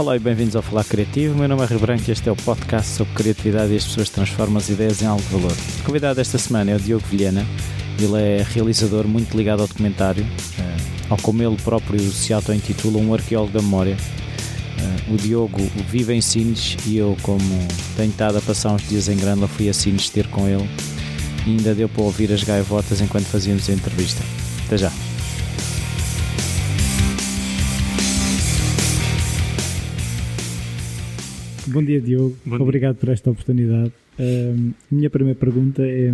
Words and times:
Olá 0.00 0.16
e 0.16 0.18
bem-vindos 0.18 0.56
ao 0.56 0.62
Falar 0.62 0.84
Criativo. 0.84 1.36
Meu 1.36 1.46
nome 1.46 1.62
é 1.62 1.66
Rio 1.66 1.78
Branco 1.78 2.04
e 2.08 2.10
este 2.10 2.26
é 2.26 2.32
o 2.32 2.36
podcast 2.36 2.90
sobre 2.90 3.12
criatividade 3.12 3.70
e 3.70 3.76
as 3.76 3.84
pessoas 3.84 4.08
transformam 4.08 4.56
as 4.56 4.70
ideias 4.70 5.02
em 5.02 5.06
algo 5.06 5.20
de 5.20 5.28
valor. 5.28 5.52
O 5.52 5.82
convidado 5.84 6.18
esta 6.18 6.38
semana 6.38 6.70
é 6.70 6.76
o 6.76 6.80
Diogo 6.80 7.04
Vilhena. 7.06 7.44
Ele 7.98 8.18
é 8.18 8.42
realizador 8.42 9.06
muito 9.06 9.36
ligado 9.36 9.60
ao 9.60 9.68
documentário, 9.68 10.26
eh, 10.58 10.76
ao 11.10 11.18
como 11.18 11.42
ele 11.42 11.54
próprio 11.56 12.00
se 12.00 12.32
auto-intitula 12.32 12.96
um 12.96 13.12
arqueólogo 13.12 13.52
da 13.52 13.60
memória. 13.60 13.94
Eh, 14.78 15.12
o 15.12 15.18
Diogo 15.18 15.60
vive 15.90 16.14
em 16.14 16.22
Sines 16.22 16.78
e 16.86 16.96
eu, 16.96 17.14
como 17.20 17.68
tenho 17.94 18.08
estado 18.08 18.38
a 18.38 18.40
passar 18.40 18.72
uns 18.72 18.88
dias 18.88 19.06
em 19.06 19.18
Grândola, 19.18 19.48
fui 19.48 19.68
a 19.68 19.74
Sines 19.74 20.08
ter 20.08 20.26
com 20.28 20.48
ele 20.48 20.66
e 21.46 21.50
ainda 21.50 21.74
deu 21.74 21.90
para 21.90 22.04
ouvir 22.04 22.32
as 22.32 22.42
gaivotas 22.42 23.02
enquanto 23.02 23.26
fazíamos 23.26 23.68
a 23.68 23.74
entrevista. 23.74 24.22
Até 24.64 24.78
já! 24.78 25.09
Bom 31.70 31.84
dia, 31.84 32.00
Diogo. 32.00 32.36
Bom 32.44 32.56
dia. 32.56 32.64
Obrigado 32.64 32.96
por 32.96 33.08
esta 33.10 33.30
oportunidade. 33.30 33.92
Uh, 34.18 34.74
minha 34.90 35.08
primeira 35.08 35.38
pergunta 35.38 35.82
é 35.86 36.12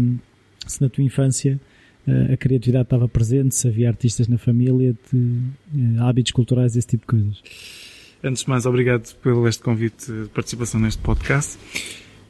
se 0.66 0.82
na 0.82 0.90
tua 0.90 1.02
infância 1.02 1.58
uh, 2.06 2.32
a 2.34 2.36
criatividade 2.36 2.84
estava 2.84 3.08
presente, 3.08 3.54
se 3.54 3.66
havia 3.66 3.88
artistas 3.88 4.28
na 4.28 4.36
família, 4.36 4.94
de, 5.10 5.16
uh, 5.16 6.02
hábitos 6.02 6.32
culturais, 6.32 6.76
esse 6.76 6.86
tipo 6.86 7.02
de 7.02 7.06
coisas. 7.06 7.42
Antes 8.22 8.42
de 8.42 8.50
mais, 8.50 8.66
obrigado 8.66 9.14
pelo 9.22 9.48
este 9.48 9.62
convite 9.62 10.12
de 10.12 10.28
participação 10.28 10.78
neste 10.78 11.00
podcast. 11.00 11.58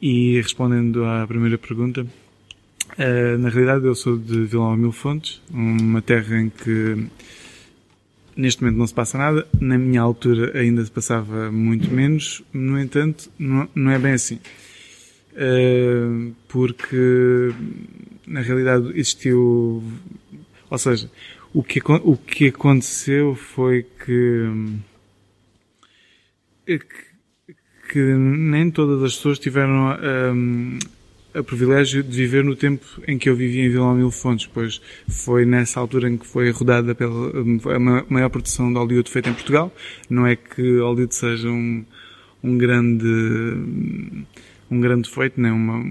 E 0.01 0.39
respondendo 0.39 1.03
à 1.03 1.27
primeira 1.27 1.57
pergunta, 1.57 2.03
uh, 2.03 3.37
na 3.39 3.49
realidade 3.49 3.85
eu 3.85 3.95
sou 3.95 4.17
de 4.17 4.45
Vila 4.45 4.77
Mil 4.77 4.93
Fontes, 4.93 5.41
uma 5.51 6.01
terra 6.01 6.39
em 6.39 6.49
que 6.49 7.07
Neste 8.37 8.61
momento 8.61 8.77
não 8.77 8.85
se 8.85 8.93
passa 8.93 9.17
nada. 9.17 9.47
Na 9.59 9.77
minha 9.79 10.01
altura 10.01 10.57
ainda 10.57 10.85
se 10.85 10.91
passava 10.91 11.51
muito 11.51 11.89
menos. 11.89 12.43
No 12.53 12.79
entanto, 12.79 13.31
não, 13.39 13.67
não 13.73 13.91
é 13.91 13.97
bem 13.97 14.13
assim. 14.13 14.39
Uh, 15.33 16.35
porque, 16.47 17.51
na 18.27 18.41
realidade, 18.41 18.91
existiu... 18.91 19.83
Ou 20.69 20.77
seja, 20.77 21.09
o 21.53 21.63
que, 21.63 21.81
o 22.03 22.15
que 22.15 22.49
aconteceu 22.49 23.33
foi 23.33 23.83
que, 24.05 24.43
que, 26.65 26.79
que 27.91 27.99
nem 27.99 28.69
todas 28.69 29.01
as 29.01 29.15
pessoas 29.15 29.39
tiveram 29.39 29.97
um, 30.33 30.77
o 31.39 31.43
privilégio 31.43 32.03
de 32.03 32.15
viver 32.15 32.43
no 32.43 32.55
tempo 32.55 32.85
em 33.07 33.17
que 33.17 33.29
eu 33.29 33.35
vivia 33.35 33.65
em 33.65 33.69
Vila 33.69 33.93
Mil 33.93 34.11
Fontes, 34.11 34.47
pois 34.51 34.81
foi 35.07 35.45
nessa 35.45 35.79
altura 35.79 36.09
em 36.09 36.17
que 36.17 36.25
foi 36.25 36.49
rodada 36.51 36.93
pela 36.95 37.31
a 37.75 37.79
maior 38.09 38.29
produção 38.29 38.71
de 38.71 38.77
Hollywood 38.77 39.09
feita 39.09 39.29
em 39.29 39.33
Portugal. 39.33 39.73
Não 40.09 40.25
é 40.25 40.35
que 40.35 40.79
Hollywood 40.79 41.13
seja 41.13 41.49
um, 41.49 41.85
um 42.43 42.57
grande 42.57 43.05
um 44.69 44.81
grande 44.81 45.09
feito, 45.09 45.39
nem 45.39 45.51
uma, 45.51 45.83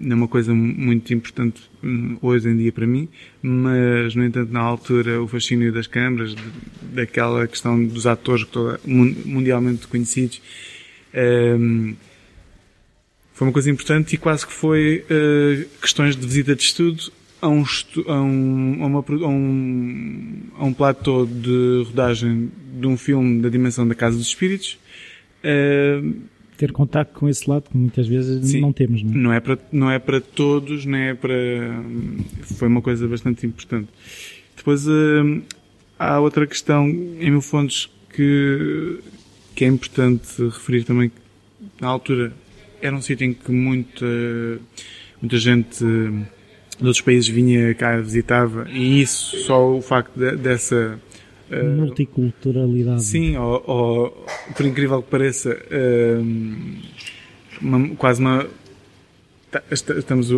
uma 0.00 0.28
coisa 0.28 0.54
muito 0.54 1.12
importante 1.14 1.62
hum, 1.82 2.18
hoje 2.20 2.48
em 2.48 2.56
dia 2.56 2.70
para 2.70 2.86
mim, 2.86 3.08
mas, 3.42 4.14
no 4.14 4.24
entanto, 4.24 4.52
na 4.52 4.60
altura, 4.60 5.22
o 5.22 5.26
fascínio 5.26 5.72
das 5.72 5.86
câmaras, 5.86 6.34
daquela 6.92 7.46
questão 7.46 7.82
dos 7.82 8.06
atores 8.06 8.44
toda, 8.44 8.78
mundialmente 8.84 9.86
conhecidos, 9.86 10.42
um, 11.58 11.94
foi 13.38 13.46
uma 13.46 13.52
coisa 13.52 13.70
importante 13.70 14.14
e 14.14 14.18
quase 14.18 14.44
que 14.44 14.52
foi 14.52 15.04
uh, 15.04 15.64
questões 15.80 16.16
de 16.16 16.26
visita 16.26 16.56
de 16.56 16.62
estudo 16.64 17.12
a 17.40 17.46
um, 17.46 17.62
a 18.08 18.20
um, 18.20 18.82
a 18.82 18.86
uma, 18.86 18.98
a 18.98 19.28
um, 19.28 20.42
a 20.58 20.64
um 20.64 20.72
platô 20.74 21.24
de 21.24 21.84
rodagem 21.86 22.50
de 22.80 22.84
um 22.88 22.96
filme 22.96 23.40
da 23.40 23.48
dimensão 23.48 23.86
da 23.86 23.94
Casa 23.94 24.16
dos 24.16 24.26
Espíritos. 24.26 24.76
Uh, 25.44 26.16
Ter 26.56 26.72
contato 26.72 27.12
com 27.12 27.28
esse 27.28 27.48
lado 27.48 27.70
que 27.70 27.76
muitas 27.76 28.08
vezes 28.08 28.50
sim, 28.50 28.60
não 28.60 28.72
temos, 28.72 29.04
não 29.04 29.12
é? 29.12 29.14
Não 29.14 29.32
é, 29.32 29.40
para, 29.40 29.58
não 29.70 29.90
é 29.92 29.98
para 30.00 30.20
todos, 30.20 30.84
nem 30.84 31.10
é 31.10 31.14
para... 31.14 31.80
Foi 32.56 32.66
uma 32.66 32.82
coisa 32.82 33.06
bastante 33.06 33.46
importante. 33.46 33.88
Depois 34.56 34.84
uh, 34.88 35.40
há 35.96 36.18
outra 36.18 36.44
questão 36.44 36.88
em 36.88 37.30
mil 37.30 37.40
fontes 37.40 37.88
que, 38.12 38.98
que 39.54 39.64
é 39.64 39.68
importante 39.68 40.42
referir 40.42 40.82
também. 40.82 41.12
Na 41.80 41.86
altura 41.86 42.32
era 42.80 42.94
um 42.94 43.00
sítio 43.00 43.26
em 43.26 43.34
que 43.34 43.50
muita, 43.50 44.06
muita 45.20 45.38
gente 45.38 45.84
de 46.80 46.86
outros 46.86 47.00
países 47.00 47.28
vinha 47.28 47.74
cá 47.74 47.96
visitava 48.00 48.68
e 48.70 49.02
isso, 49.02 49.36
só 49.38 49.76
o 49.76 49.82
facto 49.82 50.16
de, 50.16 50.36
dessa 50.36 50.98
uh, 51.50 51.64
multiculturalidade. 51.76 53.02
Sim, 53.02 53.36
ou, 53.36 53.64
ou, 53.66 54.26
por 54.56 54.64
incrível 54.64 55.02
que 55.02 55.10
pareça, 55.10 55.50
uh, 55.50 56.24
uma, 57.60 57.88
quase 57.96 58.20
uma 58.20 58.46
tá, 59.50 59.62
estamos 59.70 60.30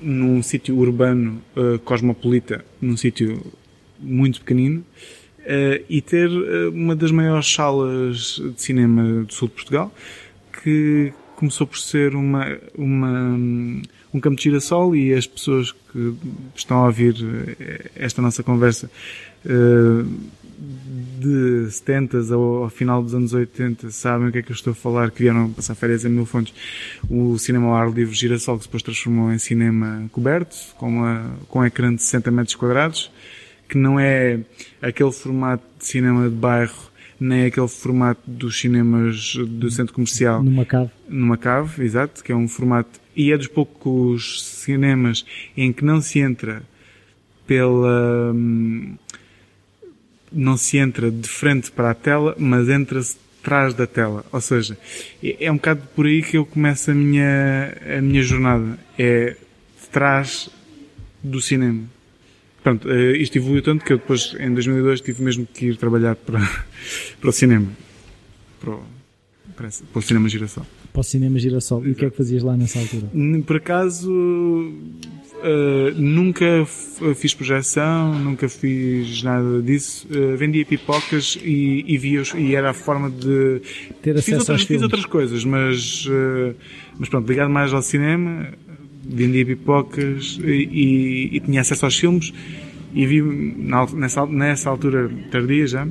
num 0.00 0.42
sítio 0.42 0.76
urbano 0.78 1.42
uh, 1.54 1.78
cosmopolita, 1.80 2.64
num 2.80 2.96
sítio 2.96 3.42
muito 4.00 4.40
pequenino, 4.40 4.84
e 5.90 6.00
ter 6.00 6.30
uma 6.72 6.96
das 6.96 7.10
maiores 7.10 7.52
salas 7.52 8.40
de 8.56 8.62
cinema 8.62 9.24
do 9.24 9.32
sul 9.32 9.48
de 9.48 9.54
Portugal, 9.54 9.94
que 10.62 11.12
começou 11.36 11.66
por 11.66 11.78
ser 11.78 12.14
uma, 12.14 12.46
uma, 12.76 13.38
um 14.12 14.20
campo 14.20 14.36
de 14.36 14.44
girassol 14.44 14.94
e 14.94 15.12
as 15.12 15.26
pessoas 15.26 15.72
que 15.72 16.14
estão 16.54 16.78
a 16.78 16.86
ouvir 16.86 17.16
eh, 17.58 17.90
esta 17.96 18.22
nossa 18.22 18.42
conversa 18.42 18.90
eh, 19.44 20.04
de 21.18 21.70
70 21.70 22.18
ao, 22.34 22.64
ao 22.64 22.70
final 22.70 23.02
dos 23.02 23.14
anos 23.14 23.32
80 23.32 23.90
sabem 23.90 24.28
o 24.28 24.32
que 24.32 24.38
é 24.38 24.42
que 24.42 24.50
eu 24.50 24.54
estou 24.54 24.72
a 24.72 24.74
falar, 24.74 25.10
que 25.10 25.22
vieram 25.22 25.50
passar 25.52 25.74
férias 25.74 26.04
em 26.04 26.08
Mil 26.08 26.26
Fontes. 26.26 26.54
O 27.08 27.38
cinema 27.38 27.68
ao 27.68 27.74
ar 27.74 27.90
livre 27.90 28.14
Girassol, 28.14 28.58
que 28.58 28.64
depois 28.64 28.82
transformou 28.82 29.32
em 29.32 29.38
cinema 29.38 30.08
coberto, 30.12 30.56
com, 30.76 30.88
uma, 30.88 31.36
com 31.48 31.60
um 31.60 31.64
ecrã 31.64 31.94
de 31.94 32.02
60 32.02 32.30
metros 32.30 32.54
quadrados, 32.54 33.10
que 33.68 33.76
não 33.76 33.98
é 33.98 34.40
aquele 34.80 35.12
formato 35.12 35.64
de 35.78 35.86
cinema 35.86 36.28
de 36.28 36.34
bairro 36.34 36.93
nem 37.24 37.46
aquele 37.46 37.68
formato 37.68 38.20
dos 38.26 38.60
cinemas 38.60 39.34
do 39.34 39.70
centro 39.70 39.94
comercial. 39.94 40.42
Numa 40.42 40.64
cave. 40.64 40.90
Numa 41.08 41.36
cave, 41.36 41.84
exato, 41.84 42.22
que 42.22 42.32
é 42.32 42.36
um 42.36 42.46
formato, 42.46 43.00
e 43.16 43.32
é 43.32 43.38
dos 43.38 43.46
poucos 43.46 44.44
cinemas 44.44 45.24
em 45.56 45.72
que 45.72 45.84
não 45.84 46.00
se 46.00 46.18
entra 46.18 46.62
pela, 47.46 48.32
hum, 48.32 48.96
não 50.32 50.56
se 50.56 50.76
entra 50.76 51.10
de 51.10 51.28
frente 51.28 51.70
para 51.70 51.90
a 51.90 51.94
tela, 51.94 52.34
mas 52.38 52.68
entra-se 52.68 53.16
atrás 53.40 53.74
da 53.74 53.86
tela. 53.86 54.24
Ou 54.32 54.40
seja, 54.40 54.76
é, 55.22 55.46
é 55.46 55.52
um 55.52 55.56
bocado 55.56 55.82
por 55.94 56.06
aí 56.06 56.22
que 56.22 56.36
eu 56.36 56.44
começo 56.44 56.90
a 56.90 56.94
minha, 56.94 57.76
a 57.98 58.00
minha 58.00 58.22
jornada. 58.22 58.78
É 58.98 59.36
de 59.80 59.88
trás 59.90 60.50
do 61.22 61.40
cinema. 61.40 61.93
Pronto, 62.64 62.88
uh, 62.88 63.14
isto 63.16 63.36
evoluiu 63.36 63.62
tanto 63.62 63.84
que 63.84 63.92
eu 63.92 63.98
depois, 63.98 64.34
em 64.40 64.54
2002, 64.54 65.02
tive 65.02 65.22
mesmo 65.22 65.46
que 65.46 65.66
ir 65.66 65.76
trabalhar 65.76 66.16
para, 66.16 66.40
para 67.20 67.28
o 67.28 67.32
cinema. 67.32 67.68
Para 68.58 68.70
o, 68.70 68.82
para, 69.54 69.68
para 69.68 69.98
o 69.98 70.02
cinema 70.02 70.30
Girassol. 70.30 70.66
Para 70.90 71.00
o 71.00 71.04
cinema 71.04 71.38
Girassol. 71.38 71.86
E 71.86 71.90
o 71.90 71.94
que 71.94 72.06
é 72.06 72.10
que 72.10 72.16
fazias 72.16 72.42
lá 72.42 72.56
nessa 72.56 72.78
altura? 72.78 73.10
Por 73.46 73.56
acaso, 73.56 74.10
uh, 75.44 76.00
nunca 76.00 76.64
fiz 77.14 77.34
projeção, 77.34 78.18
nunca 78.18 78.48
fiz 78.48 79.22
nada 79.22 79.60
disso. 79.60 80.08
Uh, 80.10 80.34
vendia 80.36 80.64
pipocas 80.64 81.38
e, 81.42 81.84
e 81.86 81.98
via 81.98 82.22
e 82.34 82.54
era 82.54 82.70
a 82.70 82.74
forma 82.74 83.10
de 83.10 83.60
ter 84.00 84.12
acesso 84.12 84.24
fiz 84.24 84.38
outras, 84.38 84.48
aos 84.48 84.62
fiz 84.62 84.82
outras 84.82 85.04
coisas, 85.04 85.44
mas, 85.44 86.06
uh, 86.06 86.54
mas 86.98 87.10
pronto, 87.10 87.28
ligado 87.28 87.50
mais 87.50 87.74
ao 87.74 87.82
cinema, 87.82 88.54
vendia 89.06 89.44
pipocas 89.44 90.38
e, 90.42 90.50
e, 90.50 91.36
e, 91.36 91.40
tinha 91.40 91.60
acesso 91.60 91.84
aos 91.84 91.98
filmes 91.98 92.32
e 92.94 93.06
vi 93.06 93.22
nessa, 93.22 94.24
nessa 94.26 94.70
altura 94.70 95.10
tardia 95.30 95.66
já 95.66 95.86
uh, 95.86 95.90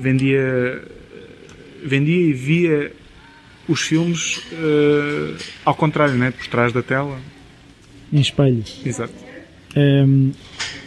vendia 0.00 0.82
vendia 1.84 2.28
e 2.28 2.32
via 2.32 2.92
os 3.68 3.80
filmes 3.80 4.38
uh, 4.38 5.36
ao 5.64 5.74
contrário, 5.74 6.14
né? 6.14 6.30
por 6.30 6.46
trás 6.46 6.72
da 6.72 6.82
tela 6.82 7.18
em 8.12 8.20
espelho 8.20 8.64
exato 8.84 9.14
um, 9.76 9.80
ehm, 9.80 10.32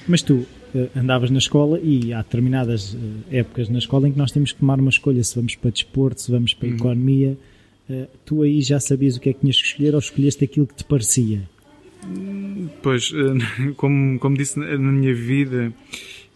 mas 0.07 0.21
tu 0.21 0.33
uh, 0.73 0.89
andavas 0.95 1.29
na 1.29 1.37
escola 1.37 1.79
e 1.81 2.13
há 2.13 2.21
determinadas 2.21 2.97
épocas 3.31 3.69
na 3.69 3.79
escola 3.79 4.07
em 4.07 4.11
que 4.11 4.17
nós 4.17 4.31
temos 4.31 4.51
que 4.51 4.59
tomar 4.59 4.79
uma 4.79 4.89
escolha 4.89 5.23
se 5.23 5.35
vamos 5.35 5.55
para 5.55 5.71
desporto, 5.71 6.21
se 6.21 6.31
vamos 6.31 6.53
para 6.53 6.67
uhum. 6.67 6.75
economia 6.75 7.37
tu 8.25 8.41
aí 8.41 8.61
já 8.61 8.79
sabias 8.79 9.15
o 9.15 9.19
que 9.19 9.29
é 9.29 9.33
que 9.33 9.39
tinhas 9.39 9.57
que 9.61 9.67
escolher 9.67 9.93
ou 9.93 9.99
escolheste 9.99 10.43
aquilo 10.43 10.67
que 10.67 10.75
te 10.75 10.83
parecia? 10.83 11.41
Pois, 12.81 13.11
eh, 13.13 13.71
como, 13.75 14.19
como 14.19 14.37
disse 14.37 14.59
na 14.59 14.77
minha 14.77 15.13
vida, 15.13 15.73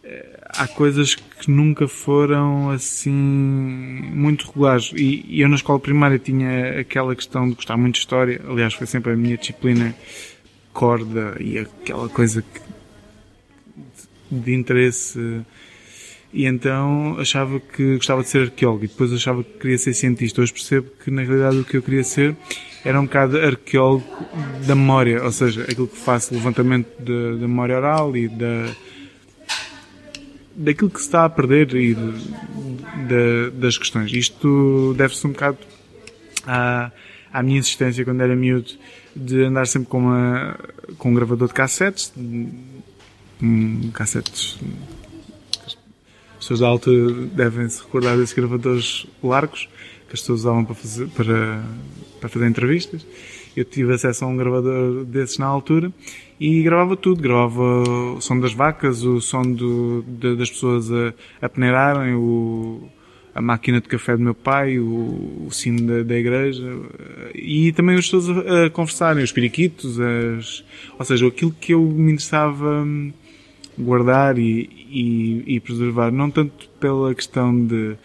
eh, 0.03 0.39
há 0.49 0.67
coisas 0.67 1.15
que 1.15 1.49
nunca 1.49 1.87
foram 1.87 2.69
assim 2.69 3.11
muito 3.11 4.47
regulares. 4.47 4.91
E, 4.95 5.41
eu 5.41 5.49
na 5.49 5.55
escola 5.55 5.79
primária 5.79 6.19
tinha 6.19 6.79
aquela 6.79 7.15
questão 7.15 7.49
de 7.49 7.55
gostar 7.55 7.77
muito 7.77 7.95
de 7.95 7.99
história. 7.99 8.41
Aliás, 8.47 8.73
foi 8.73 8.87
sempre 8.87 9.13
a 9.13 9.15
minha 9.15 9.37
disciplina 9.37 9.95
corda 10.73 11.35
e 11.39 11.57
aquela 11.59 12.07
coisa 12.09 12.41
que, 12.41 12.61
de 14.31 14.53
interesse 14.53 15.41
E 16.33 16.45
então 16.45 17.17
achava 17.19 17.59
que 17.59 17.95
gostava 17.95 18.23
de 18.23 18.29
ser 18.29 18.43
arqueólogo 18.43 18.85
e 18.85 18.87
depois 18.87 19.11
achava 19.11 19.43
que 19.43 19.51
queria 19.59 19.77
ser 19.77 19.93
cientista. 19.93 20.41
Hoje 20.41 20.53
percebo 20.53 20.87
que 21.03 21.11
na 21.11 21.23
realidade 21.23 21.57
o 21.57 21.65
que 21.65 21.75
eu 21.75 21.81
queria 21.81 22.03
ser 22.03 22.35
era 22.85 22.99
um 22.99 23.05
bocado 23.05 23.37
arqueólogo 23.37 24.05
da 24.65 24.73
memória, 24.73 25.23
ou 25.23 25.31
seja, 25.31 25.63
aquilo 25.63 25.87
que 25.87 25.97
faço 25.97 26.33
levantamento 26.33 26.87
da 27.03 27.47
memória 27.47 27.75
oral 27.75 28.15
e 28.15 28.27
da 28.27 28.73
daquilo 30.55 30.89
que 30.89 30.99
se 30.99 31.05
está 31.05 31.25
a 31.25 31.29
perder 31.29 31.73
e 31.75 31.95
de, 31.95 32.11
de, 33.07 33.51
das 33.51 33.77
questões. 33.77 34.11
Isto 34.11 34.93
deve-se 34.97 35.25
um 35.25 35.31
bocado 35.31 35.57
à, 36.45 36.91
à 37.31 37.43
minha 37.43 37.59
existência 37.59 38.03
quando 38.03 38.21
era 38.21 38.35
miúdo 38.35 38.71
de 39.15 39.43
andar 39.43 39.65
sempre 39.67 39.89
com, 39.89 39.99
uma, 39.99 40.57
com 40.97 41.09
um 41.09 41.13
gravador 41.13 41.47
de 41.47 41.53
cassetes, 41.53 42.13
um, 43.41 43.89
cassetes 43.93 44.59
as 44.59 45.00
pessoas 46.41 46.59
da 46.59 46.67
altura 46.67 47.27
devem 47.33 47.69
se 47.69 47.81
recordar 47.83 48.17
desses 48.17 48.33
gravadores 48.33 49.05
largos 49.23 49.69
que 50.09 50.15
as 50.15 50.21
pessoas 50.21 50.41
usavam 50.41 50.65
para 50.65 50.75
fazer, 50.75 51.07
para, 51.09 51.63
para 52.19 52.29
fazer 52.29 52.47
entrevistas. 52.47 53.05
Eu 53.55 53.63
tive 53.63 53.93
acesso 53.93 54.25
a 54.25 54.27
um 54.27 54.35
gravador 54.35 55.05
desses 55.05 55.37
na 55.37 55.45
altura 55.45 55.91
e 56.39 56.63
gravava 56.63 56.97
tudo. 56.97 57.21
Gravava 57.21 57.83
o 58.17 58.21
som 58.21 58.39
das 58.39 58.53
vacas, 58.53 59.03
o 59.03 59.21
som 59.21 59.41
do, 59.43 60.03
de, 60.07 60.35
das 60.35 60.49
pessoas 60.49 60.91
a, 60.91 61.13
a 61.41 61.49
peneirarem, 61.49 62.15
o, 62.15 62.89
a 63.35 63.41
máquina 63.41 63.79
de 63.79 63.87
café 63.87 64.17
do 64.17 64.23
meu 64.23 64.33
pai, 64.33 64.79
o, 64.79 65.45
o 65.47 65.51
sino 65.51 65.85
da, 65.85 66.03
da, 66.03 66.17
igreja 66.17 66.65
e 67.35 67.71
também 67.73 67.95
as 67.95 68.05
pessoas 68.05 68.29
a, 68.29 68.65
a 68.65 68.69
conversarem, 68.69 69.23
os 69.23 69.31
periquitos, 69.31 69.99
as, 69.99 70.63
ou 70.97 71.05
seja, 71.05 71.27
aquilo 71.27 71.51
que 71.51 71.73
eu 71.73 71.81
me 71.81 72.13
interessava 72.13 72.85
guardar 73.77 74.37
e, 74.37 74.80
e, 74.91 75.55
e 75.55 75.59
preservar, 75.59 76.11
não 76.11 76.29
tanto 76.29 76.69
pela 76.79 77.13
questão 77.15 77.65
de 77.65 77.95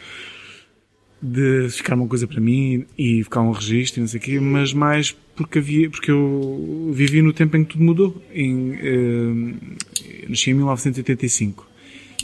de 1.21 1.69
ficar 1.71 1.95
uma 1.95 2.07
coisa 2.07 2.27
para 2.27 2.41
mim 2.41 2.85
e 2.97 3.25
ficar 3.25 3.41
um 3.41 3.51
registro 3.51 3.99
e 3.99 4.03
não 4.03 4.09
sei 4.09 4.21
o 4.21 4.23
quê, 4.23 4.39
mas 4.39 4.73
mais 4.73 5.17
porque 5.35 5.59
havia, 5.59 5.91
porque 5.91 6.11
eu 6.11 6.91
vivi 6.93 7.21
no 7.21 7.33
tempo 7.33 7.57
em 7.57 7.65
que 7.65 7.73
tudo 7.73 7.85
mudou. 7.85 8.23
Em, 8.33 8.71
uh, 8.73 9.57
nasci 10.29 10.51
em 10.51 10.55
1985. 10.55 11.63
Uh, 11.63 11.67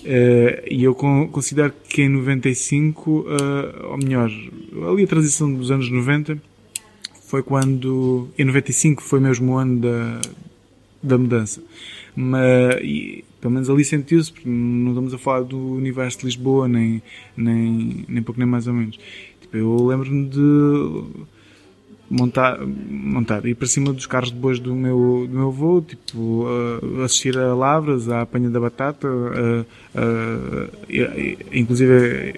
eh, 0.05 0.65
e 0.71 0.83
eu 0.83 0.95
considero 0.95 1.73
que 1.89 2.03
em 2.03 2.09
95, 2.09 3.11
uh, 3.11 3.27
eh, 3.29 3.87
ou 3.87 3.99
melhor, 3.99 4.31
ali 4.91 5.05
a 5.05 5.07
transição 5.07 5.53
dos 5.53 5.71
anos 5.71 5.89
90, 5.89 6.43
foi 7.27 7.43
quando, 7.43 8.29
em 8.37 8.45
95 8.45 9.03
foi 9.03 9.21
mesmo 9.21 9.53
o 9.53 9.59
ano 9.59 9.81
da, 9.81 10.21
da 11.03 11.19
mudança. 11.19 11.63
Mas, 12.15 12.77
e, 12.83 13.25
pelo 13.41 13.55
menos 13.55 13.69
ali 13.69 13.85
sentiu-se, 13.85 14.33
porque 14.33 14.49
não 14.49 14.93
estamos 14.93 15.15
a 15.15 15.19
falar 15.19 15.43
do 15.43 15.59
universo 15.59 16.21
de 16.21 16.27
Lisboa, 16.27 16.69
nem, 16.69 17.03
nem, 17.37 18.05
nem 18.09 18.23
pouco 18.23 18.39
nem 18.39 18.49
mais 18.49 18.67
ou 18.67 18.75
menos. 18.75 18.99
Tipo, 19.41 19.57
eu 19.57 19.87
lembro-me 19.87 20.29
de 20.29 21.03
montar, 22.13 22.59
montar, 22.65 23.45
ir 23.47 23.55
para 23.55 23.67
cima 23.67 23.93
dos 23.93 24.07
carros 24.07 24.31
de 24.31 24.37
bois 24.37 24.61
do 24.61 24.75
meu, 24.75 25.27
do 25.29 25.35
meu 25.35 25.49
avô, 25.49 25.81
tipo, 25.81 26.45
uh, 26.45 27.03
assistir 27.03 27.37
a 27.39 27.55
lavras, 27.55 28.09
à 28.09 28.21
apanha 28.21 28.51
da 28.51 28.61
batata, 28.61 29.09
uh, 29.09 29.67
uh, 29.95 30.71
inclusive 31.53 32.35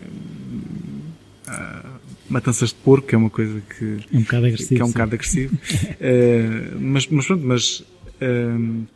matanças 2.30 2.70
de 2.70 2.76
porco, 2.76 3.06
que 3.08 3.14
é 3.14 3.18
uma 3.18 3.30
coisa 3.30 3.60
que 3.76 3.98
é 4.12 4.16
um 4.16 4.22
bocado 4.22 4.46
agressivo, 4.46 4.74
que 4.74 4.82
é 4.82 4.84
um 4.84 4.88
bocado 4.88 5.14
agressivo. 5.14 5.58
mas, 6.80 7.06
mas 7.08 7.26
pronto, 7.26 7.44
mas 7.44 7.84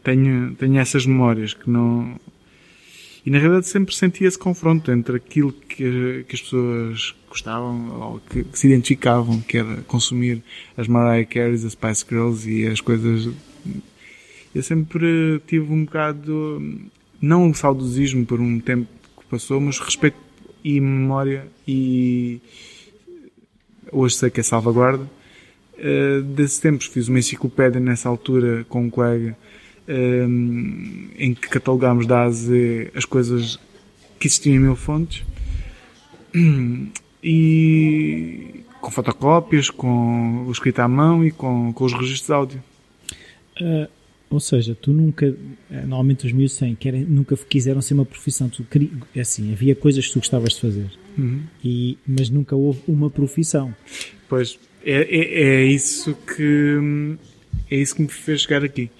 tenho, 0.03 0.55
tenho 0.55 0.79
essas 0.79 1.07
memórias 1.07 1.55
que 1.55 1.69
não. 1.69 2.19
E 3.25 3.31
na 3.31 3.39
realidade 3.39 3.69
sempre 3.69 3.95
senti 3.95 4.25
esse 4.25 4.39
confronto 4.39 4.91
entre 4.91 5.17
aquilo 5.17 5.53
que, 5.53 6.25
que 6.27 6.35
as 6.35 6.41
pessoas 6.41 7.15
gostavam 7.29 8.01
ou 8.01 8.21
que, 8.21 8.45
que, 8.45 8.59
se 8.59 8.69
identificavam, 8.69 9.41
que 9.41 9.59
era 9.59 9.83
consumir 9.83 10.43
as 10.77 10.89
Mariah 10.89 11.27
Careys, 11.27 11.65
as 11.65 11.73
Spice 11.73 12.05
Girls 12.09 12.51
e 12.51 12.67
as 12.67 12.81
coisas. 12.81 13.33
Eu 14.55 14.63
sempre 14.63 15.41
tive 15.47 15.71
um 15.73 15.85
bocado, 15.85 16.63
não 17.21 17.51
o 17.51 17.55
saudosismo 17.55 18.25
por 18.25 18.41
um 18.41 18.59
tempo 18.61 18.89
que 19.19 19.27
passou, 19.27 19.61
mas 19.61 19.79
respeito 19.79 20.17
e 20.65 20.81
memória 20.81 21.47
e 21.67 22.41
hoje 23.93 24.17
sei 24.17 24.31
que 24.31 24.41
é 24.41 24.43
salvaguarda 24.43 25.18
uh, 25.79 26.23
desses 26.23 26.59
tempos. 26.59 26.87
Fiz 26.87 27.09
uma 27.09 27.19
enciclopédia 27.19 27.81
nessa 27.81 28.09
altura 28.09 28.65
com 28.69 28.85
um 28.85 28.91
colega 28.91 29.37
um, 29.89 31.09
em 31.17 31.35
que 31.35 31.49
catalogámos 31.49 32.07
da 32.07 32.25
A 32.25 32.31
Z 32.31 32.91
as 32.95 33.05
coisas 33.05 33.59
que 34.19 34.27
existiam 34.27 34.57
em 34.57 34.59
mil 34.59 34.77
fontes 34.77 35.25
e 37.23 38.65
com 38.81 38.91
fotocópias, 38.91 39.71
com 39.71 40.45
o 40.47 40.53
escrito 40.53 40.81
à 40.81 40.89
mão 40.89 41.25
e 41.25 41.31
com, 41.31 41.73
com 41.73 41.85
os 41.85 41.93
registros 41.93 42.27
de 42.27 42.33
áudio. 42.33 42.63
Uh, 43.61 43.89
ou 44.31 44.41
seja, 44.41 44.75
tu 44.75 44.93
nunca, 44.93 45.27
eh, 45.71 45.81
normalmente 45.87 46.27
os 46.27 46.33
miúdos 46.33 46.57
têm, 46.57 46.75
querem, 46.75 47.03
nunca 47.03 47.35
quiseram 47.35 47.81
ser 47.81 47.95
uma 47.95 48.05
profissão. 48.05 48.49
Tu, 48.49 48.65
é 49.15 49.21
assim, 49.21 49.53
havia 49.53 49.75
coisas 49.75 50.07
que 50.07 50.13
tu 50.13 50.19
gostavas 50.19 50.53
de 50.53 50.61
fazer, 50.61 50.91
uhum. 51.17 51.41
e, 51.65 51.97
mas 52.07 52.29
nunca 52.29 52.55
houve 52.55 52.81
uma 52.87 53.09
profissão. 53.09 53.75
Pois, 54.29 54.59
é, 54.85 55.03
é, 55.03 55.43
é, 55.43 55.65
isso 55.65 56.15
que 56.15 57.17
é 57.71 57.77
isso 57.77 57.97
que 57.97 58.03
me 58.03 58.09
fez 58.09 58.43
chegar 58.43 58.65
aqui. 58.65 58.91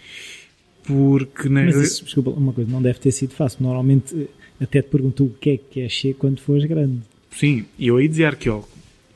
Porque 0.85 1.49
na 1.49 1.65
Mas 1.65 1.77
isso, 1.77 2.05
desculpa, 2.05 2.31
uma 2.31 2.53
coisa, 2.53 2.71
não 2.71 2.81
deve 2.81 2.99
ter 2.99 3.13
sido 3.13 3.35
fácil. 3.35 3.63
Normalmente 3.63 4.15
eh, 4.15 4.27
até 4.65 4.81
te 4.81 4.89
pergunto 4.89 5.25
o 5.25 5.31
que 5.31 5.51
é 5.51 5.57
que 5.59 5.81
é 5.81 5.89
ser 5.89 6.15
quando 6.15 6.41
fores 6.41 6.65
grande. 6.65 7.01
Sim, 7.31 7.67
eu 7.79 7.97
aí 7.97 8.09
dizia 8.09 8.29
arqueólogo 8.29 8.69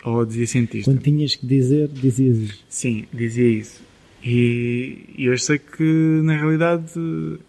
ou 0.05 0.25
dizia 0.27 0.47
cientista. 0.47 0.91
Quando 0.91 1.03
tinhas 1.03 1.35
que 1.35 1.47
dizer, 1.47 1.89
dizias 1.89 2.37
isso. 2.39 2.65
Sim, 2.69 3.05
dizia 3.13 3.49
isso. 3.49 3.81
E, 4.23 4.99
e 5.17 5.25
eu 5.25 5.39
sei 5.39 5.59
que 5.59 5.83
na 6.23 6.37
realidade 6.37 6.93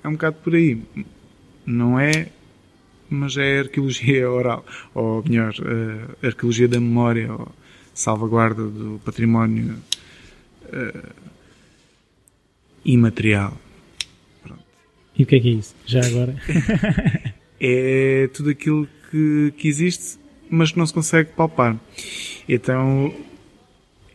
é 0.03 0.07
um 0.07 0.13
bocado 0.13 0.37
por 0.43 0.55
aí. 0.55 0.79
Não 1.65 1.99
é, 1.99 2.27
mas 3.09 3.37
é 3.37 3.59
arqueologia 3.59 4.29
oral, 4.31 4.65
ou 4.93 5.23
melhor, 5.23 5.53
a 6.21 6.27
arqueologia 6.27 6.67
da 6.67 6.79
memória, 6.79 7.31
ou 7.31 7.51
salvaguarda 7.93 8.63
do 8.63 8.99
património 9.03 9.75
uh, 10.65 11.13
imaterial. 12.83 13.57
Pronto. 14.41 14.63
E 15.17 15.23
o 15.23 15.25
que 15.25 15.35
é 15.35 15.39
que 15.39 15.49
é 15.49 15.51
isso? 15.51 15.75
Já 15.85 16.05
agora? 16.05 16.35
é 17.59 18.29
tudo 18.33 18.49
aquilo 18.49 18.87
que, 19.09 19.53
que 19.57 19.67
existe, 19.67 20.17
mas 20.49 20.71
que 20.71 20.77
não 20.77 20.85
se 20.85 20.93
consegue 20.93 21.29
palpar. 21.31 21.79
Então. 22.47 23.13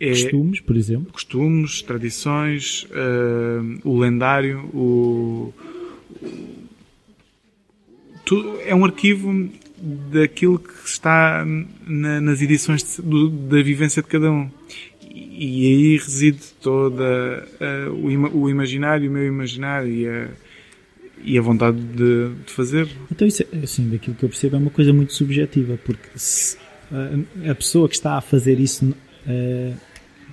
É 0.01 0.11
costumes, 0.11 0.61
por 0.61 0.77
exemplo? 0.77 1.13
Costumes, 1.13 1.83
tradições, 1.83 2.85
uh, 2.85 3.81
o 3.89 3.99
lendário, 3.99 4.61
o. 4.75 5.53
Tudo, 8.25 8.61
é 8.61 8.75
um 8.75 8.85
arquivo 8.85 9.51
daquilo 9.81 10.59
que 10.59 10.73
está 10.85 11.45
na, 11.87 12.21
nas 12.21 12.43
edições 12.43 12.83
de, 12.83 13.03
do, 13.03 13.31
da 13.31 13.63
vivência 13.63 14.03
de 14.03 14.09
cada 14.09 14.31
um. 14.31 14.51
E, 15.11 15.63
e 15.63 15.67
aí 15.67 15.97
reside 15.97 16.41
toda 16.61 17.47
uh, 17.61 17.93
o, 17.93 18.43
o, 18.43 18.51
imaginário, 18.51 19.09
o 19.09 19.13
meu 19.13 19.27
imaginário 19.27 19.91
e 19.91 20.09
a, 20.09 20.29
e 21.23 21.39
a 21.39 21.43
vontade 21.43 21.79
de, 21.79 22.31
de, 22.47 22.53
fazer. 22.53 22.89
Então 23.11 23.27
isso, 23.27 23.43
é, 23.43 23.59
assim, 23.63 23.89
daquilo 23.89 24.17
que 24.17 24.25
eu 24.25 24.29
percebo 24.29 24.57
é 24.57 24.59
uma 24.59 24.71
coisa 24.71 24.93
muito 24.93 25.13
subjetiva, 25.13 25.79
porque 25.85 26.09
se, 26.17 26.57
uh, 26.91 27.51
a 27.51 27.55
pessoa 27.55 27.89
que 27.89 27.95
está 27.95 28.17
a 28.17 28.21
fazer 28.21 28.59
isso 28.59 28.85
uh, 28.87 29.75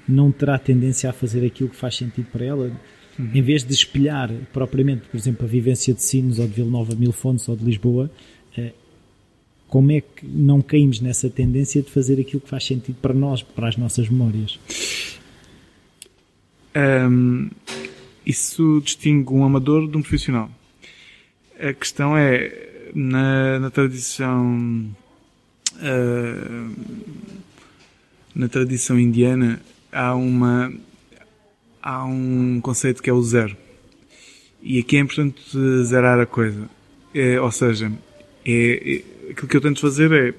não 0.07 0.31
terá 0.31 0.57
tendência 0.57 1.09
a 1.09 1.13
fazer 1.13 1.45
aquilo 1.45 1.69
que 1.69 1.75
faz 1.75 1.95
sentido 1.95 2.27
para 2.31 2.45
ela, 2.45 2.71
uhum. 3.17 3.29
em 3.33 3.41
vez 3.41 3.63
de 3.63 3.73
espelhar 3.73 4.31
propriamente, 4.51 5.03
por 5.09 5.17
exemplo, 5.17 5.45
a 5.45 5.49
vivência 5.49 5.93
de 5.93 6.01
Sinos 6.01 6.39
ou 6.39 6.47
de 6.47 6.53
Vila 6.53 6.69
Nova 6.69 6.95
Mil 6.95 7.11
Fontes 7.11 7.47
ou 7.47 7.55
de 7.55 7.63
Lisboa, 7.63 8.09
como 9.67 9.91
é 9.91 10.01
que 10.01 10.25
não 10.25 10.61
caímos 10.61 10.99
nessa 10.99 11.29
tendência 11.29 11.81
de 11.81 11.89
fazer 11.89 12.19
aquilo 12.19 12.41
que 12.41 12.49
faz 12.49 12.65
sentido 12.65 12.97
para 13.01 13.13
nós, 13.13 13.41
para 13.41 13.67
as 13.67 13.77
nossas 13.77 14.09
memórias? 14.09 14.59
Um, 16.75 17.49
isso 18.25 18.81
distingue 18.83 19.31
um 19.31 19.43
amador 19.45 19.89
de 19.89 19.97
um 19.97 20.01
profissional. 20.01 20.49
A 21.59 21.73
questão 21.73 22.17
é, 22.17 22.89
na, 22.93 23.59
na 23.59 23.69
tradição 23.69 24.89
uh, 25.75 26.75
na 28.33 28.49
tradição 28.49 28.99
indiana 28.99 29.61
há 29.91 30.13
uma 30.15 30.73
há 31.81 32.03
um 32.05 32.59
conceito 32.61 33.01
que 33.01 33.09
é 33.09 33.13
o 33.13 33.21
zero. 33.21 33.55
E 34.61 34.79
aqui 34.79 34.97
é 34.97 34.99
importante 34.99 35.41
zerar 35.83 36.19
a 36.19 36.25
coisa. 36.25 36.67
É, 37.13 37.39
ou 37.39 37.51
seja, 37.51 37.91
é, 38.43 38.95
é 38.97 39.03
aquilo 39.31 39.47
que 39.47 39.57
eu 39.57 39.61
tento 39.61 39.79
fazer 39.79 40.11
é 40.11 40.33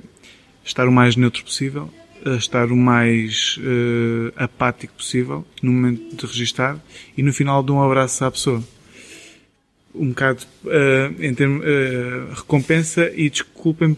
estar 0.65 0.87
o 0.89 0.93
mais 0.93 1.17
neutro 1.17 1.45
possível, 1.45 1.91
estar 2.39 2.73
o 2.73 2.77
mais 2.77 3.57
uh, 3.59 4.33
apático 4.37 4.95
possível 4.95 5.47
no 5.63 5.73
momento 5.73 6.17
de 6.17 6.27
registar 6.27 6.79
e 7.17 7.23
no 7.23 7.33
final 7.33 7.63
de 7.63 7.71
um 7.71 7.81
abraço 7.83 8.25
à 8.25 8.31
pessoa. 8.31 8.63
um 9.95 10.09
bocado 10.09 10.43
uh, 10.65 11.23
em 11.23 11.33
termos 11.35 11.65
uh, 11.65 12.35
recompensa 12.35 13.11
e 13.15 13.31
desculpem 13.31 13.97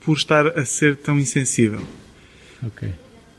por 0.00 0.16
estar 0.16 0.46
a 0.58 0.64
ser 0.64 0.96
tão 0.96 1.18
insensível. 1.18 1.80
Ok. 2.66 2.88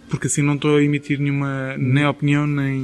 Porque 0.09 0.27
assim 0.27 0.41
não 0.41 0.55
estou 0.55 0.77
a 0.77 0.83
emitir 0.83 1.19
nenhuma 1.19 1.75
nem 1.77 2.05
opinião 2.05 2.45
nem 2.47 2.79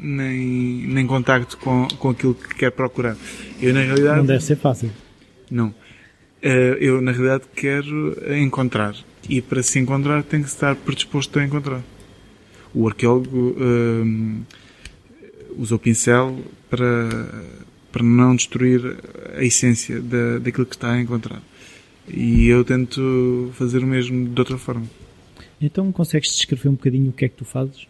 nem, 0.00 0.38
nem 0.86 1.06
contacto 1.06 1.56
com, 1.58 1.86
com 1.98 2.10
aquilo 2.10 2.34
que 2.34 2.54
quero 2.54 2.72
procurar. 2.72 3.16
Eu 3.60 3.74
na 3.74 3.80
realidade 3.80 4.18
Não 4.18 4.26
deve 4.26 4.42
ser 4.42 4.56
fácil. 4.56 4.90
não. 5.50 5.74
Uh, 6.46 6.74
eu 6.78 7.00
na 7.00 7.10
realidade 7.10 7.44
quero 7.54 8.16
encontrar 8.36 8.94
e 9.28 9.40
para 9.42 9.62
se 9.62 9.78
encontrar 9.78 10.22
tem 10.22 10.42
que 10.42 10.48
estar 10.48 10.76
predisposto 10.76 11.38
a 11.38 11.44
encontrar. 11.44 11.82
O 12.72 12.86
arqueólogo 12.86 13.56
usa 15.56 15.74
o 15.74 15.78
pincel 15.78 16.38
para 16.70 17.08
para 17.96 18.04
não 18.04 18.36
destruir 18.36 18.98
a 19.34 19.42
essência 19.42 20.02
da, 20.02 20.38
daquilo 20.38 20.66
que 20.66 20.74
está 20.74 20.92
a 20.92 21.00
encontrar. 21.00 21.42
E 22.06 22.46
eu 22.46 22.62
tento 22.62 23.50
fazer 23.54 23.78
o 23.78 23.86
mesmo 23.86 24.28
de 24.28 24.38
outra 24.38 24.58
forma. 24.58 24.84
Então 25.58 25.90
consegues 25.90 26.30
descrever 26.30 26.68
um 26.68 26.72
bocadinho 26.72 27.08
o 27.08 27.12
que 27.14 27.24
é 27.24 27.28
que 27.28 27.36
tu 27.36 27.46
fazes? 27.46 27.86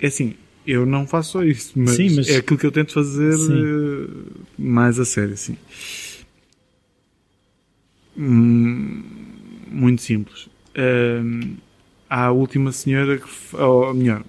É 0.00 0.06
assim, 0.06 0.32
eu 0.66 0.86
não 0.86 1.06
faço 1.06 1.32
só 1.32 1.44
isso, 1.44 1.72
mas, 1.76 1.96
Sim, 1.96 2.16
mas- 2.16 2.28
é 2.28 2.36
aquilo 2.36 2.58
que 2.58 2.66
eu 2.66 2.72
tento 2.72 2.94
fazer 2.94 3.36
Sim. 3.36 3.62
eh, 3.62 4.08
mais 4.58 4.98
a 4.98 5.04
sério, 5.04 5.36
sim. 5.36 5.58
Hum, 8.16 9.02
muito 9.70 10.02
simples. 10.02 10.48
Hum, 10.76 11.56
há 12.08 12.26
a 12.26 12.32
última 12.32 12.72
senhora 12.72 13.18
que, 13.18 13.56
ou 13.56 13.92
melhor, 13.94 14.24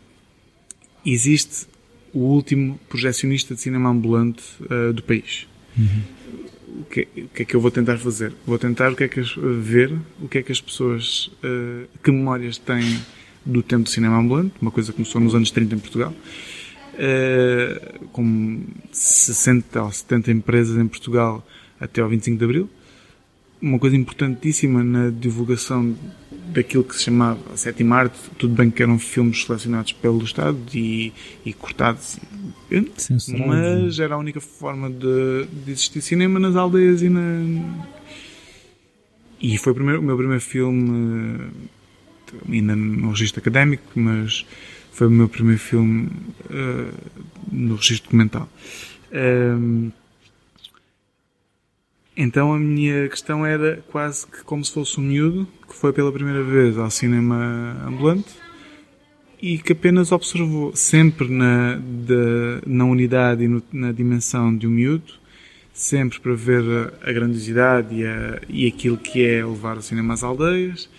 existe 1.06 1.68
o 2.14 2.20
último 2.20 2.80
projecionista 2.90 3.54
de 3.54 3.62
cinema 3.62 3.90
ambulante 3.90 4.44
eh, 4.70 4.94
do 4.94 5.04
país. 5.04 5.48
O 6.80 6.84
que, 6.86 7.08
o 7.18 7.28
que 7.28 7.42
é 7.44 7.46
que 7.46 7.56
eu 7.56 7.62
vou 7.62 7.70
tentar 7.70 7.98
fazer? 7.98 8.34
Vou 8.46 8.58
tentar 8.58 8.92
o 8.92 8.96
que 8.96 9.04
é 9.04 9.08
que 9.08 9.20
as, 9.20 9.34
ver 9.36 9.94
o 10.22 10.28
que 10.28 10.38
é 10.38 10.44
que 10.44 10.52
as 10.52 10.62
pessoas, 10.62 11.30
eh, 11.44 11.86
que 12.02 12.12
memórias 12.12 12.58
têm 12.58 13.00
do 13.46 13.62
tempo 13.62 13.84
do 13.84 13.90
cinema 13.90 14.18
ambulante, 14.18 14.54
uma 14.62 14.72
coisa 14.72 14.92
que 14.92 14.96
começou 14.96 15.22
nos 15.22 15.36
anos 15.36 15.52
30 15.52 15.76
em 15.76 15.80
Portugal, 15.80 16.14
eh, 16.98 18.00
com 18.14 18.64
60 18.92 19.84
ou 19.84 19.92
70 19.92 20.32
empresas 20.32 20.78
em 20.78 20.88
Portugal 20.88 21.46
até 21.80 22.02
ao 22.02 22.10
25 22.10 22.38
de 22.38 22.44
Abril. 22.46 22.70
Uma 23.66 23.80
coisa 23.80 23.96
importantíssima 23.96 24.84
na 24.84 25.10
divulgação 25.10 25.96
daquilo 26.54 26.84
que 26.84 26.96
se 26.96 27.06
chamava 27.06 27.40
a 27.52 27.58
sétima 27.58 27.96
arte, 27.96 28.16
tudo 28.38 28.54
bem 28.54 28.70
que 28.70 28.84
eram 28.84 29.00
filmes 29.00 29.44
selecionados 29.44 29.92
pelo 29.92 30.24
Estado 30.24 30.60
e, 30.72 31.12
e 31.44 31.52
cortados, 31.52 32.20
Censurados. 32.96 33.48
mas 33.48 34.00
era 34.00 34.14
a 34.14 34.18
única 34.20 34.40
forma 34.40 34.88
de, 34.88 35.48
de 35.66 35.72
existir 35.72 36.02
cinema 36.02 36.40
nas 36.40 36.56
aldeias 36.56 37.02
e 37.02 37.10
na. 37.10 37.42
E 39.42 39.58
foi 39.58 39.72
o, 39.72 39.76
primeiro, 39.76 40.00
o 40.00 40.04
meu 40.04 40.16
primeiro 40.16 40.42
filme, 40.42 41.42
eh, 42.34 42.54
ainda 42.54 42.76
no 42.76 43.10
registro 43.10 43.40
académico, 43.40 43.84
mas 43.96 44.46
foi 44.92 45.08
o 45.08 45.12
meu 45.12 45.28
primeiro 45.28 45.60
filme 45.60 46.12
eh, 46.52 46.92
no 47.52 47.78
registro 47.78 48.06
documental. 48.06 48.48
Ehm, 49.12 49.90
então 52.16 52.54
a 52.54 52.60
minha 52.60 53.08
questão 53.10 53.46
era 53.46 53.84
quase 53.92 54.26
que 54.28 54.44
como 54.44 54.64
se 54.64 54.72
fosse 54.72 55.00
um 55.00 55.04
miúdo 55.04 55.48
que 55.68 55.76
foi 55.76 55.92
pela 55.92 56.12
primeira 56.12 56.42
vez 56.44 56.78
ao 56.78 56.90
cinema 56.90 57.76
ambulante 57.86 58.34
e 59.42 59.58
que 59.58 59.74
apenas 59.74 60.12
observou 60.12 60.76
sempre 60.76 61.28
na, 61.30 61.76
da- 61.76 62.62
na 62.66 62.86
unidade 62.86 63.44
e 63.44 63.48
no- 63.48 63.62
na 63.72 63.92
dimensão 63.92 64.56
de 64.56 64.66
um 64.66 64.72
miúdo, 64.72 65.14
sempre 65.74 66.20
para 66.22 66.34
ver 66.34 66.64
a, 67.04 67.12
grandiosidade 67.12 67.94
e, 67.96 68.06
a- 68.06 68.42
e 68.48 68.66
aquilo 68.66 68.98
que 68.98 69.24
é 69.24 69.46
levar 69.46 69.78
o 69.78 69.82
cinema 69.82 70.14
às 70.14 70.24
aldeias. 70.24 70.90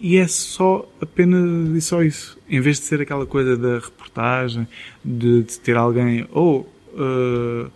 E 0.00 0.16
é 0.16 0.26
só 0.26 0.88
apenas 1.00 1.76
e 1.76 1.80
só 1.80 2.02
isso. 2.02 2.38
Em 2.48 2.60
vez 2.60 2.78
de 2.78 2.84
ser 2.86 3.00
aquela 3.00 3.26
coisa 3.26 3.56
da 3.56 3.78
reportagem, 3.80 4.66
de, 5.04 5.42
de 5.42 5.60
ter 5.60 5.76
alguém, 5.76 6.26
oh, 6.32 6.64
eh, 6.96 7.66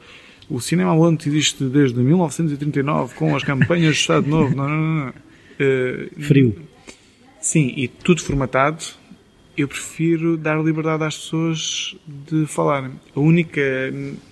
o 0.49 0.61
cinema 0.61 0.93
ambulante 0.93 1.29
existe 1.29 1.65
desde 1.65 1.99
1939 1.99 3.15
com 3.15 3.35
as 3.35 3.43
campanhas 3.43 3.95
do 3.95 4.01
Estado 4.01 4.29
Novo. 4.29 4.55
Não, 4.55 4.69
não, 4.69 5.05
não. 5.07 5.15
Eh, 5.59 6.09
Frio. 6.21 6.57
Sim, 7.41 7.73
e 7.77 7.89
tudo 7.89 8.23
formatado. 8.23 8.85
Eu 9.57 9.69
prefiro 9.69 10.37
dar 10.37 10.63
liberdade 10.63 11.05
às 11.05 11.17
pessoas 11.17 11.97
de 12.07 12.47
falarem. 12.47 12.93
A 13.15 13.21
única 13.21 13.61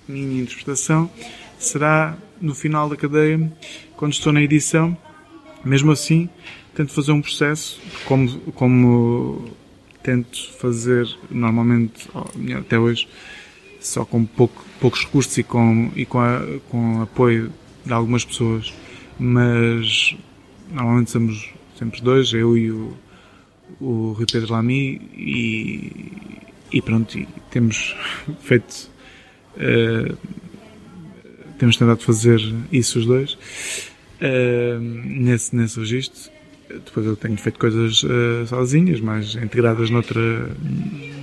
minha 0.07 0.43
interpretação 0.43 1.09
será 1.57 2.17
no 2.39 2.53
final 2.53 2.87
da 2.89 2.95
cadeia, 2.95 3.51
quando 3.95 4.13
estou 4.13 4.31
na 4.31 4.41
edição. 4.41 4.95
Mesmo 5.63 5.91
assim, 5.91 6.29
tento 6.75 6.91
fazer 6.91 7.11
um 7.11 7.21
processo, 7.21 7.81
como, 8.05 8.29
como 8.51 9.45
tento 10.03 10.51
fazer 10.59 11.07
normalmente, 11.31 12.07
melhor, 12.35 12.61
até 12.61 12.77
hoje, 12.77 13.07
só 13.79 14.05
com 14.05 14.25
pouco, 14.25 14.64
poucos 14.79 15.03
recursos 15.05 15.37
e 15.37 15.43
com, 15.43 15.91
e 15.95 16.05
com, 16.05 16.19
a- 16.19 16.41
com 16.69 17.01
apoio 17.01 17.51
de 17.85 17.93
algumas 17.93 18.23
pessoas. 18.25 18.73
Mas 19.19 20.15
normalmente 20.71 21.11
somos 21.11 21.49
sempre 21.77 22.01
dois, 22.01 22.31
eu 22.33 22.57
e 22.57 22.71
o, 22.71 22.93
o 23.79 24.11
Rui 24.17 24.25
Pedro 24.31 24.51
Lamy 24.53 25.01
e, 25.15 25.91
e 26.71 26.81
pronto, 26.81 27.17
e 27.17 27.27
temos 27.49 27.95
feito 28.41 28.89
eh, 29.57 30.13
temos 31.57 31.77
tentado 31.77 32.01
fazer 32.01 32.41
isso 32.71 32.99
os 32.99 33.05
dois 33.05 33.37
eh, 34.19 34.77
nesse, 34.79 35.55
nesse 35.55 35.79
registro 35.79 36.29
depois 36.69 37.05
eu 37.05 37.15
tenho 37.15 37.37
feito 37.37 37.57
coisas 37.59 38.03
eh, 38.03 38.45
sozinhas 38.47 38.99
mais 38.99 39.35
integradas 39.35 39.89
noutra, 39.89 40.19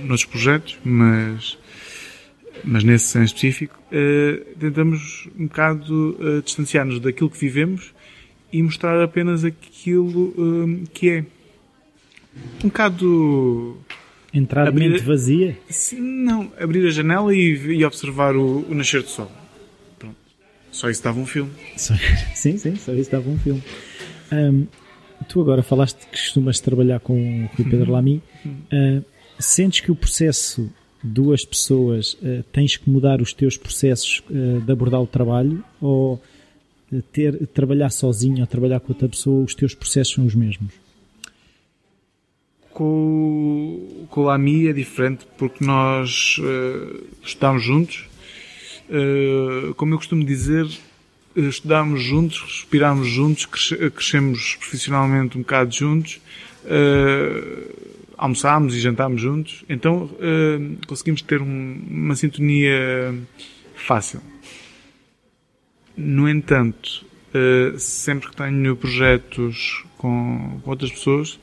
noutros 0.03 0.25
projetos 0.25 0.77
mas 0.83 1.57
mas 2.63 2.83
nesse 2.83 3.17
em 3.17 3.23
específico 3.23 3.77
eh, 3.91 4.41
tentamos 4.59 5.27
um 5.37 5.47
bocado 5.47 6.17
eh, 6.19 6.41
distanciar-nos 6.43 6.99
daquilo 6.99 7.29
que 7.29 7.37
vivemos 7.37 7.93
e 8.51 8.61
mostrar 8.63 9.01
apenas 9.03 9.43
aquilo 9.43 10.33
eh, 10.85 10.87
que 10.93 11.09
é 11.09 11.25
um 12.63 12.67
bocado 12.67 13.77
Entrar 14.33 14.67
Abrir- 14.67 14.89
mente 14.89 15.03
vazia? 15.03 15.57
Sim, 15.69 15.99
não, 16.01 16.51
abrir 16.59 16.87
a 16.87 16.89
janela 16.89 17.35
e, 17.35 17.53
e 17.77 17.85
observar 17.85 18.35
o, 18.35 18.65
o 18.67 18.73
nascer 18.73 19.03
do 19.03 19.07
sol. 19.09 19.31
Pronto. 19.99 20.15
Só 20.71 20.89
isso 20.89 21.03
dava 21.03 21.19
um 21.19 21.25
filme. 21.27 21.51
Só- 21.77 21.93
Sim, 22.33 22.57
sim, 22.57 22.75
só 22.75 22.93
isso 22.93 23.11
dava 23.11 23.29
um 23.29 23.37
filme. 23.37 23.61
Ahm, 24.31 24.63
tu 25.29 25.39
agora 25.39 25.61
falaste 25.61 25.99
que 26.07 26.11
costumas 26.17 26.59
trabalhar 26.59 26.99
com 26.99 27.13
o 27.43 27.45
Rui 27.55 27.69
Pedro 27.69 27.91
Lamy. 27.91 28.23
Ah, 28.71 29.01
sentes 29.37 29.81
que 29.81 29.91
o 29.91 29.95
processo 29.95 30.67
duas 31.03 31.43
pessoas 31.45 32.17
ah, 32.23 32.43
tens 32.51 32.77
que 32.77 32.89
mudar 32.89 33.21
os 33.21 33.33
teus 33.33 33.57
processos 33.57 34.23
ah, 34.29 34.59
de 34.65 34.71
abordar 34.71 35.01
o 35.01 35.07
trabalho 35.07 35.63
ou 35.81 36.21
ah, 36.91 36.97
ter, 37.11 37.45
trabalhar 37.47 37.89
sozinho 37.89 38.39
ou 38.41 38.47
trabalhar 38.47 38.79
com 38.79 38.93
outra 38.93 39.09
pessoa, 39.09 39.43
os 39.43 39.53
teus 39.53 39.75
processos 39.75 40.13
são 40.13 40.25
os 40.25 40.33
mesmos? 40.35 40.71
Com, 42.71 44.05
com 44.09 44.21
o 44.21 44.23
Lamy 44.23 44.67
é 44.67 44.73
diferente 44.73 45.25
porque 45.37 45.63
nós 45.63 46.37
eh, 46.41 47.03
estamos 47.23 47.61
juntos. 47.63 48.05
Eh, 48.89 49.73
como 49.75 49.93
eu 49.93 49.97
costumo 49.99 50.23
dizer, 50.25 50.65
eh, 51.35 51.41
estudámos 51.41 52.01
juntos, 52.01 52.41
respirámos 52.41 53.07
juntos, 53.07 53.45
cresce- 53.45 53.91
crescemos 53.91 54.55
profissionalmente 54.55 55.37
um 55.37 55.41
bocado 55.41 55.71
juntos, 55.71 56.19
eh, 56.65 57.67
almoçámos 58.17 58.75
e 58.75 58.79
jantámos 58.79 59.21
juntos. 59.21 59.63
Então 59.69 60.09
eh, 60.19 60.59
conseguimos 60.87 61.21
ter 61.21 61.41
um- 61.41 61.81
uma 61.89 62.15
sintonia 62.15 63.13
fácil. 63.75 64.21
No 65.95 66.27
entanto, 66.27 67.05
eh, 67.33 67.73
sempre 67.77 68.29
que 68.29 68.35
tenho 68.35 68.75
projetos 68.75 69.83
com, 69.97 70.59
com 70.63 70.69
outras 70.69 70.91
pessoas, 70.91 71.39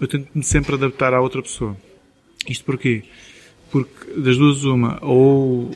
eu 0.00 0.06
tento-me 0.08 0.42
sempre 0.42 0.74
adaptar 0.74 1.12
à 1.12 1.20
outra 1.20 1.42
pessoa. 1.42 1.76
Isto 2.48 2.64
porquê? 2.64 3.02
Porque 3.70 4.10
das 4.18 4.38
duas 4.38 4.64
uma, 4.64 4.98
ou 5.02 5.70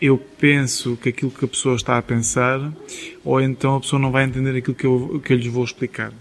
eu 0.00 0.16
penso 0.16 0.96
que 0.96 1.10
aquilo 1.10 1.30
que 1.30 1.44
a 1.44 1.48
pessoa 1.48 1.76
está 1.76 1.98
a 1.98 2.02
pensar, 2.02 2.72
ou 3.22 3.40
então 3.40 3.76
a 3.76 3.80
pessoa 3.80 4.00
não 4.00 4.10
vai 4.10 4.24
entender 4.24 4.56
aquilo 4.56 4.74
que 4.74 4.86
eu, 4.86 5.20
que 5.22 5.32
eu 5.32 5.36
lhes 5.36 5.46
vou 5.46 5.62
explicar. 5.64 6.12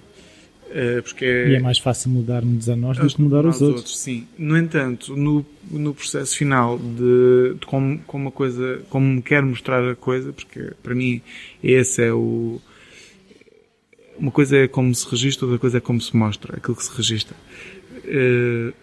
Eh, 0.74 1.01
Porque 1.01 1.25
E 1.25 1.56
é 1.56 1.60
mais 1.60 1.78
fácil 1.78 2.10
mudar-nos 2.10 2.70
a 2.70 2.75
nós 2.75 2.98
do 2.98 3.08
que 3.08 3.22
mudar 3.22 3.46
os 3.46 3.62
aos 3.62 3.62
outros. 3.62 4.00
Sim. 4.00 4.28
No 4.38 4.58
entanto, 4.58 5.16
no, 5.16 5.46
no 5.70 5.94
processo 5.94 6.38
final 6.38 6.78
de, 6.80 7.56
de 7.60 7.66
como, 7.66 8.00
como 8.08 8.30
a 8.30 8.32
coisa, 8.32 8.82
como 8.90 9.06
me 9.06 9.22
quero 9.22 9.48
mostrar 9.48 9.88
a 9.90 9.96
coisa, 9.96 10.32
porque 10.32 10.72
para 10.82 10.96
mim 10.96 11.22
esse 11.62 12.04
é 12.04 12.13
o, 12.13 12.62
uma 14.18 14.32
coisa 14.32 14.58
é 14.58 14.68
como 14.68 14.94
se 14.94 15.10
registra, 15.10 15.46
outra 15.46 15.60
coisa 15.60 15.78
é 15.78 15.82
como 15.82 16.00
se 16.00 16.16
mostra, 16.16 16.58
aquilo 16.58 16.75
que 16.75 16.84
se 16.84 16.96
registra. 16.96 17.36
Eh, 18.06 18.74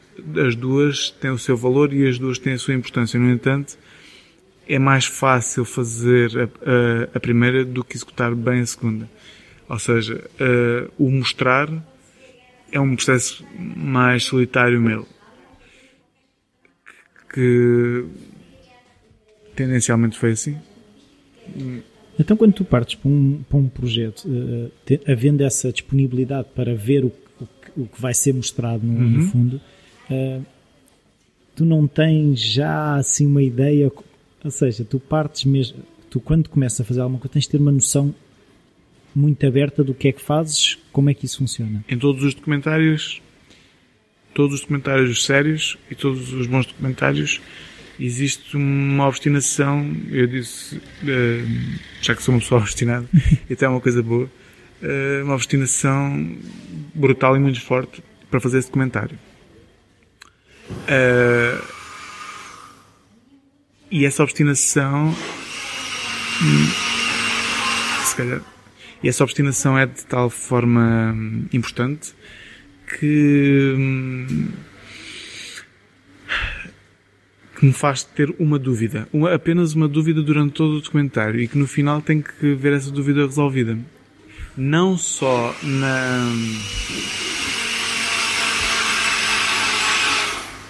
as 0.46 0.56
duas 0.56 1.10
têm 1.10 1.30
o 1.30 1.38
seu 1.38 1.56
valor 1.56 1.92
e 1.92 2.06
as 2.08 2.18
duas 2.18 2.38
têm 2.38 2.54
a 2.54 2.58
sua 2.58 2.74
importância. 2.74 3.18
No 3.18 3.30
entanto, 3.30 3.78
é 4.68 4.78
mais 4.78 5.06
fácil 5.06 5.64
fazer 5.64 6.30
a, 6.36 6.44
a, 6.44 7.08
a 7.14 7.20
primeira 7.20 7.64
do 7.64 7.84
que 7.84 7.96
executar 7.96 8.34
bem 8.34 8.60
a 8.60 8.66
segunda. 8.66 9.08
Ou 9.68 9.78
seja, 9.78 10.24
uh, 10.40 10.92
o 10.98 11.10
mostrar 11.10 11.70
é 12.72 12.80
um 12.80 12.96
processo 12.96 13.44
mais 13.56 14.24
solitário 14.24 14.80
meu. 14.80 15.06
Que 17.32 18.06
tendencialmente 19.54 20.18
foi 20.18 20.32
assim. 20.32 20.56
Então, 22.18 22.36
quando 22.36 22.54
tu 22.54 22.64
partes 22.64 22.94
para 22.94 23.10
um, 23.10 23.42
para 23.48 23.58
um 23.58 23.68
projeto, 23.68 24.26
uh, 24.26 24.70
te, 24.84 25.00
havendo 25.06 25.42
essa 25.42 25.70
disponibilidade 25.70 26.48
para 26.54 26.74
ver 26.74 27.04
o, 27.04 27.12
o, 27.40 27.82
o 27.82 27.86
que 27.86 28.00
vai 28.00 28.14
ser 28.14 28.32
mostrado 28.34 28.84
no, 28.86 28.98
uhum. 28.98 29.08
no 29.08 29.22
fundo, 29.22 29.60
uh, 30.10 30.44
tu 31.54 31.64
não 31.64 31.86
tens 31.86 32.40
já 32.40 32.96
assim 32.96 33.26
uma 33.26 33.42
ideia, 33.42 33.92
ou 34.42 34.50
seja, 34.50 34.84
tu 34.84 34.98
partes 34.98 35.44
mesmo, 35.44 35.78
tu 36.08 36.20
quando 36.20 36.48
começas 36.48 36.80
a 36.80 36.84
fazer 36.84 37.00
alguma 37.00 37.18
coisa 37.18 37.34
tens 37.34 37.44
de 37.44 37.50
ter 37.50 37.58
uma 37.58 37.72
noção 37.72 38.14
muito 39.14 39.46
aberta 39.46 39.82
do 39.82 39.94
que 39.94 40.08
é 40.08 40.12
que 40.12 40.20
fazes, 40.20 40.78
como 40.92 41.10
é 41.10 41.14
que 41.14 41.26
isso 41.26 41.38
funciona? 41.38 41.84
Em 41.88 41.98
todos 41.98 42.22
os 42.22 42.34
documentários, 42.34 43.20
todos 44.34 44.54
os 44.54 44.60
documentários 44.60 45.24
sérios 45.24 45.78
e 45.90 45.94
todos 45.94 46.32
os 46.32 46.46
bons 46.46 46.66
documentários, 46.66 47.40
existe 47.98 48.56
uma 48.56 49.08
obstinação, 49.08 49.90
eu 50.10 50.26
disse, 50.26 50.80
eh, 51.06 51.44
já 52.00 52.14
que 52.14 52.22
sou 52.22 52.34
uma 52.34 52.40
pessoa 52.40 52.60
obstinada, 52.62 53.08
e 53.48 53.52
até 53.52 53.66
é 53.66 53.68
uma 53.68 53.80
coisa 53.80 54.02
boa, 54.02 54.30
eh, 54.82 55.22
uma 55.24 55.34
obstinação 55.34 56.36
brutal 56.94 57.36
e 57.36 57.40
muito 57.40 57.60
forte 57.60 58.02
para 58.30 58.40
fazer 58.40 58.58
esse 58.58 58.68
documentário. 58.68 59.18
Uh, 60.70 61.78
e 63.90 64.04
essa 64.04 64.22
obstinação. 64.22 65.14
Hum, 66.42 66.66
se 68.04 68.16
calhar. 68.16 68.57
E 69.02 69.08
essa 69.08 69.22
obstinação 69.22 69.78
é 69.78 69.86
de 69.86 70.04
tal 70.06 70.28
forma 70.28 71.12
hum, 71.14 71.46
importante 71.52 72.14
que. 72.98 73.74
Hum, 73.76 74.48
que 77.58 77.66
me 77.66 77.72
faz 77.72 78.04
ter 78.04 78.32
uma 78.38 78.58
dúvida. 78.58 79.08
Uma, 79.12 79.34
apenas 79.34 79.74
uma 79.74 79.88
dúvida 79.88 80.22
durante 80.22 80.52
todo 80.52 80.76
o 80.76 80.80
documentário 80.80 81.40
e 81.40 81.48
que 81.48 81.58
no 81.58 81.66
final 81.66 82.00
tem 82.00 82.22
que 82.22 82.54
ver 82.54 82.72
essa 82.72 82.90
dúvida 82.90 83.26
resolvida. 83.26 83.76
Não 84.56 84.96
só 84.96 85.54
na 85.62 86.32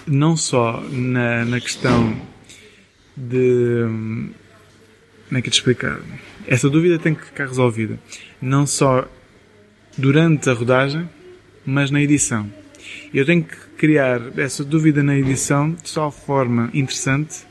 não 0.09 0.35
só 0.35 0.83
na, 0.91 1.45
na 1.45 1.59
questão 1.59 2.19
de. 3.15 3.83
Como 5.27 5.37
é 5.37 5.41
que 5.41 5.47
é 5.47 5.51
de 5.51 5.55
explicar? 5.55 5.99
Essa 6.49 6.67
dúvida 6.67 6.97
tem 6.97 7.13
que 7.13 7.23
ficar 7.25 7.45
resolvida. 7.45 7.99
Não 8.41 8.65
só 8.65 9.07
durante 9.95 10.49
a 10.49 10.53
rodagem, 10.53 11.07
mas 11.63 11.91
na 11.91 12.01
edição. 12.01 12.51
Eu 13.13 13.23
tenho 13.23 13.43
que 13.43 13.55
criar 13.77 14.19
essa 14.35 14.63
dúvida 14.63 15.03
na 15.03 15.15
edição 15.15 15.73
de 15.73 15.93
tal 15.93 16.09
forma 16.09 16.71
interessante 16.73 17.45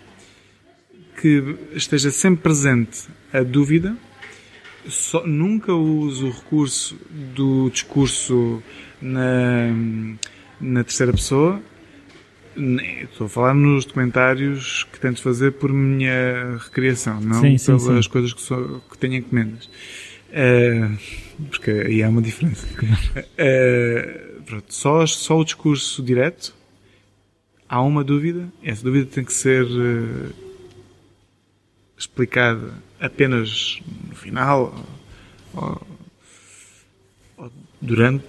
que 1.22 1.56
esteja 1.74 2.10
sempre 2.10 2.42
presente 2.42 3.06
a 3.32 3.44
dúvida. 3.44 3.96
Só, 4.88 5.24
nunca 5.24 5.72
uso 5.72 6.26
o 6.26 6.32
recurso 6.32 6.98
do 7.08 7.70
discurso 7.70 8.60
na, 9.00 9.68
na 10.60 10.82
terceira 10.82 11.12
pessoa, 11.12 11.62
Estou 13.02 13.26
a 13.26 13.30
falar 13.30 13.54
nos 13.54 13.84
documentários 13.84 14.84
que 14.92 14.98
tento 14.98 15.22
fazer 15.22 15.52
por 15.52 15.72
minha 15.72 16.56
recriação, 16.58 17.20
não 17.20 17.40
sim, 17.40 17.56
sim, 17.56 17.78
pelas 17.78 18.04
sim. 18.04 18.10
coisas 18.10 18.32
que, 18.32 18.40
sou, 18.40 18.80
que 18.90 18.98
tenho 18.98 19.14
encomendas. 19.14 19.70
Uh, 20.30 20.98
porque 21.50 21.70
aí 21.70 22.02
há 22.02 22.08
uma 22.08 22.22
diferença. 22.22 22.66
Uh, 23.38 24.42
pronto, 24.42 24.74
só, 24.74 25.06
só 25.06 25.38
o 25.38 25.44
discurso 25.44 26.02
direto, 26.02 26.52
há 27.68 27.80
uma 27.80 28.02
dúvida, 28.02 28.48
essa 28.62 28.82
dúvida 28.82 29.06
tem 29.06 29.24
que 29.24 29.32
ser 29.32 29.64
uh, 29.64 30.34
explicada 31.96 32.74
apenas 32.98 33.80
no 34.08 34.16
final 34.16 34.74
ou, 35.54 35.86
ou 37.36 37.52
durante, 37.80 38.24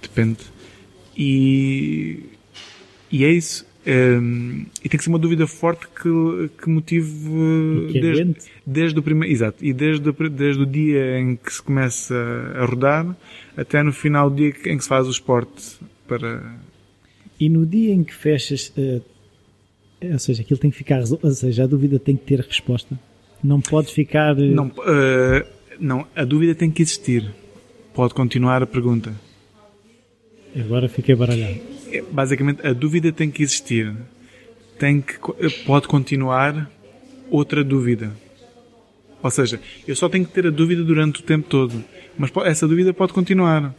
depende. 0.00 0.38
E 1.16 2.37
e 3.10 3.24
é 3.24 3.30
isso. 3.30 3.66
Um, 3.86 4.66
e 4.84 4.88
tem 4.88 4.98
que 4.98 5.04
ser 5.04 5.08
uma 5.08 5.18
dúvida 5.18 5.46
forte 5.46 5.86
que, 5.88 6.50
que 6.60 6.68
motive 6.68 7.90
que 7.90 8.00
desde, 8.00 8.34
desde 8.66 8.98
o 8.98 9.02
primeiro, 9.02 9.32
exato, 9.32 9.64
e 9.64 9.72
desde, 9.72 10.12
desde 10.30 10.62
o 10.62 10.66
dia 10.66 11.18
em 11.18 11.36
que 11.36 11.50
se 11.50 11.62
começa 11.62 12.14
a 12.54 12.66
rodar 12.66 13.16
até 13.56 13.82
no 13.82 13.90
final 13.90 14.28
do 14.28 14.36
dia 14.36 14.48
em 14.48 14.76
que 14.76 14.82
se 14.82 14.88
faz 14.88 15.06
o 15.06 15.10
esporte 15.10 15.78
para. 16.06 16.54
E 17.40 17.48
no 17.48 17.64
dia 17.64 17.94
em 17.94 18.04
que 18.04 18.12
fechas, 18.12 18.70
uh, 18.76 19.02
ou 20.02 20.18
seja, 20.18 20.42
aquilo 20.42 20.60
tem 20.60 20.70
que 20.70 20.76
ficar, 20.76 21.00
ou 21.22 21.30
seja, 21.30 21.64
a 21.64 21.66
dúvida 21.66 21.98
tem 21.98 22.14
que 22.14 22.24
ter 22.24 22.40
resposta. 22.40 22.98
Não 23.42 23.58
pode 23.58 23.90
ficar. 23.90 24.36
Uh... 24.36 24.54
Não, 24.54 24.66
uh, 24.66 25.46
não, 25.80 26.06
a 26.14 26.24
dúvida 26.24 26.54
tem 26.54 26.70
que 26.70 26.82
existir. 26.82 27.32
Pode 27.94 28.12
continuar 28.12 28.62
a 28.62 28.66
pergunta. 28.66 29.14
Agora 30.54 30.90
fiquei 30.90 31.14
baralhado. 31.14 31.77
Basicamente 32.10 32.66
a 32.66 32.72
dúvida 32.72 33.12
tem 33.12 33.30
que 33.30 33.42
existir. 33.42 33.94
Tem 34.78 35.00
que, 35.00 35.14
pode 35.64 35.88
continuar 35.88 36.70
outra 37.30 37.64
dúvida. 37.64 38.12
Ou 39.22 39.30
seja, 39.30 39.60
eu 39.86 39.96
só 39.96 40.08
tenho 40.08 40.24
que 40.24 40.32
ter 40.32 40.46
a 40.46 40.50
dúvida 40.50 40.82
durante 40.82 41.20
o 41.20 41.22
tempo 41.24 41.48
todo. 41.48 41.84
Mas 42.16 42.30
essa 42.44 42.68
dúvida 42.68 42.94
pode 42.94 43.12
continuar. 43.12 43.74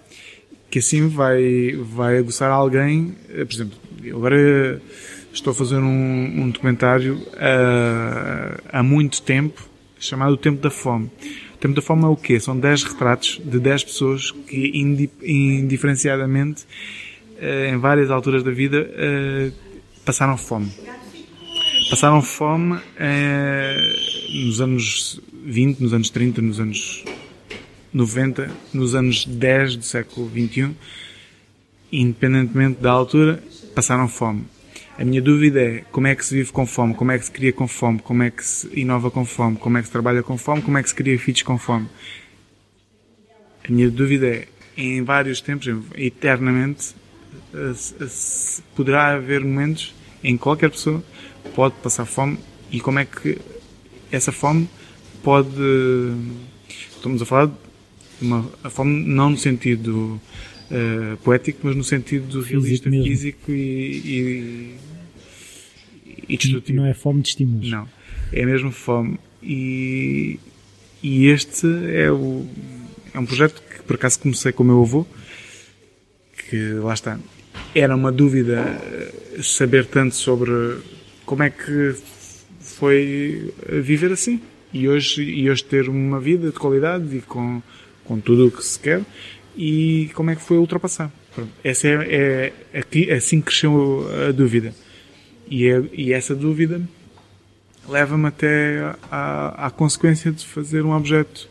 Que 0.69 0.80
assim 0.80 1.08
vai, 1.08 1.76
vai 1.82 2.17
aguçar 2.17 2.52
alguém. 2.52 3.15
Eh, 3.30 3.45
por 3.45 3.54
exemplo, 3.54 3.78
agora 4.13 4.82
estou 5.34 5.52
a 5.52 5.54
fazer 5.54 5.78
um, 5.78 6.43
um 6.43 6.50
documentário 6.50 7.15
uh, 7.15 8.62
há 8.72 8.84
muito 8.84 9.22
tempo 9.22 9.67
chamado 10.00 10.34
O 10.34 10.38
Tempo 10.38 10.62
da 10.62 10.69
Fome. 10.69 11.10
O 11.56 11.58
Tempo 11.58 11.76
da 11.76 11.82
Fome 11.82 12.04
é 12.04 12.08
o 12.08 12.15
quê? 12.15 12.39
São 12.39 12.58
10 12.58 12.84
retratos 12.84 13.41
de 13.43 13.60
10 13.60 13.84
pessoas 13.84 14.32
que 14.32 14.72
indiferenciadamente 15.24 16.63
eh, 16.63 17.09
em 17.41 17.78
várias 17.78 18.12
alturas 18.12 18.43
da 18.43 18.52
vida, 18.52 18.89
eh, 18.95 19.52
passaram 20.06 20.38
fome. 20.38 20.71
Passaram 21.89 22.21
fome 22.21 22.80
eh, 22.97 23.95
nos 24.45 24.62
anos 24.62 25.21
20, 25.43 25.80
nos 25.82 25.93
anos 25.93 26.10
30, 26.10 26.41
nos 26.41 26.60
anos 26.60 27.04
90, 27.93 28.52
nos 28.73 28.95
anos 28.95 29.25
10 29.25 29.78
do 29.78 29.84
século 29.84 30.28
21, 30.28 30.75
independentemente 31.91 32.82
da 32.82 32.91
altura, 32.91 33.41
passaram 33.73 34.08
fome. 34.08 34.45
A 34.97 35.06
minha 35.06 35.21
dúvida 35.21 35.62
é 35.62 35.84
como 35.91 36.08
é 36.08 36.15
que 36.15 36.25
se 36.25 36.36
vive 36.36 36.52
com 36.52 36.65
fome, 36.65 36.93
como 36.93 37.12
é 37.12 37.17
que 37.17 37.25
se 37.25 37.32
cria 37.32 37.54
com 37.54 37.67
fome, 37.67 37.99
como 37.99 38.21
é 38.21 38.30
que 38.30 38.43
se 38.43 38.69
inova 38.78 39.10
com 39.10 39.23
fome, 39.25 39.56
como 39.56 39.78
é 39.78 39.82
que 39.82 39.88
se 39.88 39.91
trabalha 39.91 40.21
com 40.21 40.38
fome, 40.38 40.62
como 40.62 40.78
é 40.78 40.84
que 40.84 40.89
se 40.89 40.95
cria 40.95 41.17
feeds 41.17 41.41
com 41.41 41.58
fome. 41.58 41.88
A 43.67 43.71
minha 43.71 43.89
dúvida 43.89 44.28
é, 44.28 44.47
em 44.75 45.02
vários 45.04 45.39
tempos, 45.41 45.67
eternamente, 45.95 46.93
poderá 48.76 49.14
haver 49.14 49.42
momentos 49.42 49.94
em 50.24 50.36
que 50.36 50.44
qualquer 50.44 50.70
pessoa 50.70 51.04
pode 51.56 51.76
passar 51.76 52.06
fome 52.06 52.38
e 52.72 52.80
como 52.80 53.00
é 53.00 53.06
que 53.06 53.38
essa 54.12 54.32
fome 54.32 54.70
pode. 55.24 55.50
Estamos 56.68 57.22
a 57.22 57.26
falar 57.26 57.48
de 57.48 57.54
uma 58.22 58.50
a 58.64 58.70
fome 58.70 59.06
não 59.06 59.32
no 59.32 59.38
sentido 59.38 60.20
uh, 60.70 61.18
poético, 61.24 61.60
mas 61.64 61.76
no 61.76 61.84
sentido 61.84 62.42
realista, 62.42 62.90
físico, 62.90 63.08
físico 63.08 63.52
e, 63.52 64.76
e, 66.06 66.26
e 66.28 66.38
destrutivo. 66.38 66.78
Não 66.80 66.86
é 66.86 66.94
fome 66.94 67.22
de 67.22 67.30
estímulos. 67.30 67.70
Não. 67.70 67.88
É 68.32 68.46
mesmo 68.46 68.72
fome. 68.72 69.20
E, 69.42 70.40
e 71.02 71.28
este 71.28 71.68
é, 71.94 72.12
o, 72.12 72.46
é 73.14 73.20
um 73.20 73.26
projeto 73.26 73.62
que 73.62 73.82
por 73.84 73.96
acaso 73.96 74.20
comecei 74.20 74.52
com 74.52 74.64
o 74.64 74.66
meu 74.66 74.82
avô, 74.82 75.06
que 76.50 76.74
lá 76.74 76.94
está, 76.94 77.20
era 77.76 77.96
uma 77.96 78.12
dúvida 78.12 78.62
eh, 78.62 79.42
saber 79.44 79.86
tanto 79.86 80.16
sobre 80.16 80.78
como 81.26 81.44
é 81.44 81.50
que 81.50 81.96
foi 82.60 83.54
viver 83.82 84.12
assim. 84.12 84.42
E 84.72 84.88
hoje, 84.88 85.24
e 85.24 85.50
hoje 85.50 85.64
ter 85.64 85.90
uma 85.90 86.20
vida 86.20 86.48
de 86.48 86.60
qualidade 86.60 87.18
e 87.18 87.22
com, 87.22 87.62
com 88.04 88.20
tudo 88.20 88.48
o 88.48 88.52
que 88.52 88.64
se 88.64 88.80
quer 88.80 89.02
e 89.58 90.10
como 90.14 90.30
é 90.30 90.36
que 90.36 90.42
foi 90.42 90.58
ultrapassar. 90.58 91.12
Pronto. 91.34 91.52
Essa 91.64 91.88
é, 91.88 92.54
é, 92.74 92.84
é, 92.84 93.14
assim 93.14 93.42
cresceu 93.42 94.08
a 94.28 94.32
dúvida. 94.32 94.74
E, 95.50 95.68
é, 95.68 95.84
e 95.94 96.14
essa 96.14 96.36
dúvida 96.36 96.82
leva-me 97.88 98.28
até 98.28 98.94
à, 99.12 99.68
à 99.68 99.72
consequência 99.72 100.32
de 100.32 100.46
fazer 100.46 100.84
um 100.84 100.92
objeto 100.92 101.50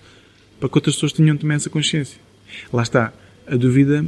para 0.61 0.69
que 0.69 0.77
outras 0.77 0.95
pessoas 0.95 1.13
tenham 1.13 1.37
também 1.37 1.57
essa 1.57 1.71
consciência. 1.71 2.21
Lá 2.73 2.83
está. 2.83 3.13
A 3.47 3.57
dúvida 3.57 4.05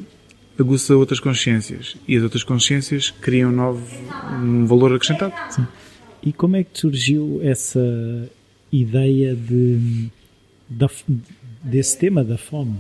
aguça 0.61 0.97
outras 0.97 1.21
consciências 1.21 1.97
e 2.07 2.17
as 2.17 2.23
outras 2.23 2.45
consciências 2.45 3.11
criam 3.11 3.51
um 3.51 3.55
novo 3.55 3.83
um 4.43 4.67
valor 4.67 4.95
acrescentado. 4.95 5.33
Sim. 5.51 5.67
E 6.23 6.33
como 6.33 6.57
é 6.57 6.65
que 6.65 6.79
surgiu 6.79 7.41
essa 7.43 8.31
ideia 8.71 9.35
de, 9.35 10.11
de 10.69 10.87
desse 11.63 11.99
tema 11.99 12.23
da 12.23 12.37
fome? 12.37 12.77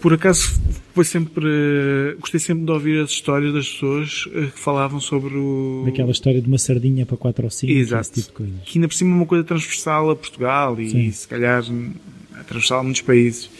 Por 0.00 0.14
acaso 0.14 0.58
foi 0.94 1.04
sempre. 1.04 1.46
Gostei 2.18 2.40
sempre 2.40 2.64
de 2.64 2.70
ouvir 2.70 3.02
as 3.02 3.10
histórias 3.10 3.52
das 3.52 3.68
pessoas 3.68 4.24
eh, 4.32 4.46
que 4.46 4.58
falavam 4.58 4.98
sobre 4.98 5.34
o. 5.36 5.82
Daquela 5.84 6.10
história 6.10 6.40
de 6.40 6.48
uma 6.48 6.56
sardinha 6.56 7.04
para 7.04 7.18
4 7.18 7.44
ou 7.44 7.50
5, 7.50 7.70
Exato. 7.70 8.10
tipo. 8.12 8.42
Que 8.64 8.78
ainda 8.78 8.88
por 8.88 8.94
cima 8.94 9.10
é 9.10 9.14
uma 9.14 9.26
coisa 9.26 9.44
transversal 9.44 10.10
a 10.10 10.16
Portugal 10.16 10.80
e 10.80 10.90
Sim. 10.90 11.10
se 11.10 11.28
calhar 11.28 11.62
a 12.34 12.44
transversal 12.44 12.80
a 12.80 12.82
muitos 12.82 13.02
países. 13.02 13.50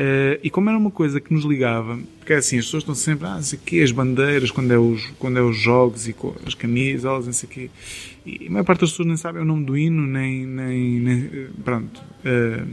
Uh, 0.00 0.40
e 0.42 0.48
como 0.48 0.70
era 0.70 0.78
uma 0.78 0.90
coisa 0.90 1.20
que 1.20 1.30
nos 1.34 1.44
ligava, 1.44 1.98
porque 2.18 2.32
é 2.32 2.36
assim, 2.36 2.58
as 2.58 2.64
pessoas 2.64 2.84
estão 2.84 2.94
sempre, 2.94 3.26
ah, 3.26 3.34
não 3.34 3.42
sei 3.42 3.58
quê, 3.62 3.82
as 3.82 3.92
bandeiras, 3.92 4.50
quando 4.50 4.70
é 4.72 4.78
os, 4.78 5.04
quando 5.18 5.38
é 5.38 5.42
os 5.42 5.58
jogos 5.58 6.08
e 6.08 6.16
as 6.46 6.54
camisas, 6.54 7.26
não 7.26 7.32
sei 7.34 7.48
quê. 7.50 7.70
E 8.24 8.46
a 8.46 8.50
maior 8.50 8.64
parte 8.64 8.80
das 8.80 8.90
pessoas 8.92 9.08
nem 9.08 9.16
sabe 9.18 9.40
o 9.40 9.44
nome 9.44 9.66
do 9.66 9.76
hino, 9.76 10.06
nem, 10.06 10.46
nem, 10.46 11.00
nem 11.00 11.30
eh, 11.34 11.46
pronto. 11.62 12.00
Uh, 12.24 12.66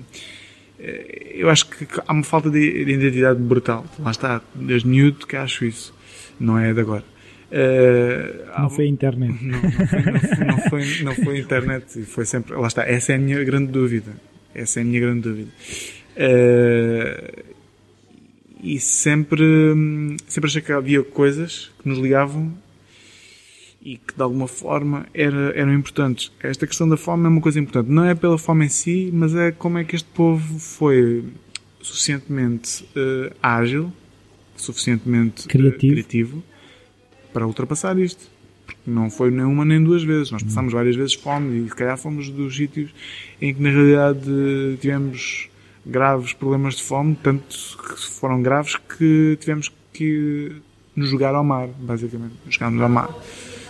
eu 1.34 1.50
acho 1.50 1.68
que 1.68 1.86
há 2.08 2.14
uma 2.14 2.24
falta 2.24 2.50
de 2.50 2.86
de 2.86 2.92
identidade 2.94 3.42
brutal. 3.42 3.84
Lá 4.00 4.12
está, 4.12 4.42
desde 4.56 4.88
miúdo 4.88 5.26
que 5.28 5.36
acho 5.36 5.66
isso. 5.66 5.94
Não 6.40 6.58
é 6.58 6.72
de 6.74 6.80
agora. 6.80 7.04
Há- 8.54 8.62
Não 8.62 8.70
foi 8.70 8.86
a 8.86 8.88
internet. 8.88 9.36
não, 9.44 9.60
não 9.62 9.72
foi, 9.72 10.04
não, 10.06 10.20
foi, 10.20 10.46
não, 10.46 10.60
foi, 10.70 11.04
não 11.04 11.16
foi 11.16 11.40
internet 11.40 12.00
e 12.00 12.04
foi 12.04 12.26
sempre. 12.26 12.54
Lá 12.56 12.68
está, 12.68 12.84
essa 12.84 13.12
é 13.12 13.16
a 13.16 13.20
minha 13.20 13.44
grande 13.44 13.72
dúvida. 13.72 14.12
Essa 14.54 14.80
é 14.80 14.84
a 14.84 14.86
minha 14.86 15.00
grande 15.00 15.22
dúvida. 15.22 15.50
Eh, 16.20 17.44
e 18.64 18.80
sempre, 18.80 19.46
sempre 20.28 20.50
achei 20.50 20.62
que 20.62 20.72
havia 20.72 21.04
coisas 21.04 21.72
que 21.80 21.88
nos 21.88 22.00
ligavam 22.00 22.52
e 23.82 23.98
que 23.98 24.16
de 24.16 24.22
alguma 24.22 24.48
forma 24.48 25.06
era, 25.14 25.52
eram 25.56 25.74
importantes. 25.74 26.32
Esta 26.42 26.66
questão 26.66 26.90
da 26.90 26.98
fome 26.98 27.26
é 27.26 27.30
uma 27.30 27.40
coisa 27.40 27.60
importante. 27.60 27.90
Não 27.90 28.04
é 28.04 28.16
pela 28.16 28.38
fome 28.38 28.66
em 28.66 28.70
si, 28.70 29.12
mas 29.14 29.36
é 29.36 29.52
como 29.52 29.78
é 29.78 29.84
que 29.84 29.96
este 29.96 30.10
povo 30.10 30.60
foi 30.60 31.24
suficientemente 31.80 32.84
eh, 32.96 33.32
ágil, 33.42 33.94
suficientemente 34.58 35.46
eh, 35.46 35.50
Criativo. 35.50 35.94
criativo 35.94 36.44
para 37.32 37.46
ultrapassar 37.46 37.98
isto. 38.00 38.28
Porque 38.66 38.82
não 38.88 39.10
foi 39.10 39.30
nem 39.32 39.46
uma 39.46 39.64
nem 39.64 39.82
duas 39.82 40.04
vezes. 40.04 40.32
Nós 40.32 40.44
passámos 40.44 40.74
várias 40.74 40.96
vezes 40.96 41.14
fome 41.14 41.66
e 41.66 41.70
se 41.70 41.76
calhar 41.76 41.98
fomos 41.98 42.30
dos 42.30 42.56
sítios 42.56 42.90
em 43.40 43.54
que 43.54 43.62
na 43.62 43.70
realidade 43.70 44.20
tivemos 44.82 45.48
graves 45.88 46.34
problemas 46.34 46.76
de 46.76 46.84
fome, 46.84 47.16
tanto 47.22 47.46
que 47.78 48.00
foram 48.12 48.42
graves 48.42 48.76
que 48.76 49.38
tivemos 49.40 49.72
que 49.94 50.56
nos 50.96 51.10
jogar 51.10 51.34
ao 51.36 51.44
mar, 51.44 51.68
basicamente. 51.80 52.34
Jogámos 52.50 52.82
ao 52.82 52.90
mar. 52.90 53.10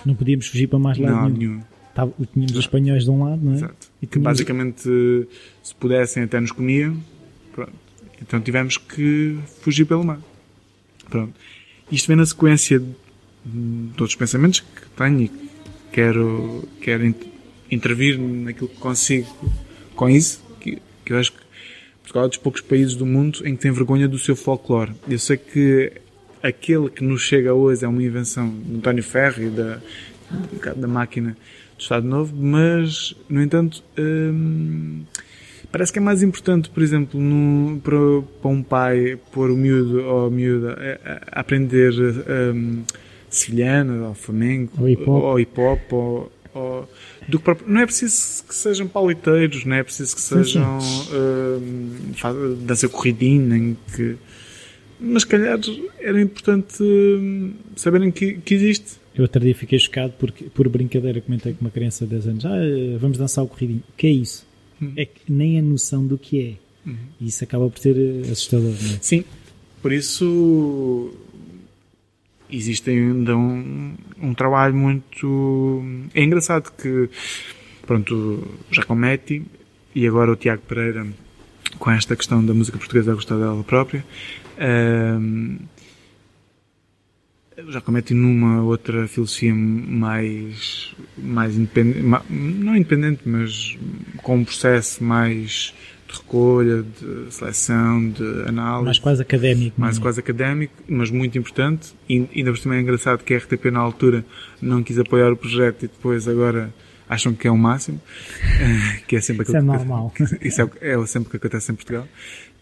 Não 0.05 0.15
podíamos 0.15 0.47
fugir 0.47 0.67
para 0.67 0.79
mais 0.79 0.97
lado 0.97 1.13
Não, 1.15 1.29
nenhum. 1.29 1.51
nenhum. 1.53 1.63
Tava- 1.93 2.13
tínhamos 2.33 2.51
os 2.53 2.59
espanhóis 2.59 3.03
de 3.03 3.09
um 3.09 3.23
lado, 3.23 3.41
não 3.43 3.53
é? 3.53 3.55
Exato. 3.55 3.87
E 4.01 4.05
Que 4.05 4.13
tínhamos- 4.13 4.37
basicamente, 4.37 4.81
se 5.63 5.75
pudessem, 5.79 6.23
até 6.23 6.39
nos 6.39 6.51
comiam. 6.51 6.95
Pronto. 7.53 7.73
Então 8.21 8.39
tivemos 8.39 8.77
que 8.77 9.37
fugir 9.61 9.85
pelo 9.85 10.03
mar. 10.03 10.19
Pronto. 11.09 11.33
Isto 11.91 12.07
vem 12.07 12.17
na 12.17 12.25
sequência 12.25 12.79
de 12.79 13.89
todos 13.95 14.11
os 14.11 14.15
pensamentos 14.15 14.59
que 14.59 14.89
tenho 14.95 15.21
e 15.21 15.27
que 15.29 15.47
quero, 15.91 16.67
quero 16.81 17.05
in- 17.05 17.15
intervir 17.71 18.19
naquilo 18.19 18.67
que 18.69 18.77
consigo 18.77 19.27
com 19.95 20.09
isso. 20.09 20.43
Que, 20.59 20.81
que 21.05 21.13
eu 21.13 21.17
acho 21.17 21.31
que 21.31 21.39
Portugal 22.07 22.25
é 22.25 22.27
dos 22.29 22.37
poucos 22.37 22.61
países 22.61 22.95
do 22.95 23.05
mundo 23.05 23.45
em 23.45 23.55
que 23.55 23.61
tem 23.61 23.71
vergonha 23.71 24.07
do 24.07 24.17
seu 24.17 24.35
folclore. 24.35 24.93
Eu 25.09 25.19
sei 25.19 25.35
que 25.35 25.91
aquele 26.41 26.89
que 26.89 27.03
nos 27.03 27.21
chega 27.21 27.53
hoje 27.53 27.83
é 27.83 27.87
uma 27.87 28.01
invenção 28.01 28.49
de 28.49 28.77
António 28.77 29.03
Ferro 29.03 29.43
e 29.43 29.49
da, 29.49 29.81
um 30.31 30.79
da 30.79 30.87
máquina 30.87 31.35
do 31.77 31.81
Estado 31.81 32.07
Novo, 32.07 32.33
mas, 32.33 33.13
no 33.27 33.41
entanto, 33.41 33.83
hum, 33.99 35.03
parece 35.69 35.91
que 35.91 35.99
é 35.99 36.01
mais 36.01 36.23
importante, 36.23 36.69
por 36.69 36.81
exemplo, 36.81 37.19
no, 37.19 37.77
para, 37.81 37.97
para 38.41 38.51
um 38.51 38.63
pai 38.63 39.19
pôr 39.33 39.51
o 39.51 39.57
miúdo 39.57 40.01
ou 40.01 40.27
a 40.27 40.31
miúda 40.31 40.77
a, 41.03 41.39
a 41.39 41.41
aprender 41.41 41.91
hum, 42.53 42.83
sevilhana 43.29 44.07
ou 44.07 44.13
flamengo 44.13 44.71
Ou 44.79 44.87
hip 44.87 45.01
hop. 45.01 45.09
ou 45.09 45.39
hip 45.39 45.59
hop 45.59 45.93
ou, 45.93 46.31
ou- 46.57 46.89
do 47.27 47.39
próprio- 47.39 47.67
não 47.69 47.81
é 47.81 47.85
preciso 47.85 48.43
que 48.45 48.55
sejam 48.55 48.87
pauliteiros, 48.87 49.65
não 49.65 49.75
é 49.75 49.83
preciso 49.83 50.15
que 50.15 50.21
sejam 50.21 50.79
hum, 50.79 51.91
fa- 52.15 52.33
dança 52.61 52.87
corridinha, 52.89 53.41
nem 53.45 53.77
que 53.95 54.15
mas 54.99 55.21
se 55.23 55.27
calhar 55.27 55.59
era 55.99 56.19
importante 56.19 56.81
hum, 56.81 57.53
saberem 57.75 58.09
que, 58.11 58.33
que 58.35 58.53
existe. 58.55 58.93
Eu 59.15 59.23
outro 59.23 59.39
dia 59.41 59.53
fiquei 59.53 59.77
chocado 59.79 60.13
porque, 60.17 60.45
por 60.45 60.67
brincadeira, 60.69 61.21
comentei 61.21 61.53
com 61.53 61.61
uma 61.61 61.69
criança 61.71 62.05
de 62.05 62.11
10 62.11 62.27
anos: 62.27 62.45
ah, 62.45 62.49
vamos 62.99 63.17
dançar 63.17 63.43
o 63.43 63.47
corridinho. 63.47 63.83
O 63.89 63.93
que 63.97 64.07
é 64.07 64.11
isso? 64.11 64.45
Hum. 64.81 64.93
É 64.95 65.05
que 65.05 65.21
nem 65.31 65.59
a 65.59 65.61
noção 65.61 66.05
do 66.05 66.17
que 66.17 66.39
é. 66.39 66.91
E 67.19 67.27
isso 67.27 67.43
acaba 67.43 67.69
por 67.69 67.79
ser 67.79 67.95
eh, 67.97 68.31
assustador, 68.31 68.71
não 68.81 68.93
é? 68.95 68.97
Sim, 69.01 69.23
por 69.81 69.91
isso 69.91 71.11
existe 72.49 72.89
ainda 72.89 73.35
um, 73.35 73.95
um 74.21 74.33
trabalho 74.33 74.75
muito. 74.75 75.83
É 76.13 76.23
engraçado 76.23 76.71
que, 76.71 77.09
pronto, 77.85 78.15
o 78.15 78.73
Giacometti 78.73 79.43
e 79.93 80.07
agora 80.07 80.31
o 80.31 80.35
Tiago 80.35 80.61
Pereira, 80.63 81.07
com 81.79 81.91
esta 81.91 82.15
questão 82.15 82.45
da 82.45 82.53
música 82.53 82.77
portuguesa 82.77 83.11
a 83.11 83.15
gostar 83.15 83.37
dela 83.37 83.63
própria, 83.63 84.05
hum, 84.59 85.57
o 87.57 87.71
Giacometti 87.71 88.13
numa 88.13 88.61
outra 88.61 89.07
filosofia 89.07 89.53
mais, 89.53 90.95
mais 91.17 91.55
independente, 91.55 92.01
não 92.29 92.75
independente, 92.75 93.21
mas 93.25 93.75
com 94.17 94.37
um 94.37 94.45
processo 94.45 95.03
mais 95.03 95.73
de 96.07 96.13
recolha, 96.15 96.83
de 96.83 97.33
seleção, 97.33 98.09
de 98.09 98.23
análise 98.47 98.85
Mais 98.85 98.99
quase 98.99 99.21
académico. 99.21 99.79
mais 99.79 99.97
é? 99.97 100.01
quase 100.01 100.19
académico, 100.19 100.73
mas 100.87 101.09
muito 101.11 101.37
importante. 101.37 101.93
E 102.09 102.25
ainda 102.35 102.51
por 102.51 102.57
cima 102.57 102.75
é 102.75 102.81
engraçado 102.81 103.23
que 103.23 103.33
a 103.33 103.37
RTP 103.37 103.65
na 103.71 103.79
altura 103.79 104.25
não 104.61 104.81
quis 104.83 104.97
apoiar 104.97 105.31
o 105.31 105.37
projeto 105.37 105.83
e 105.83 105.87
depois 105.87 106.27
agora 106.27 106.73
acham 107.09 107.33
que 107.33 107.47
é 107.47 107.51
o 107.51 107.57
máximo, 107.57 108.01
eh, 108.59 109.01
que 109.07 109.15
é 109.15 109.21
sempre 109.21 109.43
Isso 109.43 109.55
é 109.55 109.59
aquilo 109.59 109.71
que- 109.73 109.77
normal. 109.79 110.13
Isso 110.41 110.61
é, 110.61 110.69
é 110.81 111.05
sempre 111.05 111.27
o 111.27 111.31
que 111.31 111.37
acontece 111.37 111.71
em 111.71 111.75
Portugal. 111.75 112.07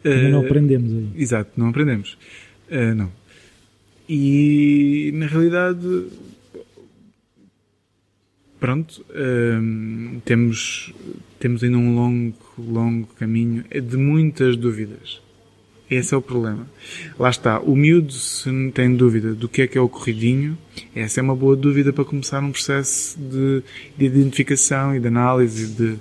Ainda 0.03 0.29
não 0.29 0.41
Eh, 0.43 0.45
aprendemos 0.45 0.91
aí. 0.91 1.09
Exato, 1.15 1.51
não 1.57 1.69
aprendemos. 1.69 2.17
Eh, 2.69 2.93
não. 2.93 3.11
E 4.07 5.11
na 5.15 5.25
realidade, 5.25 6.05
pronto, 8.59 9.05
temos, 10.23 10.93
temos 11.39 11.63
ainda 11.63 11.77
um 11.77 11.95
longo, 11.95 12.35
longo 12.57 13.07
caminho 13.19 13.63
de 13.69 13.97
muitas 13.97 14.55
dúvidas. 14.55 15.21
Esse 15.89 16.15
é 16.15 16.17
o 16.17 16.21
problema. 16.21 16.67
Lá 17.17 17.29
está, 17.29 17.59
o 17.59 17.75
miúdo, 17.75 18.11
se 18.11 18.49
não 18.49 18.71
tem 18.71 18.95
dúvida 18.95 19.35
do 19.35 19.47
que 19.47 19.61
é 19.61 19.67
que 19.67 19.77
é 19.77 19.81
o 19.81 19.87
corridinho, 19.87 20.57
essa 20.95 21.19
é 21.19 21.23
uma 21.23 21.35
boa 21.35 21.55
dúvida 21.55 21.93
para 21.93 22.03
começar 22.03 22.41
um 22.43 22.51
processo 22.51 23.17
de, 23.19 23.61
de 23.95 24.05
identificação 24.05 24.95
e 24.95 24.99
de 24.99 25.07
análise 25.07 25.67
de, 25.67 25.95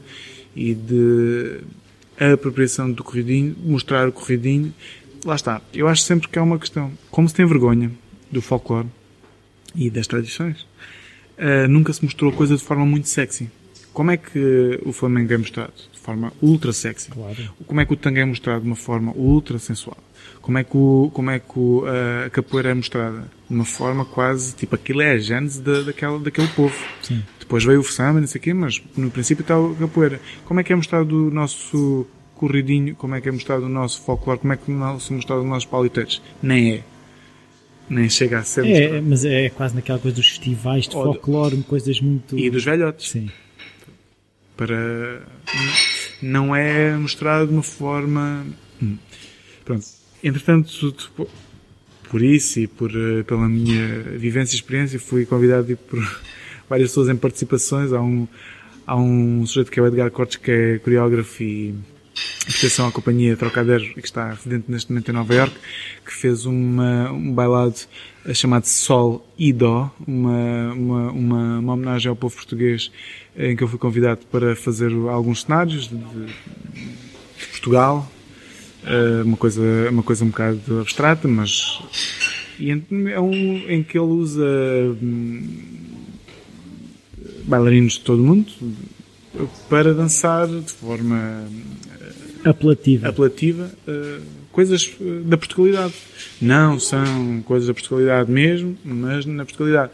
e 0.56 0.74
de 0.74 1.60
apropriação 2.18 2.90
do 2.90 3.04
corridinho, 3.04 3.54
mostrar 3.62 4.08
o 4.08 4.12
corridinho. 4.12 4.72
Lá 5.24 5.34
está. 5.34 5.60
Eu 5.72 5.86
acho 5.86 6.02
sempre 6.02 6.28
que 6.28 6.38
é 6.38 6.42
uma 6.42 6.58
questão. 6.58 6.90
Como 7.10 7.28
se 7.28 7.34
tem 7.34 7.44
vergonha 7.44 7.90
do 8.30 8.40
folclore 8.40 8.88
e 9.74 9.90
das 9.90 10.06
tradições, 10.06 10.66
eh, 11.36 11.66
nunca 11.68 11.92
se 11.92 12.02
mostrou 12.02 12.32
a 12.32 12.34
coisa 12.34 12.56
de 12.56 12.62
forma 12.62 12.86
muito 12.86 13.08
sexy. 13.08 13.50
Como 13.94 14.10
é 14.10 14.16
que 14.18 14.78
o 14.84 14.92
Flamengo 14.92 15.32
é 15.32 15.38
mostrado? 15.38 15.72
De 15.92 15.98
forma 15.98 16.30
ultra 16.42 16.72
sexy. 16.72 17.10
Claro. 17.10 17.36
Como 17.66 17.80
é 17.80 17.86
que 17.86 17.92
o 17.94 17.96
tango 17.96 18.18
é 18.18 18.24
mostrado 18.26 18.60
de 18.62 18.66
uma 18.66 18.76
forma 18.76 19.12
ultra 19.16 19.58
sensual? 19.58 19.96
Como 20.42 20.58
é 20.58 20.64
que, 20.64 20.76
o, 20.76 21.10
como 21.14 21.30
é 21.30 21.38
que 21.38 21.58
o, 21.58 21.84
a 22.26 22.28
capoeira 22.28 22.70
é 22.70 22.74
mostrada? 22.74 23.20
De 23.48 23.54
uma 23.54 23.64
forma 23.64 24.04
quase, 24.04 24.54
tipo, 24.54 24.74
aquilo 24.74 25.00
é 25.00 25.12
a 25.12 25.18
gênese 25.18 25.62
da, 25.62 25.80
daquela, 25.80 26.18
daquele 26.18 26.48
povo. 26.48 26.74
Sim. 27.02 27.22
Depois 27.40 27.64
veio 27.64 27.80
o 27.80 27.84
samba, 27.84 28.20
não 28.20 28.26
sei 28.26 28.38
o 28.38 28.42
quê, 28.42 28.52
mas 28.52 28.82
no 28.96 29.10
princípio 29.10 29.40
está 29.42 29.54
a 29.56 29.74
capoeira. 29.78 30.20
Como 30.44 30.60
é 30.60 30.64
que 30.64 30.72
é 30.72 30.76
mostrado 30.76 31.28
o 31.28 31.30
nosso 31.30 32.06
corridinho? 32.34 32.94
Como 32.96 33.14
é 33.14 33.20
que 33.22 33.28
é 33.28 33.32
mostrado 33.32 33.64
o 33.64 33.68
nosso 33.68 34.02
folclore? 34.02 34.40
Como 34.40 34.52
é 34.52 34.56
que 34.56 34.70
é 34.70 34.74
são 34.98 35.16
mostrados 35.16 35.44
os 35.44 35.48
nossos 35.50 35.64
paliteiros? 35.66 36.20
Nem 36.42 36.72
é. 36.74 36.82
Nem 37.88 38.08
chega 38.08 38.38
a 38.38 38.42
ser 38.44 38.64
É, 38.66 38.80
mostrado. 38.82 39.06
mas 39.08 39.24
é 39.24 39.48
quase 39.50 39.74
naquela 39.74 39.98
coisa 39.98 40.16
dos 40.16 40.26
festivais 40.28 40.84
de- 40.88 40.92
folclore, 40.94 41.56
coisas 41.62 42.00
muito. 42.00 42.38
E 42.38 42.50
dos 42.50 42.64
velhotes. 42.64 43.10
Sim. 43.10 43.30
Para 44.56 45.22
não 46.22 46.54
é 46.54 46.96
mostrado 46.96 47.48
de 47.48 47.52
uma 47.52 47.62
forma 47.62 48.46
Hum. 48.82 48.96
pronto 49.64 49.84
entretanto 50.22 50.94
por 52.10 52.22
isso 52.22 52.60
e 52.60 52.66
por 52.66 52.90
eh, 52.90 53.22
pela 53.22 53.48
minha 53.48 54.02
vivência 54.18 54.54
e 54.54 54.56
experiência 54.56 54.98
fui 54.98 55.24
convidado 55.24 55.72
a 55.72 55.76
por 55.76 56.00
várias 56.68 56.90
pessoas 56.90 57.08
em 57.08 57.16
participações 57.16 57.92
há 57.92 58.00
um 58.00 58.26
há 58.86 58.96
um 58.96 59.46
sujeito 59.46 59.70
que 59.70 59.78
é 59.78 59.82
o 59.82 59.86
Edgar 59.86 60.10
Cortes 60.10 60.36
que 60.36 60.50
é 60.50 60.78
coreógrafo 60.78 61.42
e, 61.42 61.74
pertençam 62.46 62.86
à 62.86 62.92
companhia 62.92 63.36
Trocadero 63.36 63.84
que 63.94 64.00
está 64.00 64.30
residente 64.30 64.66
neste 64.68 64.90
momento 64.90 65.08
em 65.08 65.14
Nova 65.14 65.34
York, 65.34 65.54
que 66.04 66.12
fez 66.12 66.44
uma, 66.44 67.10
um 67.10 67.32
bailado 67.32 67.74
chamado 68.34 68.66
Sol 68.66 69.26
e 69.38 69.52
Dó, 69.52 69.90
uma, 70.06 70.72
uma, 70.74 71.10
uma, 71.10 71.58
uma 71.58 71.72
homenagem 71.72 72.10
ao 72.10 72.14
povo 72.14 72.36
português 72.36 72.92
em 73.36 73.56
que 73.56 73.62
eu 73.62 73.68
fui 73.68 73.78
convidado 73.78 74.20
para 74.30 74.54
fazer 74.54 74.92
alguns 75.08 75.42
cenários 75.42 75.88
de, 75.88 75.96
de, 75.96 76.32
Portugal, 77.50 78.10
uma 79.24 79.36
coisa, 79.36 79.62
uma 79.90 80.02
coisa 80.02 80.24
um 80.24 80.28
bocado 80.28 80.80
abstrata, 80.80 81.26
mas 81.26 81.80
é 83.10 83.20
um 83.20 83.68
em 83.68 83.82
que 83.82 83.98
ele 83.98 84.06
usa 84.06 84.44
hum, 85.02 85.48
bailarinos 87.44 87.94
de 87.94 88.00
todo 88.00 88.22
o 88.22 88.26
mundo 88.26 88.52
para 89.68 89.92
dançar 89.92 90.46
de 90.46 90.70
forma 90.70 91.44
apelativa, 92.44 93.08
apelativa 93.08 93.70
uh, 93.88 94.22
coisas 94.52 94.92
da 95.24 95.36
Portugalidade. 95.36 95.94
Não 96.40 96.78
são 96.78 97.42
coisas 97.42 97.66
da 97.66 97.74
Portugalidade 97.74 98.30
mesmo, 98.30 98.76
mas 98.84 99.26
na 99.26 99.44
Portugalidade. 99.44 99.90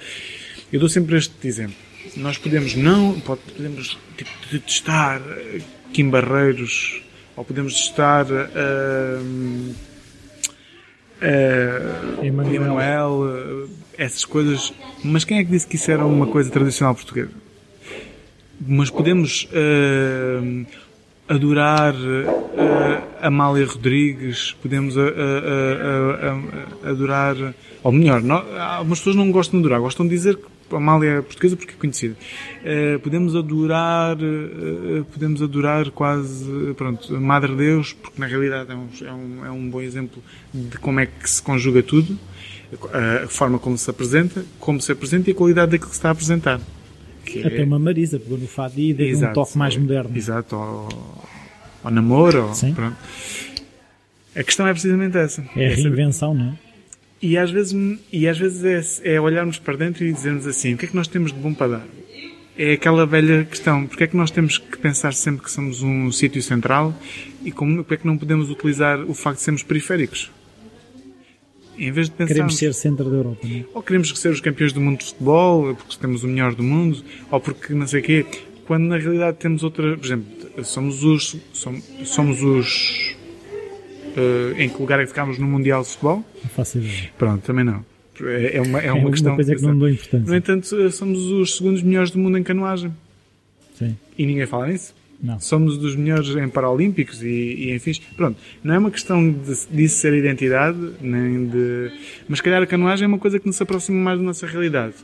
Eu 0.72 0.80
dou 0.80 0.88
sempre 0.88 1.16
este 1.16 1.34
exemplo. 1.46 1.89
Nós 2.16 2.38
podemos 2.38 2.74
não, 2.74 3.20
podemos 3.20 3.98
tipo, 4.16 4.30
detestar 4.50 5.20
Kim 5.92 6.08
Barreiros, 6.10 7.02
ou 7.36 7.44
podemos 7.44 7.74
detestar 7.74 8.26
uh, 8.26 9.74
uh, 11.22 12.24
Emanuel, 12.24 13.68
essas 13.96 14.24
coisas, 14.24 14.72
mas 15.04 15.24
quem 15.24 15.38
é 15.38 15.44
que 15.44 15.50
disse 15.50 15.66
que 15.66 15.76
isso 15.76 15.90
era 15.90 16.04
uma 16.04 16.26
coisa 16.26 16.50
tradicional 16.50 16.94
portuguesa? 16.94 17.32
Mas 18.60 18.90
podemos 18.90 19.48
uh, 19.52 20.66
adorar 21.28 21.94
Amália 23.20 23.66
Rodrigues, 23.66 24.52
podemos 24.60 24.96
adorar, 26.82 27.36
ou 27.82 27.92
melhor, 27.92 28.22
não, 28.22 28.42
algumas 28.60 28.98
pessoas 28.98 29.16
não 29.16 29.30
gostam 29.30 29.60
de 29.60 29.66
adorar, 29.66 29.80
gostam 29.80 30.06
de 30.06 30.14
dizer 30.14 30.36
que 30.36 30.59
Amália 30.76 31.10
é 31.10 31.22
portuguesa 31.22 31.56
porque 31.56 31.72
é 31.72 31.76
conhecida. 31.76 32.16
podemos 33.02 33.34
adorar, 33.36 34.16
podemos 35.12 35.42
adorar 35.42 35.90
quase, 35.90 36.74
pronto, 36.76 37.20
Madre 37.20 37.54
Deus, 37.54 37.92
porque 37.92 38.20
na 38.20 38.26
realidade 38.26 38.70
é 38.70 38.74
um, 38.74 38.88
é 39.02 39.12
um, 39.12 39.46
é 39.46 39.50
um 39.50 39.70
bom 39.70 39.80
exemplo 39.80 40.22
de 40.52 40.78
como 40.78 41.00
é 41.00 41.06
que 41.06 41.28
se 41.28 41.42
conjuga 41.42 41.82
tudo, 41.82 42.18
a 43.24 43.26
forma 43.28 43.58
como 43.58 43.76
se 43.76 43.90
apresenta, 43.90 44.44
como 44.58 44.80
se 44.80 44.92
apresenta 44.92 45.30
e 45.30 45.32
a 45.32 45.36
qualidade 45.36 45.72
daquilo 45.72 45.90
que 45.90 45.96
se 45.96 45.98
está 45.98 46.08
a 46.08 46.12
apresentar. 46.12 46.60
Até 47.44 47.62
uma 47.62 47.78
Marisa 47.78 48.18
pegou 48.18 48.38
no 48.38 48.46
fado 48.46 48.78
e 48.78 48.92
deu 48.92 49.18
um 49.18 49.32
toque 49.32 49.56
mais 49.56 49.76
moderno. 49.76 50.16
Exato, 50.16 50.56
ao, 50.56 50.88
ao 51.84 51.90
namoro. 51.90 52.42
Ao, 52.42 52.54
Sim. 52.54 52.74
Pronto. 52.74 52.96
A 54.34 54.42
questão 54.44 54.66
é 54.66 54.72
precisamente 54.72 55.16
essa. 55.16 55.44
É 55.56 55.72
a 55.72 55.74
reinvenção, 55.74 56.34
não 56.34 56.46
é? 56.46 56.69
E 57.22 57.36
às 57.36 57.50
vezes, 57.50 57.74
e 58.12 58.26
às 58.26 58.38
vezes 58.38 59.00
é, 59.04 59.14
é 59.14 59.20
olharmos 59.20 59.58
para 59.58 59.76
dentro 59.76 60.04
e 60.04 60.12
dizermos 60.12 60.46
assim: 60.46 60.74
o 60.74 60.78
que 60.78 60.86
é 60.86 60.88
que 60.88 60.96
nós 60.96 61.08
temos 61.08 61.32
de 61.32 61.38
bom 61.38 61.52
para 61.52 61.78
dar? 61.78 61.86
É 62.56 62.72
aquela 62.72 63.04
velha 63.06 63.44
questão: 63.44 63.86
porque 63.86 64.04
é 64.04 64.06
que 64.06 64.16
nós 64.16 64.30
temos 64.30 64.58
que 64.58 64.78
pensar 64.78 65.12
sempre 65.12 65.44
que 65.44 65.50
somos 65.50 65.82
um 65.82 66.10
sítio 66.10 66.42
central 66.42 66.94
e 67.44 67.52
como, 67.52 67.84
é 67.88 67.96
que 67.96 68.06
não 68.06 68.16
podemos 68.16 68.50
utilizar 68.50 69.00
o 69.02 69.14
facto 69.14 69.38
de 69.38 69.44
sermos 69.44 69.62
periféricos? 69.62 70.30
em 71.80 71.90
vez 71.90 72.08
de 72.08 72.12
pensarmos... 72.12 72.34
Queremos 72.34 72.58
ser 72.58 72.74
centro 72.74 73.08
da 73.08 73.16
Europa, 73.16 73.38
não 73.42 73.56
é? 73.56 73.64
Ou 73.72 73.82
queremos 73.82 74.10
ser 74.10 74.28
os 74.28 74.40
campeões 74.40 74.72
do 74.72 74.80
mundo 74.80 74.98
de 74.98 75.06
futebol, 75.06 75.74
porque 75.74 75.96
temos 75.96 76.22
o 76.22 76.28
melhor 76.28 76.54
do 76.54 76.62
mundo, 76.62 77.02
ou 77.30 77.40
porque 77.40 77.72
não 77.72 77.86
sei 77.86 78.00
o 78.00 78.02
quê, 78.02 78.26
quando 78.66 78.84
na 78.84 78.98
realidade 78.98 79.38
temos 79.38 79.64
outra... 79.64 79.96
Por 79.96 80.04
exemplo, 80.04 80.26
somos 80.62 81.02
os... 81.02 81.36
Somos, 81.54 81.82
somos 82.04 82.42
os... 82.42 83.16
Uh, 84.16 84.60
em 84.60 84.68
que 84.68 84.80
lugar 84.80 84.98
é 84.98 85.02
que 85.02 85.08
ficámos 85.08 85.38
no 85.38 85.46
Mundial 85.46 85.82
de 85.82 85.88
Futebol? 85.88 86.24
Não 86.42 86.50
faço 86.50 86.78
ideia. 86.78 87.10
Pronto, 87.16 87.42
também 87.42 87.64
não. 87.64 87.84
É, 88.22 88.56
é 88.56 88.60
uma, 88.60 88.80
é 88.80 88.92
uma 88.92 89.08
é 89.08 89.10
questão... 89.12 89.34
coisa 89.34 89.54
que 89.54 89.62
não 89.62 89.78
dou 89.78 89.88
importância. 89.88 90.26
No 90.26 90.36
entanto, 90.36 90.90
somos 90.92 91.18
os 91.26 91.56
segundos 91.56 91.82
melhores 91.82 92.10
do 92.10 92.18
mundo 92.18 92.36
em 92.36 92.42
canoagem. 92.42 92.92
Sim. 93.78 93.96
E 94.18 94.26
ninguém 94.26 94.46
fala 94.46 94.66
nisso. 94.66 94.94
Não. 95.22 95.38
Somos 95.38 95.76
dos 95.76 95.94
melhores 95.96 96.28
em 96.34 96.48
Paralímpicos 96.48 97.22
e, 97.22 97.28
e 97.28 97.74
enfim. 97.74 97.92
Pronto, 98.16 98.38
não 98.64 98.74
é 98.74 98.78
uma 98.78 98.90
questão 98.90 99.30
de, 99.30 99.54
disso 99.70 99.96
ser 99.96 100.14
identidade, 100.14 100.78
nem 101.00 101.46
de. 101.46 101.92
Mas 102.26 102.38
se 102.38 102.42
calhar 102.42 102.62
a 102.62 102.66
canoagem 102.66 103.04
é 103.04 103.08
uma 103.08 103.18
coisa 103.18 103.38
que 103.38 103.46
nos 103.46 103.60
aproxima 103.60 103.98
mais 103.98 104.18
da 104.18 104.24
nossa 104.24 104.46
realidade. 104.46 104.94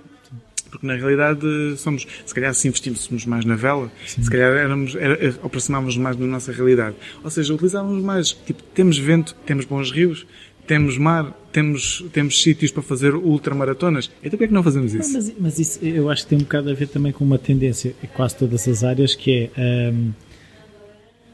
Porque 0.70 0.87
na 0.87 0.94
realidade 0.94 1.40
somos, 1.79 2.07
se 2.24 2.35
calhar 2.35 2.52
se 2.55 2.68
investíssemos 2.68 3.24
mais 3.24 3.44
na 3.44 3.57
vela, 3.57 3.90
Sim. 4.07 4.22
se 4.22 4.31
calhar 4.31 4.52
éramos, 4.52 4.94
era, 4.94 5.35
aproximávamos 5.42 5.96
mais 5.96 6.16
da 6.16 6.26
nossa 6.26 6.52
realidade. 6.52 6.96
Ou 7.22 7.31
seja, 7.31 7.55
utilizávamos 7.55 8.02
mais, 8.02 8.33
tipo, 8.33 8.62
temos 8.74 8.98
vento, 8.98 9.35
temos 9.46 9.64
bons 9.64 9.90
rios, 9.90 10.26
temos 10.66 10.98
mar, 10.98 11.33
temos, 11.52 12.05
temos 12.12 12.42
sítios 12.42 12.70
para 12.70 12.83
fazer 12.83 13.14
ultramaratonas. 13.14 14.11
Então 14.18 14.31
porquê 14.31 14.44
é 14.44 14.48
que 14.48 14.55
não 14.55 14.62
fazemos 14.62 14.92
isso? 14.92 15.12
Não, 15.12 15.20
mas, 15.20 15.35
mas, 15.38 15.59
isso 15.59 15.85
eu 15.85 16.11
acho 16.11 16.24
que 16.24 16.31
tem 16.31 16.38
um 16.38 16.42
bocado 16.42 16.70
a 16.70 16.74
ver 16.74 16.88
também 16.88 17.12
com 17.12 17.24
uma 17.24 17.38
tendência 17.38 17.94
em 18.02 18.07
quase 18.09 18.37
todas 18.37 18.66
as 18.68 18.83
áreas 18.83 19.14
que 19.14 19.50
é. 19.57 19.90
Um, 19.92 20.12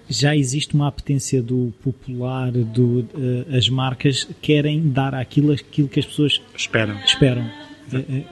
já 0.09 0.37
existe 0.37 0.75
uma 0.75 0.89
apetência 0.89 1.43
do 1.43 1.73
popular, 1.83 2.53
do, 2.53 3.01
uh, 3.01 3.57
as 3.57 3.69
marcas 3.69 4.29
querem 4.43 4.91
dar 4.91 5.15
aquilo, 5.15 5.53
aquilo 5.53 5.89
que 5.89 6.01
as 6.01 6.05
pessoas 6.05 6.43
esperam. 6.55 6.99
esperam. 7.05 7.51
É, 7.93 7.97
é, 7.97 8.25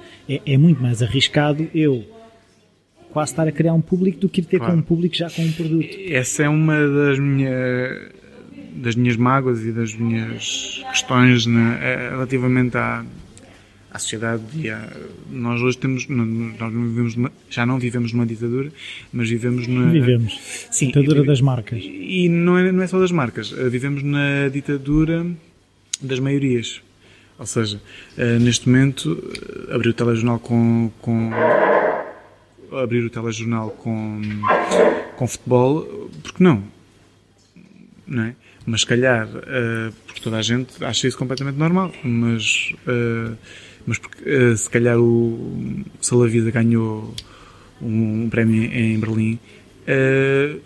é, 0.47 0.59
muito 0.59 0.81
mais 0.83 1.03
arriscado 1.03 1.69
eu 1.75 2.05
quase 3.13 3.33
estar 3.33 3.49
a 3.49 3.53
criar 3.53 3.75
um 3.75 3.81
público 3.81 4.21
do 4.21 4.29
que 4.29 4.41
ir 4.41 4.45
ter 4.45 4.59
claro. 4.59 4.75
com 4.75 4.79
um 4.79 4.83
público 4.83 5.17
já 5.17 5.29
com 5.29 5.43
um 5.43 5.53
produto. 5.53 5.89
Essa 6.09 6.45
é 6.45 6.49
uma 6.49 6.77
das 6.87 7.19
minhas 7.19 8.21
das 8.73 8.95
minhas 8.95 9.17
mágoas 9.17 9.65
e 9.65 9.73
das 9.73 9.95
minhas 9.95 10.83
questões 10.91 11.45
né, 11.45 12.09
relativamente 12.11 12.77
à, 12.77 13.05
à 13.91 13.99
sociedade 13.99 14.43
e 14.55 14.71
à, 14.71 14.91
nós 15.31 15.61
hoje 15.61 15.77
temos 15.77 16.07
nós 16.09 16.73
não 16.73 16.89
vivemos 16.89 17.17
numa, 17.17 17.33
já 17.51 17.67
não 17.67 17.79
vivemos 17.79 18.13
numa 18.13 18.25
ditadura 18.25 18.73
mas 19.13 19.29
vivemos 19.29 19.67
na 19.67 19.91
vivemos 19.91 20.39
sim, 20.71 20.87
ditadura 20.87 21.21
e, 21.21 21.27
das 21.27 21.41
marcas 21.41 21.83
e 21.83 22.29
não 22.29 22.57
é, 22.57 22.71
não 22.71 22.83
é 22.83 22.87
só 22.87 22.99
das 23.01 23.11
marcas 23.11 23.53
eh, 23.57 23.69
vivemos 23.69 24.03
na 24.03 24.49
ditadura 24.49 25.27
das 26.01 26.21
maiorias 26.21 26.81
ou 27.41 27.47
seja 27.47 27.81
eh, 28.17 28.39
neste 28.39 28.69
momento 28.69 29.19
eh, 29.69 29.75
abrir 29.75 29.89
o 29.89 29.95
telejornal 29.95 30.39
com, 30.39 30.93
com 31.01 31.31
abrir 32.71 33.05
o 33.05 33.11
telejornal 33.11 33.71
com 33.71 34.21
com 35.17 35.27
futebol 35.27 36.09
porque 36.23 36.45
não 36.45 36.63
não 38.07 38.25
é? 38.25 38.35
Mas 38.67 38.85
calhar, 38.85 39.27
uh, 39.27 39.93
porque 40.07 40.21
toda 40.21 40.37
a 40.37 40.43
gente 40.43 40.85
acha 40.85 41.07
isso 41.07 41.17
completamente 41.17 41.57
normal, 41.57 41.93
mas, 42.03 42.75
uh, 42.87 43.37
mas 43.87 43.99
porque, 43.99 44.29
uh, 44.29 44.57
se 44.57 44.69
calhar 44.69 44.99
o 44.99 45.85
Salavida 46.01 46.51
ganhou 46.51 47.15
um, 47.81 48.25
um 48.25 48.29
prémio 48.29 48.65
em 48.65 48.99
Berlim 48.99 49.39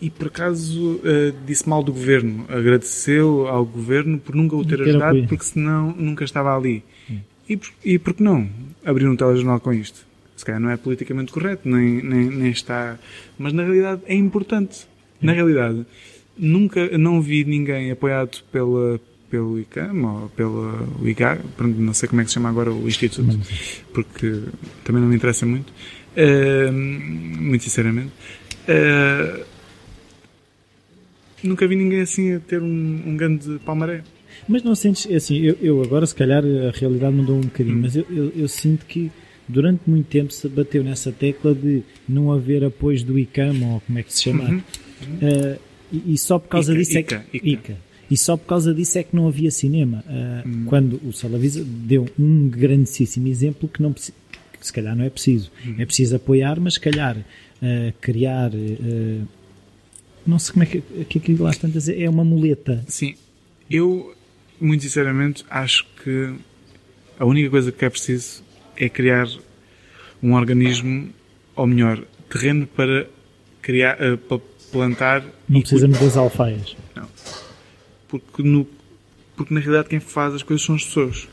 e 0.00 0.10
por 0.10 0.26
acaso 0.26 1.00
disse 1.46 1.68
mal 1.68 1.82
do 1.82 1.92
governo, 1.92 2.44
agradeceu 2.48 3.46
ao 3.48 3.64
governo 3.64 4.18
por 4.18 4.34
nunca 4.34 4.56
o 4.56 4.64
ter 4.64 4.80
ajudado, 4.82 5.26
porque 5.28 5.44
senão 5.44 5.94
nunca 5.96 6.24
estava 6.24 6.56
ali. 6.56 6.82
Hum. 7.10 7.18
E, 7.48 7.58
e 7.84 7.98
por 7.98 8.14
que 8.14 8.22
não 8.22 8.48
abrir 8.84 9.06
um 9.08 9.16
telejornal 9.16 9.60
com 9.60 9.72
isto? 9.72 10.06
Se 10.36 10.44
calhar 10.44 10.60
não 10.60 10.70
é 10.70 10.76
politicamente 10.76 11.32
correto, 11.32 11.68
nem, 11.68 12.02
nem, 12.02 12.28
nem 12.28 12.50
está. 12.50 12.98
Mas 13.38 13.52
na 13.52 13.62
realidade 13.62 14.02
é 14.06 14.14
importante. 14.14 14.86
Na 15.20 15.32
realidade, 15.32 15.86
nunca 16.36 16.98
não 16.98 17.20
vi 17.20 17.44
ninguém 17.44 17.90
apoiado 17.90 18.42
pela 18.50 19.00
pelo 19.30 19.58
ICAM 19.58 20.04
ou 20.04 20.28
pela 20.28 20.86
IGA, 21.02 21.40
não 21.58 21.92
sei 21.92 22.08
como 22.08 22.20
é 22.20 22.24
que 22.24 22.30
se 22.30 22.34
chama 22.34 22.48
agora 22.48 22.70
o 22.70 22.86
Instituto, 22.86 23.36
porque 23.92 24.42
também 24.84 25.02
não 25.02 25.08
me 25.08 25.16
interessa 25.16 25.44
muito, 25.44 25.70
uh, 25.70 26.72
muito 26.72 27.64
sinceramente. 27.64 28.12
Uh, 28.68 29.44
nunca 31.42 31.66
vi 31.66 31.76
ninguém 31.76 32.00
assim 32.00 32.34
a 32.34 32.40
ter 32.40 32.62
um, 32.62 33.02
um 33.06 33.16
grande 33.16 33.58
palmaré. 33.64 34.02
Mas 34.48 34.62
não 34.62 34.74
sentes, 34.74 35.10
é 35.10 35.16
assim, 35.16 35.38
eu, 35.38 35.56
eu, 35.60 35.82
agora 35.82 36.06
se 36.06 36.14
calhar 36.14 36.42
a 36.44 36.70
realidade 36.76 37.14
mudou 37.14 37.36
um 37.36 37.42
bocadinho, 37.42 37.76
hum. 37.76 37.82
mas 37.82 37.96
eu, 37.96 38.04
eu, 38.10 38.32
eu, 38.36 38.48
sinto 38.48 38.84
que 38.84 39.10
durante 39.48 39.82
muito 39.86 40.06
tempo 40.06 40.32
se 40.32 40.48
bateu 40.48 40.82
nessa 40.82 41.12
tecla 41.12 41.54
de 41.54 41.82
não 42.08 42.32
haver 42.32 42.64
apoios 42.64 43.02
do 43.02 43.18
ICAM, 43.18 43.62
ou 43.64 43.80
como 43.80 43.98
é 43.98 44.02
que 44.02 44.12
se 44.12 44.22
chama, 44.22 44.44
uhum. 44.44 44.62
Uh, 45.20 45.58
e, 45.92 46.16
só 46.16 46.38
por 46.38 46.48
causa 46.48 46.72
Ica, 46.72 46.80
disso 46.80 46.98
Ica, 46.98 47.14
é 47.16 47.18
que. 47.18 47.36
Ica. 47.36 47.48
Ica. 47.48 47.76
E 48.10 48.16
só 48.16 48.36
por 48.36 48.46
causa 48.46 48.74
disso 48.74 48.98
é 48.98 49.02
que 49.02 49.14
não 49.14 49.26
havia 49.26 49.50
cinema. 49.50 50.04
Uh, 50.06 50.48
hum. 50.48 50.64
Quando 50.66 51.00
o 51.04 51.12
Salavisa 51.12 51.64
deu 51.64 52.06
um 52.18 52.48
grandíssimo 52.48 53.28
exemplo 53.28 53.68
que 53.68 53.82
não 53.82 53.92
que 53.92 54.68
se 54.68 54.72
calhar 54.72 54.96
não 54.96 55.04
é 55.04 55.10
preciso. 55.10 55.50
Hum. 55.66 55.74
É 55.78 55.86
preciso 55.86 56.16
apoiar, 56.16 56.58
mas 56.60 56.74
se 56.74 56.80
calhar 56.80 57.16
uh, 57.64 57.92
criar. 58.00 58.50
Uh, 58.52 59.26
não 60.26 60.38
sei 60.38 60.52
como 60.52 60.62
é 60.62 60.66
que, 60.66 60.80
que 61.04 61.18
aquilo 61.18 61.44
lá 61.44 61.50
está 61.50 61.66
a 61.66 61.70
dizer. 61.70 62.00
É 62.00 62.08
uma 62.08 62.24
muleta. 62.24 62.84
Sim. 62.86 63.14
Eu, 63.70 64.14
muito 64.60 64.82
sinceramente, 64.82 65.44
acho 65.48 65.86
que 66.02 66.34
a 67.18 67.24
única 67.24 67.50
coisa 67.50 67.72
que 67.72 67.84
é 67.84 67.90
preciso 67.90 68.42
é 68.76 68.88
criar 68.88 69.28
um 70.22 70.34
organismo, 70.34 71.10
ou 71.56 71.66
melhor, 71.66 72.02
terreno 72.28 72.66
para 72.66 73.06
criar, 73.60 73.96
para 74.28 74.40
plantar. 74.72 75.24
Não 75.48 75.60
precisamos 75.60 75.98
das 75.98 76.16
alfaias. 76.16 76.76
Não. 76.94 77.08
Porque, 78.08 78.42
no, 78.42 78.66
porque 79.36 79.54
na 79.54 79.60
realidade 79.60 79.88
quem 79.88 80.00
faz 80.00 80.34
as 80.34 80.42
coisas 80.42 80.64
são 80.64 80.74
as 80.74 80.84
pessoas. 80.84 81.28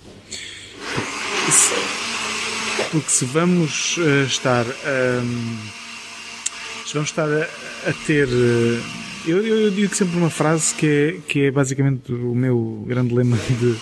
Porque 0.96 1.52
se, 1.52 2.89
porque 2.91 3.10
se 3.10 3.26
vamos 3.26 3.98
uh, 3.98 4.26
estar. 4.26 4.65
Um, 4.65 5.81
se 6.92 6.96
vamos 6.96 7.10
estar 7.10 7.30
a, 7.32 7.90
a 7.90 7.94
ter. 8.06 8.28
Uh, 8.28 8.84
eu, 9.26 9.46
eu, 9.46 9.72
digo 9.72 9.96
sempre 9.96 10.18
uma 10.18 10.30
frase 10.30 10.76
que 10.76 10.86
é, 10.86 11.18
que 11.26 11.46
é 11.46 11.52
basicamente 11.52 12.12
o 12.12 12.36
meu 12.36 12.84
grande 12.86 13.14
lema 13.14 13.38
de, 13.48 13.74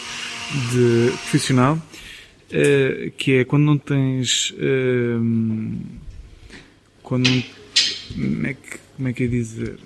de 0.71 1.11
profissional, 1.17 1.75
uh, 1.75 3.11
que 3.17 3.37
é 3.37 3.45
quando 3.45 3.63
não 3.63 3.79
tens. 3.79 4.51
Uh, 4.51 5.81
quando 7.01 7.27
como 8.13 8.45
é 8.45 8.53
que, 8.53 8.77
como 8.95 9.07
é 9.07 9.13
que 9.13 9.23
é 9.23 9.27
dizer? 9.27 9.79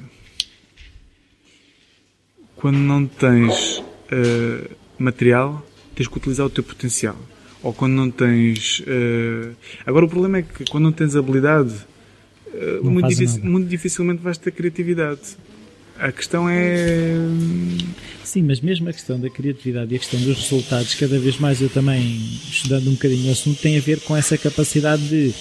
Quando 2.58 2.78
não 2.78 3.06
tens 3.06 3.78
uh, 3.78 4.70
material, 5.00 5.66
tens 5.96 6.10
que 6.10 6.18
utilizar 6.18 6.46
o 6.46 6.50
teu 6.50 6.64
potencial. 6.64 7.18
Ou 7.62 7.74
quando 7.74 7.94
não 7.94 8.12
tens. 8.12 8.84
Agora, 9.86 10.06
o 10.06 10.10
problema 10.10 10.40
é 10.40 10.42
que 10.42 10.66
quando 10.66 10.84
não 10.84 10.92
tens 10.92 11.16
habilidade, 11.16 11.74
muito, 12.82 13.08
dificil, 13.08 13.44
muito, 13.44 13.68
dificilmente 13.68 14.22
vais 14.22 14.38
ter 14.38 14.52
criatividade. 14.52 15.22
A 16.00 16.12
questão 16.12 16.50
é. 16.50 17.16
Sim, 18.24 18.44
mas 18.44 18.60
mesmo 18.62 18.90
a 18.90 18.94
questão 18.94 19.20
da 19.20 19.30
criatividade 19.30 19.94
e 19.94 19.96
a 19.96 20.00
questão 20.00 20.20
dos 20.20 20.38
resultados, 20.38 20.96
cada 20.96 21.20
vez 21.20 21.38
mais 21.38 21.62
eu 21.62 21.70
também, 21.70 22.20
estudando 22.50 22.88
um 22.88 22.94
bocadinho 22.94 23.30
o 23.30 23.32
assunto, 23.32 23.62
tem 23.62 23.78
a 23.78 23.82
ver 23.82 24.00
com 24.00 24.18
essa 24.18 24.38
capacidade 24.38 25.08
de 25.08 25.34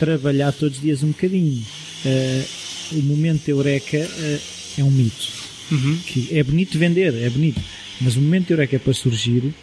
trabalhar 0.00 0.50
todos 0.52 0.78
os 0.78 0.82
dias 0.82 1.02
um 1.02 1.08
bocadinho. 1.08 1.62
Uh, 2.04 2.98
o 2.98 3.02
momento 3.02 3.48
eureka 3.48 3.98
uh, 3.98 4.40
é 4.80 4.82
um 4.82 4.90
mito. 4.90 5.28
Uhum. 5.70 5.98
Que 6.06 6.36
é 6.36 6.42
bonito 6.42 6.78
vender, 6.78 7.14
é 7.14 7.28
bonito. 7.28 7.60
Mas 8.00 8.16
o 8.16 8.20
momento 8.20 8.50
eureka 8.50 8.78
para 8.78 8.94
surgir 8.94 9.54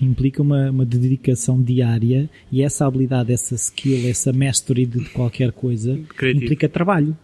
implica 0.00 0.42
uma, 0.42 0.70
uma 0.70 0.84
dedicação 0.84 1.60
diária 1.60 2.28
e 2.50 2.62
essa 2.62 2.86
habilidade, 2.86 3.32
essa 3.32 3.54
skill, 3.54 4.08
essa 4.08 4.32
mastery 4.32 4.86
de 4.86 5.04
qualquer 5.10 5.52
coisa 5.52 5.98
Creativo. 6.16 6.44
implica 6.44 6.68
trabalho. 6.68 7.16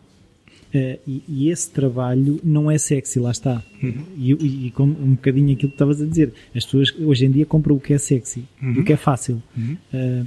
Uh, 0.75 0.99
e, 1.07 1.23
e, 1.29 1.51
esse 1.51 1.71
trabalho 1.71 2.41
não 2.43 2.71
é 2.71 2.79
sexy, 2.79 3.19
lá 3.19 3.31
está. 3.31 3.63
Uhum. 3.83 4.05
E, 4.17 4.33
e, 4.33 4.67
e 4.67 4.71
com 4.71 4.85
um 4.85 5.11
bocadinho 5.11 5.53
aquilo 5.53 5.69
que 5.69 5.75
estavas 5.75 6.01
a 6.01 6.07
dizer, 6.07 6.33
as 6.57 6.65
pessoas 6.65 6.95
hoje 6.99 7.27
em 7.27 7.31
dia 7.31 7.45
compram 7.45 7.77
o 7.77 7.81
que 7.81 7.93
é 7.93 7.99
sexy, 7.99 8.45
uhum. 8.63 8.81
o 8.81 8.85
que 8.85 8.95
é 8.95 8.97
fácil. 8.97 9.43
Uhum. 9.55 9.77
Uh, 9.93 10.27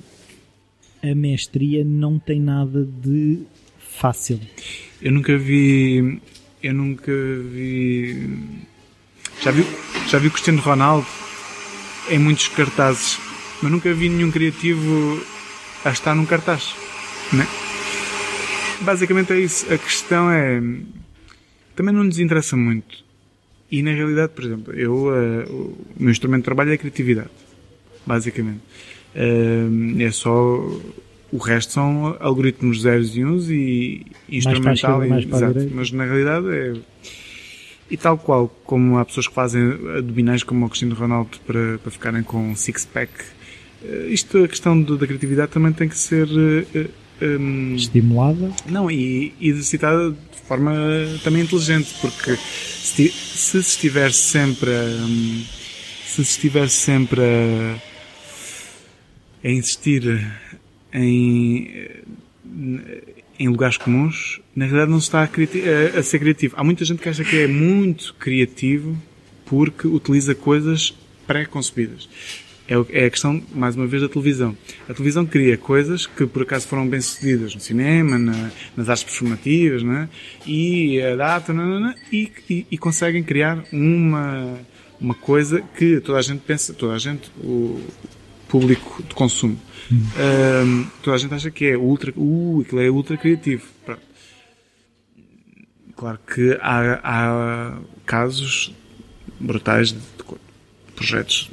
a 1.02 1.16
mestria 1.16 1.84
não 1.84 2.20
tem 2.20 2.40
nada 2.40 2.88
de 3.04 3.40
fácil. 3.80 4.40
Eu 5.02 5.12
nunca 5.12 5.36
vi. 5.36 6.22
Eu 6.62 6.74
nunca 6.76 7.12
vi. 7.12 8.30
Já 9.42 9.50
vi, 9.50 9.66
já 10.08 10.20
vi 10.20 10.30
Cristiano 10.30 10.62
Ronaldo 10.62 11.08
em 12.10 12.20
muitos 12.20 12.48
cartazes, 12.48 13.20
mas 13.62 13.72
nunca 13.72 13.94
vi 13.94 14.10
nenhum 14.10 14.32
criativo 14.32 15.22
a 15.84 15.90
estar 15.92 16.16
num 16.16 16.26
cartaz. 16.26 16.76
Né? 17.34 17.48
Basicamente 18.82 19.34
é 19.34 19.40
isso. 19.40 19.72
A 19.74 19.78
questão 19.78 20.30
é. 20.30 20.62
Também 21.76 21.94
não 21.94 22.04
nos 22.04 22.20
interessa 22.20 22.56
muito. 22.56 23.04
E 23.72 23.82
na 23.82 23.92
realidade, 23.92 24.32
por 24.34 24.44
exemplo, 24.44 24.74
eu, 24.74 24.94
uh, 24.94 25.52
o 25.52 25.78
meu 25.98 26.12
instrumento 26.12 26.42
de 26.42 26.46
trabalho 26.46 26.72
é 26.72 26.74
a 26.76 26.78
criatividade. 26.78 27.30
Basicamente. 28.06 28.62
Uh, 29.16 30.02
é 30.02 30.12
só. 30.12 30.34
O 31.32 31.38
resto 31.38 31.74
são 31.74 32.16
algoritmos 32.20 32.82
zeros 32.82 33.18
e 33.18 33.26
uns 33.26 33.50
e 33.50 34.06
instrumental. 34.30 35.06
Mais 35.06 35.26
e, 35.26 35.28
exato, 35.28 35.70
mas 35.74 35.92
na 35.92 36.06
realidade 36.06 36.48
é. 36.50 36.74
E 37.90 37.98
tal 37.98 38.18
qual 38.18 38.48
como 38.66 38.98
há 38.98 39.06
pessoas 39.06 39.28
que 39.28 39.34
fazem 39.34 39.62
abdominais 39.98 40.44
como 40.44 40.66
o 40.66 40.70
Cristiano 40.70 40.96
Ronaldo 40.96 41.38
para, 41.46 41.78
para 41.78 41.92
ficarem 41.92 42.24
com 42.24 42.56
six-pack, 42.56 43.12
eh, 43.84 44.08
isto, 44.10 44.44
a 44.44 44.48
questão 44.48 44.80
do, 44.82 44.98
da 44.98 45.06
criatividade 45.06 45.52
também 45.52 45.72
tem 45.72 45.88
que 45.88 45.98
ser 45.98 46.28
uh, 46.28 46.68
eh, 46.74 47.38
um, 47.38 47.76
estimulada. 47.76 48.52
Não, 48.68 48.90
e, 48.90 49.34
e 49.40 49.50
exercitada 49.50 50.12
de 50.12 50.42
forma 50.48 50.74
também 51.24 51.44
inteligente, 51.44 51.94
porque 52.02 52.36
se, 52.36 53.10
se 53.10 53.58
estiver 53.60 54.12
sempre 54.12 54.72
um, 54.72 55.44
se 56.06 56.22
estiver 56.22 56.70
sempre 56.70 57.22
a, 57.22 57.78
a 59.48 59.52
insistir 59.52 60.26
em, 60.94 61.90
em 63.38 63.48
lugares 63.50 63.78
comuns, 63.78 64.40
na 64.56 64.66
realidade 64.66 64.92
não 64.92 65.00
se 65.00 65.08
está 65.08 65.20
a, 65.20 65.26
a, 65.26 66.00
a, 66.00 66.04
ser 66.04 66.20
criativo. 66.20 66.56
Há 66.58 66.64
muita 66.64 66.86
gente 66.86 67.02
que 67.02 67.10
acha 67.10 67.24
que 67.24 67.38
é 67.38 67.48
muito 67.48 68.16
criativo 68.16 68.98
porque 69.46 69.88
utiliza 69.88 70.34
coisas 70.34 70.94
pré-concebidas. 71.28 72.08
É, 72.68 72.74
é 73.04 73.06
a 73.06 73.10
questão, 73.10 73.44
mais 73.54 73.76
uma 73.76 73.86
vez, 73.86 74.02
da 74.02 74.10
televisão. 74.10 74.58
A 74.90 74.94
televisão 74.94 75.26
cria 75.26 75.58
coisas 75.58 76.08
que 76.08 76.26
por 76.26 76.44
acaso 76.44 76.68
foram 76.68 76.88
bem 76.88 77.00
sucedidas 77.00 77.54
no 77.54 77.62
cinema, 77.62 78.18
na, 78.18 78.50
nas 78.76 78.90
artes 78.90 79.04
performativas, 79.04 79.84
né? 79.84 80.10
e 80.48 81.00
adaptam 81.02 81.94
e, 82.12 82.32
e, 82.50 82.66
e 82.72 82.78
conseguem 82.78 83.22
criar 83.22 83.64
uma, 83.72 84.58
uma 85.00 85.14
coisa 85.14 85.62
que 85.78 86.00
toda 86.00 86.18
a 86.18 86.22
gente 86.22 86.42
pensa, 86.42 86.74
toda 86.74 86.94
a 86.94 86.98
gente, 86.98 87.30
o 87.38 87.80
público 88.48 89.04
de 89.04 89.14
consumo, 89.14 89.60
um, 89.92 90.88
toda 91.04 91.16
a 91.16 91.20
gente 91.20 91.34
acha 91.34 91.52
que 91.52 91.66
é 91.66 91.78
ultra, 91.78 92.12
uh, 92.16 92.62
aquilo 92.62 92.82
é 92.82 92.90
ultra 92.90 93.18
criativo. 93.18 93.64
Pronto. 93.86 94.15
Claro 95.96 96.20
que 96.34 96.58
há, 96.62 97.00
há 97.04 97.78
casos 98.06 98.74
brutais 99.40 99.94
de, 99.94 100.00
projetos 100.96 101.50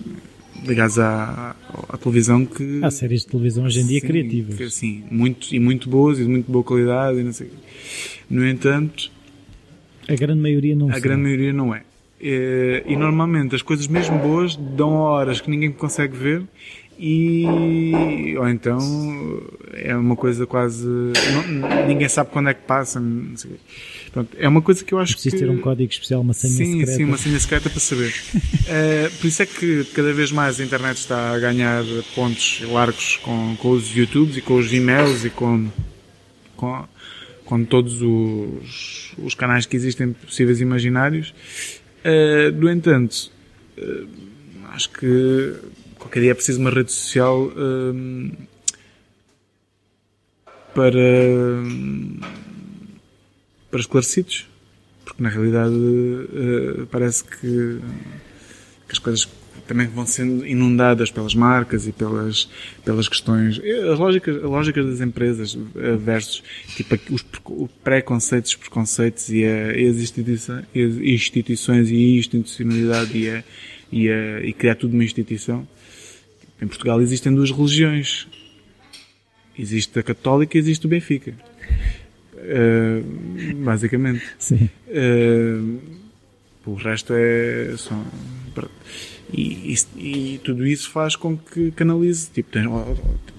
ligados 0.65 0.99
à, 0.99 1.57
à, 1.89 1.99
televisão 1.99 2.45
que. 2.45 2.81
Há 2.83 2.91
séries 2.91 3.23
de 3.23 3.29
televisão 3.29 3.65
hoje 3.65 3.81
em 3.81 3.87
dia 3.87 4.01
sim, 4.01 4.07
criativas. 4.07 4.57
Que, 4.57 4.71
sim, 4.71 5.05
muito, 5.11 5.55
e 5.55 5.59
muito 5.59 5.89
boas 5.89 6.19
e 6.19 6.23
de 6.23 6.29
muito 6.29 6.51
boa 6.51 6.65
qualidade 6.65 7.19
e 7.19 7.23
não 7.23 7.33
sei. 7.33 7.51
No 8.29 8.47
entanto. 8.47 9.11
A 10.09 10.15
grande 10.15 10.41
maioria 10.41 10.75
não 10.75 10.91
A 10.91 10.99
grande 10.99 11.23
maioria 11.23 11.53
não 11.53 11.75
é. 11.75 11.83
E, 12.21 12.83
e 12.87 12.97
normalmente 12.97 13.55
as 13.55 13.63
coisas 13.63 13.87
mesmo 13.89 14.19
boas 14.19 14.57
dão 14.57 14.93
horas 14.93 15.41
que 15.41 15.51
ninguém 15.51 15.73
consegue 15.73 16.17
ver 16.17 16.43
e 16.99 18.37
ou 18.39 18.49
então 18.49 18.79
é 19.73 19.97
uma 19.97 20.15
coisa 20.15 20.47
quase 20.47 20.87
não, 20.87 21.87
ninguém 21.89 22.09
sabe 22.09 22.31
quando 22.31 22.51
é 22.51 22.55
que 22.55 22.63
passa 22.63 23.03
Pronto, 24.13 24.37
é 24.39 24.47
uma 24.47 24.61
coisa 24.61 24.85
que 24.85 24.93
eu 24.93 24.99
acho 24.99 25.15
Preciso 25.15 25.37
que 25.37 25.43
ter 25.43 25.51
um 25.51 25.59
código 25.59 25.91
especial 25.91 26.21
uma 26.21 26.35
senha 26.35 26.53
sim, 26.53 26.79
secreta. 26.81 26.93
sim 26.93 27.05
uma 27.05 27.17
senha 27.17 27.41
secreta 27.41 27.71
para 27.71 27.81
saber. 27.81 28.13
Uh, 28.35 29.11
por 29.19 29.27
isso 29.27 29.43
é 29.43 29.47
que 29.47 29.85
cada 29.95 30.13
vez 30.13 30.31
mais 30.31 30.61
a 30.61 30.65
internet 30.65 30.99
está 30.99 31.31
a 31.33 31.39
ganhar 31.39 31.83
pontos 32.15 32.61
largos 32.71 33.17
com, 33.17 33.57
com 33.57 33.71
os 33.71 33.97
YouTubes 33.97 34.37
e 34.37 34.43
com 34.43 34.57
os 34.57 34.67
Vimels 34.67 35.25
e 35.25 35.31
com 35.31 35.67
com, 36.57 36.85
com 37.47 37.65
todos 37.65 38.03
os, 38.03 39.15
os 39.17 39.35
canais 39.35 39.65
que 39.65 39.77
existem 39.77 40.13
possíveis 40.13 40.61
e 40.61 40.63
imaginários. 40.63 41.35
Uh, 42.05 42.53
no 42.55 42.71
entanto 42.71 43.31
uh, 43.79 44.09
acho 44.73 44.91
que 44.91 45.55
qualquer 45.99 46.21
dia 46.21 46.33
é 46.33 46.35
preciso 46.35 46.61
uma 46.61 46.71
rede 46.71 46.93
social 46.93 47.51
para, 50.75 51.63
para 53.73 53.81
esclarecidos. 53.81 54.47
Porque 55.05 55.21
na 55.21 55.29
realidade 55.29 55.75
uh, 55.75 56.87
parece 56.93 57.25
que, 57.25 57.41
que, 57.41 58.93
as 58.93 59.01
coisas 59.01 59.29
também 59.67 59.89
vão 59.89 60.07
sendo 60.07 60.47
inundadas 60.47 61.11
pelas 61.11 61.35
marcas 61.35 61.89
e 61.89 61.93
pelas, 61.93 62.49
pelas 62.85 63.09
questões. 63.09 63.61
As 63.93 63.99
lógicas, 63.99 64.37
as 64.37 64.43
lógicas 64.45 64.87
das 64.87 65.01
empresas 65.01 65.55
uh, 65.55 65.99
versus 65.99 66.45
tipo, 66.77 66.97
os 67.11 67.25
preconceitos, 67.83 68.53
os 68.53 68.57
preconceitos 68.57 69.29
e, 69.29 69.45
a, 69.45 69.77
e 69.77 69.89
as 69.89 69.97
instituições, 69.97 70.65
instituições 70.73 71.91
e 71.91 71.97
a 71.97 72.19
institucionalidade 72.21 73.19
e, 73.19 73.29
a, 73.29 73.45
e, 73.91 74.09
a, 74.09 74.41
e 74.47 74.53
criar 74.53 74.77
tudo 74.77 74.95
uma 74.95 75.03
instituição 75.03 75.67
em 76.63 76.69
Portugal 76.69 77.03
existem 77.03 77.35
duas 77.35 77.51
religiões. 77.51 78.29
Existe 79.59 79.99
a 79.99 80.03
católica 80.03 80.57
e 80.57 80.61
existe 80.61 80.87
o 80.87 80.89
Benfica. 80.89 81.35
Uh, 82.43 83.55
basicamente. 83.65 84.23
Sim. 84.39 84.69
Uh, 84.89 85.79
o 86.67 86.75
resto 86.75 87.13
é 87.15 87.75
só. 87.77 87.95
E, 89.33 89.75
e, 89.97 90.35
e, 90.35 90.39
tudo 90.45 90.67
isso 90.67 90.91
faz 90.91 91.17
com 91.17 91.37
que 91.37 91.71
canalize. 91.71 92.31
Tipo, 92.31 92.51
tens, 92.51 92.67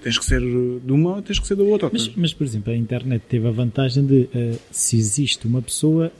tens, 0.02 0.18
que 0.18 0.24
ser 0.24 0.40
de 0.40 0.92
uma 0.92 1.16
ou 1.16 1.22
tens 1.22 1.38
que 1.38 1.46
ser 1.46 1.54
da 1.54 1.62
outra. 1.62 1.88
Mas, 1.92 2.08
mas, 2.16 2.32
por 2.32 2.44
exemplo, 2.44 2.72
a 2.72 2.76
internet 2.76 3.22
teve 3.28 3.46
a 3.46 3.50
vantagem 3.50 4.04
de 4.04 4.22
uh, 4.22 4.58
se 4.70 4.96
existe 4.96 5.46
uma 5.46 5.62
pessoa. 5.62 6.12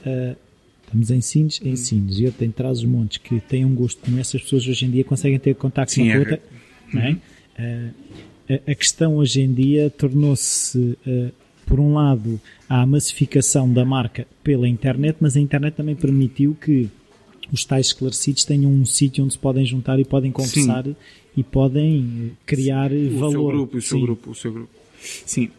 Estamos 0.87 1.11
em 1.11 1.21
Sines, 1.21 1.61
em 1.65 1.75
Sines, 1.75 2.19
e 2.21 2.25
eu 2.25 2.33
tenho 2.33 2.53
traz 2.53 2.79
os 2.79 2.85
montes 2.85 3.19
que 3.19 3.41
têm 3.41 3.65
um 3.65 3.75
gosto 3.75 4.01
como 4.01 4.19
essas 4.21 4.41
pessoas 4.41 4.67
hoje 4.69 4.87
em 4.87 4.91
dia 4.91 5.03
conseguem 5.03 5.39
ter 5.41 5.55
contato 5.57 5.93
com 5.93 6.03
a 6.03 6.07
é 6.07 6.19
outra. 6.19 6.41
Uhum. 6.93 7.01
É? 7.01 7.17
Uh, 7.59 7.95
a, 8.49 8.71
a, 8.71 8.75
questão 8.75 9.17
hoje 9.17 9.41
em 9.41 9.53
dia 9.53 9.91
tornou-se 9.91 10.79
uh, 10.79 11.33
por 11.67 11.81
um 11.81 11.95
lado, 11.95 12.41
há 12.69 12.83
a 12.83 12.87
massificação 12.87 13.73
da 13.73 13.85
marca 13.85 14.27
pela 14.43 14.69
internet, 14.69 15.17
mas 15.21 15.37
a 15.37 15.41
internet 15.41 15.75
também 15.75 15.95
permitiu 15.95 16.57
que 16.61 16.89
os 17.53 17.65
tais 17.65 17.87
esclarecidos 17.87 18.45
tenham 18.45 18.71
um 18.71 18.85
sítio 18.85 19.25
onde 19.25 19.35
se 19.35 19.39
podem 19.39 19.65
juntar 19.65 19.99
e 19.99 20.05
podem 20.05 20.33
conversar 20.33 20.85
Sim. 20.85 20.97
e 21.37 21.43
podem 21.43 22.33
criar 22.47 22.93
o 22.93 23.19
valor. 23.19 23.31
Seu 23.31 23.47
grupo, 23.47 23.77
o 23.77 23.83
seu 23.83 23.99
Sim. 23.99 24.05
grupo, 24.05 24.31
o 24.31 24.35
seu 24.35 24.53
grupo. 24.53 24.71
Sim. 25.01 25.51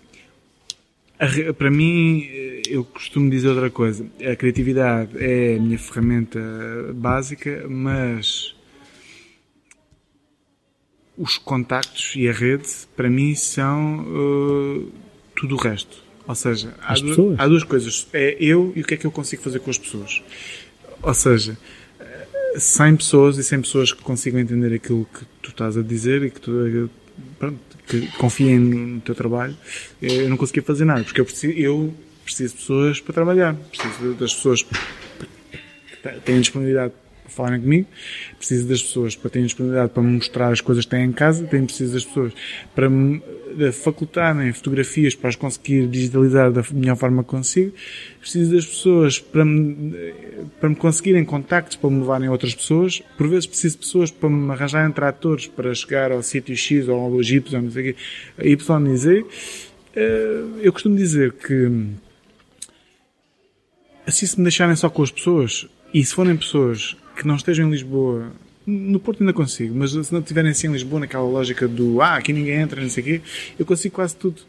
Para 1.58 1.72
mim, 1.72 2.24
eu 2.68 2.84
costumo 2.84 3.30
dizer 3.30 3.50
outra 3.50 3.70
coisa. 3.70 4.06
A 4.20 4.36
criatividade 4.36 5.12
é 5.16 5.56
a 5.56 5.62
minha 5.62 5.80
ferramenta 5.80 6.40
básica, 6.94 7.66
mas 7.70 8.54
os 11.18 11.38
contactos 11.38 12.14
e 12.18 12.28
a 12.28 12.34
rede, 12.34 12.68
para 12.96 13.10
mim, 13.10 13.34
são 13.34 14.02
uh, 14.02 14.92
tudo 15.36 15.56
o 15.56 15.58
resto. 15.58 16.04
Ou 16.28 16.36
seja, 16.36 16.74
há 16.82 16.96
duas, 16.96 17.40
há 17.40 17.48
duas, 17.48 17.64
coisas. 17.64 18.08
É 18.12 18.36
eu 18.40 18.74
e 18.76 18.82
o 18.82 18.84
que 18.84 18.96
é 18.96 18.98
que 18.98 19.06
eu 19.06 19.12
consigo 19.12 19.44
fazer 19.44 19.60
com 19.60 19.70
as 19.70 19.78
pessoas. 19.78 20.24
Ou 21.02 21.14
seja, 21.14 21.56
100 22.58 22.96
pessoas 22.98 23.38
e 23.38 23.44
100 23.44 23.62
pessoas 23.62 23.92
que 23.92 24.02
consigam 24.02 24.40
entender 24.40 24.74
aquilo 24.74 25.08
que 25.14 25.26
tu 25.42 25.50
estás 25.52 25.78
a 25.78 25.82
dizer 25.82 26.24
e 26.24 26.32
que, 26.32 26.42
tu, 26.42 26.90
pronto, 27.38 27.60
que 27.88 28.08
confiem 28.18 28.60
no 28.60 29.02
teu 29.02 29.14
trabalho, 29.14 29.56
eu 30.02 30.30
não 30.30 30.38
conseguia 30.38 30.64
fazer 30.64 30.86
nada, 30.86 31.04
porque 31.04 31.22
eu 31.22 31.26
preciso, 31.26 31.54
eu 31.54 31.94
preciso 32.24 32.54
de 32.54 32.60
pessoas 32.62 33.00
para 33.00 33.14
trabalhar, 33.14 33.54
preciso 33.54 34.14
das 34.16 34.34
pessoas 34.34 34.64
que 34.64 36.20
têm 36.24 36.42
disponibilidade 36.42 36.94
falarem 37.32 37.62
comigo, 37.62 37.88
preciso 38.38 38.68
das 38.68 38.82
pessoas 38.82 39.16
para 39.16 39.30
terem 39.30 39.46
disponibilidade 39.46 39.92
para 39.92 40.04
me 40.04 40.14
mostrar 40.14 40.52
as 40.52 40.62
coisas 40.62 40.86
que 40.86 40.92
têm 40.92 41.06
em 41.06 41.12
casa, 41.12 41.46
tenho 41.46 41.66
preciso 41.66 41.94
das 41.94 42.06
pessoas 42.06 42.34
para 42.74 42.90
me 42.90 43.22
eh, 43.60 43.72
facultarem 43.72 44.52
fotografias 44.54 45.16
para 45.16 45.30
as 45.30 45.36
conseguir 45.36 45.88
digitalizar 45.88 46.52
da 46.52 46.64
melhor 46.74 46.96
forma 46.96 47.24
que 47.24 47.30
consigo, 47.30 47.74
preciso 48.20 48.54
das 48.54 48.66
pessoas 48.66 49.20
para 49.20 49.46
me, 49.46 49.96
eh, 49.96 50.14
para 50.60 50.70
me 50.70 50.76
conseguirem 50.76 51.24
contactos 51.26 51.78
para 51.78 51.90
me 51.90 52.00
levarem 52.00 52.28
a 52.28 52.32
outras 52.32 52.54
pessoas, 52.54 53.02
por 53.18 53.28
vezes 53.28 53.46
preciso 53.46 53.76
de 53.76 53.86
pessoas 53.86 54.12
para 54.12 54.30
me 54.30 54.52
arranjarem 54.52 54.92
tratores 54.92 55.48
para 55.48 55.74
chegar 55.74 56.12
ao 56.12 56.22
sítio 56.22 56.56
X 56.56 56.88
ou 56.88 57.00
ao 57.00 57.22
Y, 57.22 57.62
não 57.62 57.72
sei 57.72 57.92
o 57.92 57.94
quê, 57.94 58.00
Y 58.44 58.88
e 58.88 58.98
Z. 58.98 59.26
Eh, 59.96 60.44
eu 60.62 60.74
costumo 60.74 60.96
dizer 60.96 61.34
que 61.34 61.88
assim 64.06 64.26
se 64.26 64.38
me 64.38 64.44
deixarem 64.44 64.76
só 64.76 64.90
com 64.90 65.02
as 65.02 65.12
pessoas, 65.12 65.68
e 65.94 66.04
se 66.04 66.14
forem 66.14 66.36
pessoas 66.36 66.96
que 67.16 67.28
não 67.28 67.36
estejam 67.36 67.68
em 67.68 67.72
Lisboa, 67.72 68.32
no 68.66 69.00
Porto 69.00 69.22
ainda 69.22 69.34
consigo, 69.34 69.76
mas 69.76 69.92
se 69.92 70.12
não 70.12 70.20
estiverem 70.20 70.52
assim 70.52 70.68
em 70.68 70.72
Lisboa, 70.72 71.02
naquela 71.02 71.24
lógica 71.24 71.68
do 71.68 72.02
ah, 72.02 72.16
aqui 72.16 72.34
ninguém 72.34 72.56
entra, 72.56 72.82
não 72.82 72.90
sei 72.90 73.02
o 73.02 73.06
quê, 73.06 73.22
eu 73.60 73.66
consigo 73.66 73.96
quase 73.96 74.16
tudo. 74.16 74.42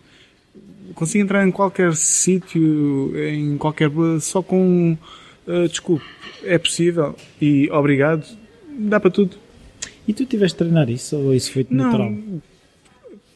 Consigo 0.95 1.23
entrar 1.23 1.47
em 1.47 1.51
qualquer 1.51 1.95
sítio, 1.95 3.13
em 3.29 3.59
qualquer. 3.59 3.91
só 4.21 4.41
com. 4.41 4.97
Uh, 5.47 5.69
desculpe, 5.69 6.05
é 6.43 6.59
possível 6.59 7.15
e 7.41 7.69
obrigado, 7.71 8.27
dá 8.79 8.99
para 8.99 9.11
tudo. 9.11 9.37
E 10.09 10.13
tu 10.13 10.25
tiveste 10.25 10.57
de 10.57 10.59
treinar 10.59 10.89
isso 10.89 11.17
ou 11.17 11.35
isso 11.35 11.53
foi 11.53 11.67
natural? 11.69 12.11
Não, 12.11 12.43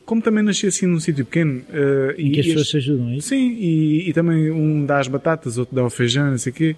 como 0.04 0.20
também 0.22 0.42
nasci 0.42 0.66
assim 0.66 0.86
num 0.86 0.98
sítio 0.98 1.24
pequeno. 1.24 1.62
Uh, 1.68 2.12
em 2.18 2.32
que 2.32 2.40
as 2.40 2.46
pessoas 2.46 2.68
se 2.68 2.76
ajudam, 2.78 3.10
é 3.10 3.16
isso? 3.16 3.28
Sim, 3.28 3.56
e, 3.58 4.08
e, 4.08 4.12
também 4.12 4.50
um 4.50 4.84
dá 4.84 4.98
as 4.98 5.06
batatas, 5.06 5.58
outro 5.58 5.74
dá 5.74 5.84
o 5.84 5.90
feijão, 5.90 6.30
não 6.30 6.38
sei 6.38 6.50
o 6.50 6.54
quê 6.54 6.76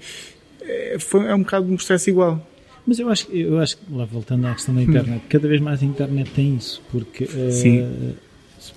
é, 0.65 0.97
foi, 0.99 1.27
é 1.27 1.35
um 1.35 1.41
bocado 1.41 1.71
um 1.71 1.77
processo 1.77 2.11
igual. 2.11 2.47
Mas 2.87 2.99
eu 2.99 3.09
acho, 3.09 3.31
eu 3.31 3.59
acho 3.61 3.77
que, 3.77 3.93
lá 3.93 4.05
voltando 4.05 4.47
à 4.47 4.55
questão 4.55 4.75
da 4.75 4.83
internet, 4.83 5.23
hum. 5.25 5.29
cada 5.29 5.47
vez 5.47 5.61
mais 5.61 5.83
a 5.83 5.87
internet 5.87 6.31
tem 6.31 6.57
isso, 6.57 6.83
porque, 6.91 7.25
uh, 7.25 8.15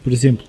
por 0.04 0.14
exemplo, 0.14 0.46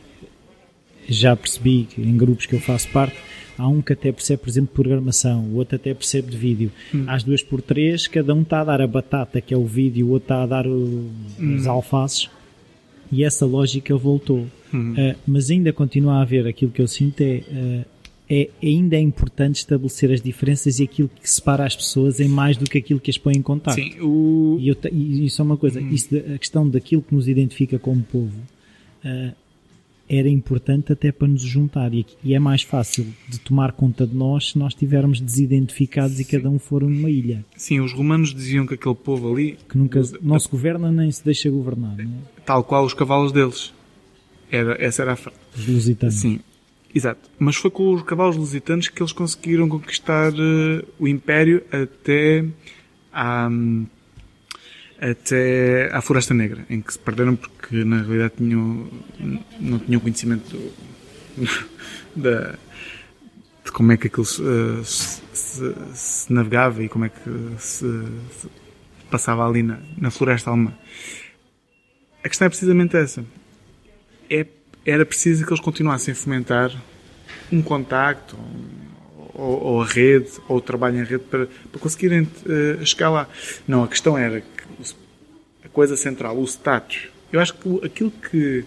já 1.09 1.35
percebi 1.35 1.85
que 1.85 2.03
em 2.03 2.17
grupos 2.17 2.47
que 2.47 2.55
eu 2.55 2.61
faço 2.61 2.89
parte, 2.89 3.17
há 3.57 3.67
um 3.67 3.81
que 3.81 3.95
até 3.95 4.13
percebe, 4.13 4.43
por 4.43 4.51
exemplo, 4.51 4.75
programação, 4.75 5.45
o 5.45 5.57
outro 5.57 5.77
até 5.77 5.95
percebe 5.95 6.31
de 6.31 6.37
vídeo. 6.37 6.71
Hum. 6.95 7.05
Às 7.07 7.23
duas 7.23 7.43
por 7.43 7.63
três, 7.63 8.07
cada 8.07 8.35
um 8.35 8.43
está 8.43 8.61
a 8.61 8.65
dar 8.65 8.83
a 8.83 8.87
batata, 8.87 9.41
que 9.41 9.55
é 9.55 9.57
o 9.57 9.65
vídeo, 9.65 10.07
o 10.07 10.11
outro 10.11 10.25
está 10.25 10.43
a 10.43 10.47
dar 10.47 10.67
o, 10.67 11.11
hum. 11.41 11.57
os 11.57 11.67
alfaces, 11.67 12.29
e 13.11 13.25
essa 13.25 13.47
lógica 13.47 13.97
voltou. 13.97 14.47
Uh, 14.75 15.17
mas 15.27 15.51
ainda 15.51 15.73
continua 15.73 16.15
a 16.15 16.23
haver 16.23 16.47
aquilo 16.47 16.71
que 16.71 16.83
eu 16.83 16.89
sinto 16.89 17.23
é. 17.23 17.43
Uh, 17.49 17.96
é, 18.29 18.51
ainda 18.63 18.97
é 18.97 19.01
importante 19.01 19.57
estabelecer 19.57 20.13
as 20.13 20.21
diferenças 20.21 20.81
e 20.81 20.85
aquilo 20.85 21.09
que 21.09 21.29
separa 21.31 21.65
as 21.65 21.77
pessoas 21.77 22.19
em 22.19 22.29
mais 22.29 22.57
do 22.57 22.65
que 22.65 22.79
aquilo 22.79 23.01
que 23.01 23.11
as 23.11 23.19
põe 23.19 23.35
em 23.35 23.43
contato. 23.43 23.77
Sim, 23.77 24.01
o... 24.01 24.57
e, 24.61 24.69
eu, 24.69 24.77
e 24.93 25.27
isso 25.27 25.41
é 25.41 25.45
uma 25.45 25.57
coisa, 25.57 25.81
hum. 25.81 25.91
isso, 25.91 26.09
a 26.35 26.39
questão 26.39 26.69
daquilo 26.69 27.03
que 27.03 27.15
nos 27.15 27.29
identifica 27.29 27.79
como 27.79 28.03
povo 28.03 28.37
uh, 29.05 29.35
era 30.09 30.29
importante 30.29 30.93
até 30.93 31.11
para 31.13 31.29
nos 31.29 31.43
juntar 31.43 31.93
e, 31.95 32.05
e, 32.23 32.35
é 32.35 32.39
mais 32.39 32.63
fácil 32.63 33.07
de 33.29 33.39
tomar 33.41 33.73
conta 33.73 34.07
de 34.07 34.15
nós 34.15 34.51
se 34.51 34.59
nós 34.59 34.73
estivermos 34.73 35.21
desidentificados 35.21 36.17
Sim. 36.17 36.23
e 36.23 36.25
cada 36.25 36.51
um 36.51 36.59
for 36.59 36.83
uma 36.83 37.11
ilha. 37.11 37.45
Sim, 37.57 37.81
os 37.81 37.93
romanos 37.93 38.35
diziam 38.35 38.67
que 38.67 38.75
aquele 38.75 38.95
povo 38.95 39.33
ali... 39.33 39.57
Que 39.69 39.79
nunca 39.79 40.03
não 40.23 40.39
se 40.39 40.49
governa 40.49 40.91
nem 40.91 41.11
se 41.11 41.25
deixa 41.25 41.51
governar. 41.51 41.99
É? 41.99 42.07
Tal 42.45 42.63
qual 42.63 42.85
os 42.85 42.95
cavalos 42.95 43.33
deles. 43.33 43.73
Era, 44.51 44.77
essa 44.81 45.03
era 45.03 45.13
a 45.13 45.17
frase. 45.17 45.39
Os 45.57 45.67
lusitanos. 45.67 46.15
Sim, 46.15 46.39
Exato. 46.97 47.29
Mas 47.39 47.57
foi 47.57 47.71
com 47.71 47.93
os 47.93 48.03
cavalos 48.05 48.37
lusitanos 48.37 48.89
que 48.89 49.03
eles 49.03 49.13
conseguiram 49.13 49.69
conquistar 49.69 50.33
uh, 50.33 50.83
o 50.99 51.07
Império 51.07 51.63
até 51.71 52.43
à, 53.13 53.51
até 54.99 55.91
à 55.93 56.01
Floresta 56.01 56.33
Negra, 56.33 56.65
em 56.71 56.81
que 56.81 56.91
se 56.95 56.99
perderam 56.99 57.37
porque 57.37 57.85
na 57.85 57.99
realidade 57.99 58.37
tinham, 58.39 58.89
não 59.61 59.79
tinham 59.79 60.01
conhecimento 60.01 60.49
do, 60.57 60.73
da, 62.17 62.53
de 63.63 63.73
como 63.73 63.93
é 63.93 63.99
que 63.99 64.07
aquilo 64.07 64.25
se, 64.25 64.43
se, 65.35 65.75
se, 65.93 66.33
navegava 66.33 66.83
e 66.83 66.89
como 66.89 67.05
é 67.05 67.11
que 67.11 67.31
se, 67.59 67.85
se 68.31 68.49
passava 69.11 69.47
ali 69.47 69.63
na, 69.63 69.81
na 69.99 70.11
floresta 70.11 70.49
alemã. 70.49 70.73
A 72.25 72.29
questão 72.31 72.47
é 72.47 72.49
precisamente 72.49 72.97
essa. 72.97 73.23
É 74.31 74.47
era 74.87 75.05
preciso 75.05 75.45
que 75.45 75.53
eles 75.53 75.61
continuassem 75.61 76.13
a 76.13 76.15
fomentar 76.15 76.73
um 77.53 77.61
contacto, 77.61 78.39
ou, 79.35 79.63
ou, 79.63 79.83
a 79.83 79.85
rede, 79.85 80.31
ou 80.49 80.59
o 80.59 80.61
trabalho 80.61 80.99
em 80.99 81.05
rede 81.05 81.25
para, 81.25 81.47
para 81.71 81.81
conseguirem 81.81 82.23
uh, 82.23 82.87
chegar 82.87 83.11
lá. 83.11 83.29
Não, 83.67 83.85
a 83.85 83.89
questão 83.89 84.17
era 84.17 84.41
que 84.41 84.95
a 85.65 85.69
coisa 85.69 85.97
central, 85.97 86.39
o 86.39 86.45
status. 86.45 87.09
Eu 87.33 87.41
acho 87.41 87.53
que 87.55 87.85
aquilo 87.85 88.11
que 88.11 88.65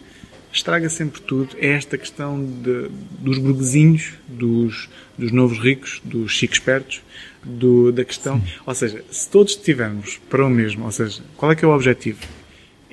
estraga 0.52 0.90
sempre 0.90 1.22
tudo 1.22 1.56
é 1.58 1.70
esta 1.70 1.98
questão 1.98 2.44
de, 2.44 2.90
dos 3.20 3.38
burguesinhos, 3.38 4.14
dos, 4.28 4.90
dos 5.18 5.32
novos 5.32 5.58
ricos, 5.58 6.02
dos 6.04 6.34
chiques 6.34 6.58
espertos, 6.58 7.02
do, 7.44 7.92
da 7.92 8.04
questão. 8.04 8.40
Sim. 8.40 8.48
Ou 8.66 8.76
seja, 8.76 9.04
se 9.10 9.30
todos 9.30 9.54
estivermos 9.54 10.20
para 10.30 10.46
o 10.46 10.50
mesmo, 10.50 10.86
ou 10.86 10.92
seja, 10.92 11.24
qual 11.38 11.52
é 11.52 11.56
que 11.56 11.64
é 11.64 11.68
o 11.68 11.72
objetivo? 11.72 12.20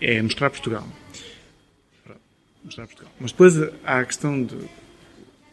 É 0.01 0.23
mostrar 0.23 0.51
Portugal 0.51 0.87
mostrar 2.67 2.87
Portugal. 2.87 3.13
Mas 3.21 3.33
depois 3.33 3.57
há 3.85 4.01
a 4.01 4.05
questão 4.05 4.43
de 4.43 4.55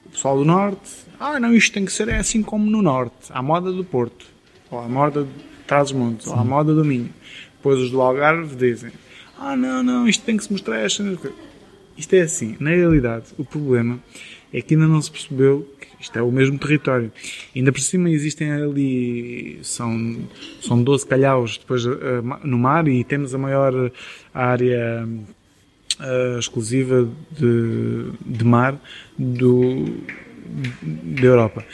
o 0.06 0.10
pessoal 0.10 0.38
do 0.38 0.46
Norte, 0.46 0.92
ah 1.20 1.40
não, 1.40 1.54
isto 1.54 1.74
tem 1.74 1.86
que 1.86 1.92
ser 1.92 2.10
assim 2.10 2.44
como 2.44 2.70
no 2.70 2.82
Norte, 2.82 3.32
à 3.32 3.42
moda 3.42 3.72
do 3.72 3.84
Porto, 3.84 4.26
ou 4.70 4.80
à 4.80 4.88
moda 4.88 5.24
de 5.24 5.30
Trás-os-Montes, 5.66 6.28
ou 6.28 6.36
à 6.36 6.44
moda 6.44 6.74
do 6.74 6.84
Minho. 6.84 7.10
Depois 7.58 7.80
os 7.80 7.90
do 7.90 8.02
Algarve 8.02 8.56
dizem, 8.56 8.92
ah 9.38 9.56
não, 9.56 9.82
não, 9.82 10.08
isto 10.08 10.24
tem 10.24 10.38
que 10.38 10.44
se 10.44 10.52
mostrar 10.52 10.80
esta... 10.80 11.04
Isto 11.96 12.16
é 12.16 12.22
assim, 12.22 12.58
na 12.60 12.72
realidade, 12.72 13.28
o 13.38 13.46
problema 13.46 14.00
é 14.52 14.62
que 14.62 14.74
ainda 14.74 14.88
não 14.88 15.02
se 15.02 15.12
percebeu 15.12 15.68
que 15.80 15.88
isto 16.04 16.18
é 16.18 16.22
o 16.22 16.32
mesmo 16.32 16.58
território. 16.58 17.12
Ainda 17.56 17.72
por 17.72 17.82
cima 17.82 18.10
existem 18.10 18.52
ali, 18.52 19.60
são, 19.64 20.18
são 20.62 20.84
12 20.84 21.06
calhaus 21.08 21.58
depois 21.58 21.86
uh, 21.86 21.98
no 22.44 22.58
mar 22.58 22.88
e 22.88 23.04
temos 23.04 23.34
a 23.34 23.38
maior 23.38 23.92
área 24.34 25.08
uh, 26.00 26.40
exclusiva 26.40 27.10
de, 27.32 28.12
de 28.26 28.44
mar 28.44 28.80
do, 29.18 29.86
da 30.82 31.26
Europa. 31.26 31.66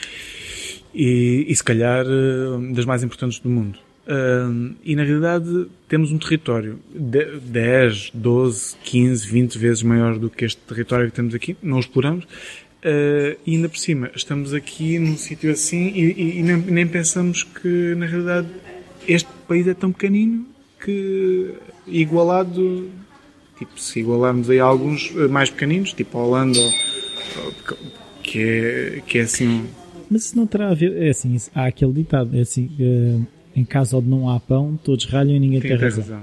E, 0.94 1.46
e 1.48 1.54
se 1.54 1.62
calhar 1.62 2.04
uh, 2.06 2.74
das 2.74 2.84
mais 2.84 3.02
importantes 3.02 3.38
do 3.38 3.48
mundo. 3.48 3.78
Uh, 4.06 4.74
e 4.82 4.96
na 4.96 5.04
realidade 5.04 5.66
temos 5.86 6.10
um 6.10 6.18
território 6.18 6.80
de 6.92 7.38
10, 7.38 8.10
12, 8.12 8.76
15, 8.82 9.28
20 9.28 9.58
vezes 9.58 9.82
maior 9.82 10.18
do 10.18 10.28
que 10.28 10.44
este 10.44 10.60
território 10.62 11.06
que 11.06 11.12
temos 11.12 11.34
aqui, 11.34 11.56
não 11.62 11.76
o 11.76 11.80
exploramos, 11.80 12.24
uh, 12.24 13.38
e 13.46 13.54
ainda 13.54 13.68
por 13.68 13.78
cima 13.78 14.10
estamos 14.16 14.52
aqui 14.52 14.98
num 14.98 15.16
sítio 15.16 15.52
assim 15.52 15.92
e, 15.94 16.12
e, 16.12 16.38
e 16.38 16.42
nem, 16.42 16.56
nem, 16.56 16.86
pensamos 16.88 17.44
que 17.44 17.94
na 17.94 18.06
realidade 18.06 18.48
este 19.06 19.28
país 19.46 19.68
é 19.68 19.74
tão 19.74 19.92
pequenino 19.92 20.44
que 20.82 21.54
igualado 21.86 22.90
Tipo, 23.60 23.78
se 23.78 24.00
igualarmos 24.00 24.48
aí 24.48 24.58
alguns 24.58 25.12
eh, 25.14 25.28
mais 25.28 25.50
pequeninos, 25.50 25.92
tipo 25.92 26.16
a 26.16 26.24
Holanda, 26.24 26.58
que 28.22 28.42
é, 28.42 29.02
que 29.06 29.18
é 29.18 29.20
assim. 29.20 29.66
Mas 30.10 30.24
isso 30.24 30.36
não 30.38 30.46
terá 30.46 30.70
a 30.70 30.74
ver. 30.74 30.96
É 30.96 31.10
assim, 31.10 31.36
há 31.54 31.66
aquele 31.66 31.92
ditado: 31.92 32.34
é 32.34 32.40
assim, 32.40 32.70
uh, 32.80 33.26
em 33.54 33.62
casa 33.62 33.98
onde 33.98 34.08
não 34.08 34.30
há 34.30 34.40
pão, 34.40 34.80
todos 34.82 35.04
ralham 35.04 35.36
e 35.36 35.38
ninguém 35.38 35.60
tem, 35.60 35.72
tem 35.72 35.78
razão. 35.78 36.02
razão. 36.04 36.22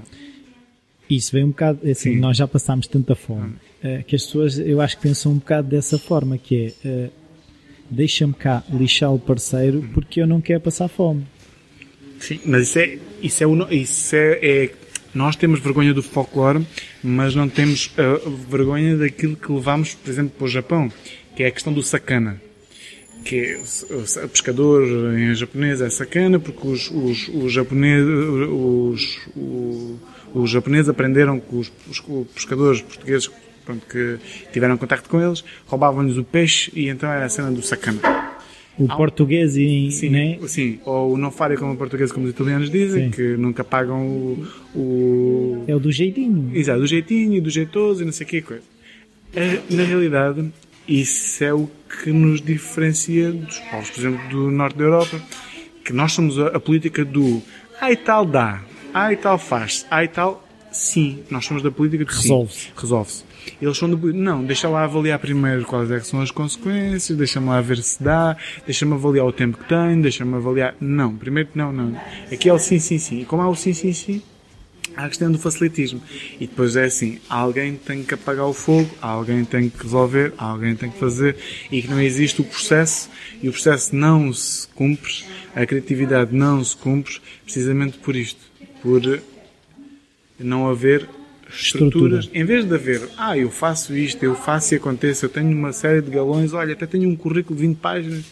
Isso 1.08 1.30
vem 1.30 1.44
um 1.44 1.50
bocado, 1.50 1.88
assim, 1.88 2.14
Sim. 2.14 2.18
nós 2.18 2.36
já 2.36 2.48
passámos 2.48 2.88
tanta 2.88 3.14
fome, 3.14 3.54
hum. 3.84 4.02
que 4.04 4.16
as 4.16 4.24
pessoas, 4.24 4.58
eu 4.58 4.80
acho 4.80 4.96
que 4.96 5.02
pensam 5.04 5.30
um 5.30 5.36
bocado 5.36 5.68
dessa 5.68 5.96
forma, 5.96 6.36
que 6.36 6.74
é, 6.84 7.08
deixa-me 7.88 8.34
cá 8.34 8.64
lixar 8.68 9.14
o 9.14 9.18
parceiro 9.18 9.78
hum. 9.78 9.88
porque 9.94 10.20
eu 10.20 10.26
não 10.26 10.40
quero 10.40 10.60
passar 10.60 10.88
fome. 10.88 11.24
Sim, 12.18 12.40
mas 12.44 12.62
isso 12.64 12.78
é, 12.80 12.98
isso 13.22 13.44
é, 13.44 13.74
isso 13.76 14.16
é, 14.16 14.38
é 14.42 14.70
nós 15.14 15.36
temos 15.36 15.60
vergonha 15.60 15.94
do 15.94 16.02
folclore, 16.02 16.66
mas 17.02 17.34
não 17.34 17.48
temos 17.48 17.86
uh, 17.98 18.30
vergonha 18.50 18.96
daquilo 18.96 19.36
que 19.36 19.50
levamos, 19.50 19.94
por 19.94 20.10
exemplo, 20.10 20.32
para 20.36 20.44
o 20.44 20.48
Japão, 20.48 20.92
que 21.36 21.42
é 21.42 21.46
a 21.46 21.50
questão 21.50 21.72
do 21.72 21.82
sakana. 21.82 22.40
Que 23.24 23.36
é, 23.40 24.24
o, 24.24 24.28
pescador 24.28 24.84
em 25.18 25.34
japonês 25.34 25.80
é 25.80 25.90
sakana, 25.90 26.38
porque 26.38 26.66
os, 26.66 26.90
os, 26.90 27.28
os 27.28 27.52
japoneses, 27.52 28.08
os, 28.48 29.18
os, 29.36 29.96
os 30.34 30.50
japoneses 30.50 30.88
aprenderam 30.88 31.40
que 31.40 31.56
os, 31.56 31.72
os 31.88 32.00
pescadores 32.34 32.80
portugueses 32.80 33.30
pronto, 33.64 33.84
que 33.86 34.18
tiveram 34.52 34.78
contato 34.78 35.08
com 35.08 35.20
eles 35.20 35.44
roubavam-lhes 35.66 36.16
o 36.16 36.24
peixe 36.24 36.72
e 36.74 36.88
então 36.88 37.10
era 37.10 37.26
a 37.26 37.28
cena 37.28 37.50
do 37.50 37.60
sakana. 37.60 38.37
O 38.78 38.86
português 38.96 39.56
e. 39.56 39.90
Sim, 39.90 40.10
né? 40.10 40.38
sim, 40.46 40.78
ou 40.84 41.14
o 41.14 41.16
não 41.16 41.30
farem 41.30 41.58
como 41.58 41.72
o 41.72 41.76
português, 41.76 42.12
como 42.12 42.26
os 42.26 42.32
italianos 42.32 42.70
dizem, 42.70 43.06
sim. 43.06 43.10
que 43.10 43.36
nunca 43.36 43.64
pagam 43.64 44.06
o, 44.06 44.46
o. 44.74 45.64
É 45.66 45.74
o 45.74 45.80
do 45.80 45.90
jeitinho. 45.90 46.50
Exato, 46.54 46.80
do 46.80 46.86
jeitinho, 46.86 47.42
do 47.42 47.50
jeitoso 47.50 48.02
e 48.02 48.04
não 48.04 48.12
sei 48.12 48.24
o 48.24 48.28
que 48.28 48.42
coisa. 48.42 48.62
Na 49.70 49.82
realidade, 49.82 50.50
isso 50.86 51.44
é 51.44 51.52
o 51.52 51.68
que 52.02 52.10
nos 52.10 52.40
diferencia 52.40 53.30
dos 53.32 53.58
povos, 53.58 53.90
por 53.90 54.00
exemplo, 54.00 54.28
do 54.28 54.50
norte 54.50 54.78
da 54.78 54.84
Europa, 54.84 55.20
que 55.84 55.92
nós 55.92 56.12
somos 56.12 56.38
a, 56.38 56.48
a 56.48 56.60
política 56.60 57.04
do 57.04 57.42
ai 57.80 57.96
tal 57.96 58.24
dá, 58.24 58.62
ai 58.94 59.16
tal 59.16 59.38
faz, 59.38 59.86
ai 59.90 60.08
tal 60.08 60.46
sim. 60.70 61.22
Nós 61.30 61.44
somos 61.44 61.62
da 61.62 61.70
política 61.70 62.04
de 62.04 62.12
resolve-se. 62.12 62.68
Resolve-se. 62.76 63.27
Eles 63.60 63.76
são 63.76 63.88
do. 63.88 64.12
Não, 64.12 64.44
deixa 64.44 64.68
lá 64.68 64.84
avaliar 64.84 65.18
primeiro 65.18 65.64
quais 65.64 65.90
é 65.90 66.00
são 66.00 66.20
as 66.20 66.30
consequências, 66.30 67.16
deixa-me 67.16 67.48
lá 67.48 67.60
ver 67.60 67.78
se 67.78 68.02
dá, 68.02 68.36
deixa-me 68.64 68.94
avaliar 68.94 69.26
o 69.26 69.32
tempo 69.32 69.58
que 69.58 69.68
tem, 69.68 70.00
deixa-me 70.00 70.34
avaliar. 70.34 70.74
Não, 70.80 71.16
primeiro 71.16 71.50
não, 71.54 71.72
não. 71.72 72.00
Aqui 72.32 72.48
é 72.48 72.52
o 72.52 72.58
sim, 72.58 72.78
sim, 72.78 72.98
sim. 72.98 73.20
E 73.20 73.24
como 73.24 73.42
há 73.42 73.48
o 73.48 73.54
sim, 73.54 73.72
sim, 73.72 73.92
sim, 73.92 74.22
há 74.96 75.04
a 75.04 75.08
questão 75.08 75.30
do 75.30 75.38
facilitismo. 75.38 76.02
E 76.40 76.46
depois 76.46 76.76
é 76.76 76.84
assim: 76.84 77.18
alguém 77.28 77.76
tem 77.76 78.02
que 78.02 78.14
apagar 78.14 78.46
o 78.46 78.52
fogo, 78.52 78.90
alguém 79.00 79.44
tem 79.44 79.68
que 79.68 79.82
resolver, 79.82 80.32
alguém 80.36 80.74
tem 80.74 80.90
que 80.90 80.98
fazer, 80.98 81.36
e 81.70 81.80
que 81.80 81.88
não 81.88 82.00
existe 82.00 82.40
o 82.40 82.44
processo, 82.44 83.08
e 83.42 83.48
o 83.48 83.52
processo 83.52 83.94
não 83.94 84.32
se 84.32 84.66
cumpre, 84.68 85.24
a 85.54 85.64
criatividade 85.64 86.34
não 86.34 86.62
se 86.62 86.76
cumpre, 86.76 87.20
precisamente 87.44 87.98
por 87.98 88.16
isto. 88.16 88.40
Por 88.82 89.20
não 90.38 90.68
haver 90.68 91.08
estruturas, 91.50 92.24
Estrutura. 92.24 92.42
em 92.42 92.44
vez 92.44 92.64
de 92.64 92.74
haver, 92.74 93.08
ah, 93.16 93.36
eu 93.36 93.50
faço 93.50 93.96
isto, 93.96 94.22
eu 94.22 94.34
faço 94.34 94.74
e 94.74 94.76
acontece, 94.76 95.24
eu 95.24 95.28
tenho 95.28 95.50
uma 95.50 95.72
série 95.72 96.02
de 96.02 96.10
galões, 96.10 96.52
olha, 96.52 96.72
até 96.72 96.86
tenho 96.86 97.08
um 97.08 97.16
currículo 97.16 97.58
de 97.58 97.66
20 97.66 97.76
páginas, 97.76 98.24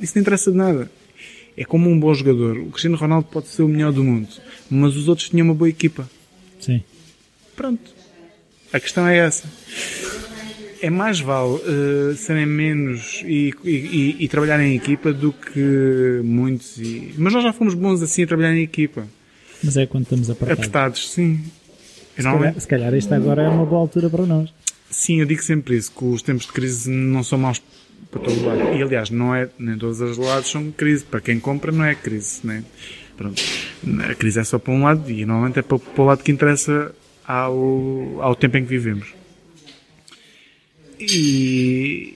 isso 0.00 0.12
não 0.14 0.22
interessa 0.22 0.50
de 0.50 0.56
nada. 0.56 0.90
É 1.56 1.64
como 1.64 1.88
um 1.88 1.98
bom 1.98 2.12
jogador. 2.12 2.58
O 2.58 2.66
Cristiano 2.66 2.96
Ronaldo 2.96 3.28
pode 3.30 3.48
ser 3.48 3.62
o 3.62 3.68
melhor 3.68 3.90
do 3.90 4.04
mundo, 4.04 4.28
mas 4.68 4.94
os 4.94 5.08
outros 5.08 5.30
tinham 5.30 5.46
uma 5.46 5.54
boa 5.54 5.70
equipa. 5.70 6.08
Sim. 6.60 6.82
Pronto. 7.54 7.94
A 8.72 8.78
questão 8.78 9.06
é 9.06 9.16
essa. 9.16 9.48
É 10.82 10.90
mais 10.90 11.18
vale 11.18 11.54
uh, 11.54 12.14
serem 12.16 12.44
menos 12.44 13.22
e, 13.24 13.54
e, 13.64 14.16
e, 14.20 14.28
trabalhar 14.28 14.60
em 14.60 14.76
equipa 14.76 15.12
do 15.12 15.32
que 15.32 16.20
muitos. 16.22 16.76
E... 16.76 17.14
Mas 17.16 17.32
nós 17.32 17.42
já 17.42 17.52
fomos 17.52 17.72
bons 17.72 18.02
assim 18.02 18.24
a 18.24 18.26
trabalhar 18.26 18.54
em 18.54 18.62
equipa. 18.62 19.08
Mas 19.64 19.78
é 19.78 19.86
quando 19.86 20.04
estamos 20.04 20.28
apertados. 20.28 20.58
Apertados, 20.58 21.10
sim. 21.10 21.40
Se 22.16 22.22
calhar, 22.22 22.60
se 22.60 22.68
calhar 22.68 22.94
esta 22.94 23.16
agora 23.16 23.42
é 23.42 23.48
uma 23.48 23.66
boa 23.66 23.82
altura 23.82 24.08
para 24.08 24.24
nós. 24.24 24.52
Sim, 24.90 25.20
eu 25.20 25.26
digo 25.26 25.42
sempre 25.42 25.76
isso, 25.76 25.92
que 25.92 26.04
os 26.04 26.22
tempos 26.22 26.46
de 26.46 26.52
crise 26.52 26.90
não 26.90 27.22
são 27.22 27.38
maus 27.38 27.62
para 28.10 28.20
todo 28.20 28.44
lado. 28.44 28.76
E 28.76 28.82
aliás, 28.82 29.10
não 29.10 29.34
é, 29.34 29.48
nem 29.58 29.76
todos 29.76 30.00
os 30.00 30.16
lados 30.16 30.50
são 30.50 30.70
crise. 30.70 31.04
Para 31.04 31.20
quem 31.20 31.38
compra 31.38 31.70
não 31.70 31.84
é 31.84 31.94
crise, 31.94 32.40
né? 32.44 32.64
Pronto. 33.16 33.42
A 34.10 34.14
crise 34.14 34.40
é 34.40 34.44
só 34.44 34.58
para 34.58 34.72
um 34.72 34.82
lado 34.82 35.10
e 35.10 35.24
normalmente 35.24 35.58
é 35.58 35.62
para, 35.62 35.78
para 35.78 36.02
o 36.02 36.06
lado 36.06 36.22
que 36.22 36.32
interessa 36.32 36.94
ao, 37.26 38.22
ao 38.22 38.34
tempo 38.34 38.56
em 38.56 38.62
que 38.62 38.68
vivemos. 38.68 39.14
E, 40.98 42.14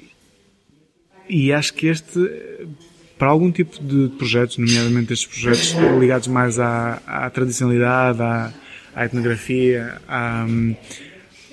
e 1.29 1.53
acho 1.53 1.75
que 1.75 1.87
este, 1.87 2.19
para 3.19 3.29
algum 3.29 3.51
tipo 3.51 3.83
de 3.83 4.09
projetos, 4.17 4.57
nomeadamente 4.57 5.13
estes 5.13 5.27
projetos 5.27 5.75
ligados 5.99 6.29
mais 6.29 6.59
à, 6.59 7.03
à 7.07 7.29
tradicionalidade, 7.29 8.23
à, 8.23 8.53
à 9.01 9.07
etnografia, 9.07 9.99
à, 10.07 10.47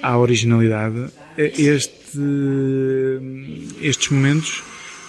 à 0.03 0.17
originalidade, 0.17 1.07
este, 1.37 2.19
estes 3.81 4.09
momentos 4.09 4.61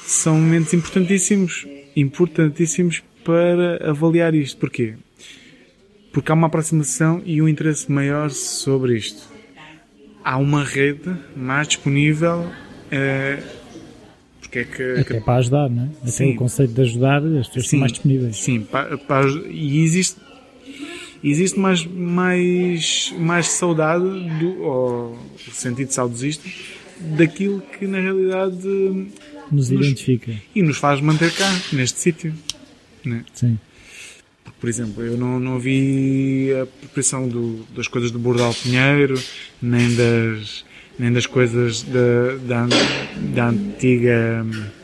são 0.07 0.37
momentos 0.37 0.73
importantíssimos, 0.73 1.67
importantíssimos 1.97 3.03
para 3.25 3.91
avaliar 3.91 4.37
isto. 4.37 4.57
Porquê? 4.57 4.95
Porque 6.13 6.31
há 6.31 6.35
uma 6.35 6.47
aproximação 6.47 7.21
e 7.27 7.43
um 7.43 7.49
interesse 7.49 7.91
maior 7.91 8.31
sobre 8.31 8.97
isto. 8.97 9.29
Há 10.23 10.37
uma 10.37 10.63
rede 10.63 11.17
mais 11.35 11.67
disponível 11.67 12.49
eh, 12.93 13.43
porque 14.41 14.61
é 14.61 14.65
que, 14.65 15.01
Até 15.01 15.21
para 15.21 15.39
ajudar, 15.41 15.69
não 15.69 15.85
é? 15.85 15.89
Até 16.03 16.11
sim. 16.11 16.35
o 16.35 16.37
conceito 16.37 16.73
de 16.73 16.83
ajudar, 16.83 17.21
as 17.25 17.49
pessoas 17.49 17.69
sim, 17.69 17.79
mais 17.79 17.93
disponíveis. 17.93 18.37
Sim, 18.37 18.61
para, 18.61 18.97
para, 18.97 19.29
e 19.51 19.83
existe 19.83 20.21
existe 21.23 21.59
mais, 21.59 21.85
mais, 21.85 23.15
mais 23.19 23.49
saudade, 23.49 24.05
do, 24.39 24.63
ou 24.63 25.19
sentido 25.53 25.91
saudosista, 25.91 26.49
daquilo 27.17 27.61
que 27.61 27.87
na 27.87 28.01
realidade 28.01 28.67
nos, 29.51 29.71
nos 29.71 29.71
identifica 29.71 30.33
e 30.55 30.63
nos 30.63 30.79
faz 30.79 31.01
manter 31.01 31.33
cá, 31.33 31.51
neste 31.73 31.99
sítio. 31.99 32.35
Né? 33.05 33.25
Sim. 33.33 33.59
Por 34.61 34.69
exemplo, 34.69 35.05
eu 35.05 35.17
não, 35.17 35.39
não 35.39 35.59
vi 35.59 36.53
a 36.53 36.63
apropriação 36.63 37.29
do, 37.29 37.65
das 37.77 37.87
coisas 37.87 38.11
do 38.11 38.19
Bordal 38.19 38.53
Pinheiro, 38.55 39.15
nem 39.63 39.95
das, 39.95 40.65
nem 40.99 41.13
das 41.13 41.27
coisas 41.27 41.83
da, 41.83 42.37
da, 42.45 42.67
da 43.35 43.49
antiga 43.51 44.45
as 44.45 44.78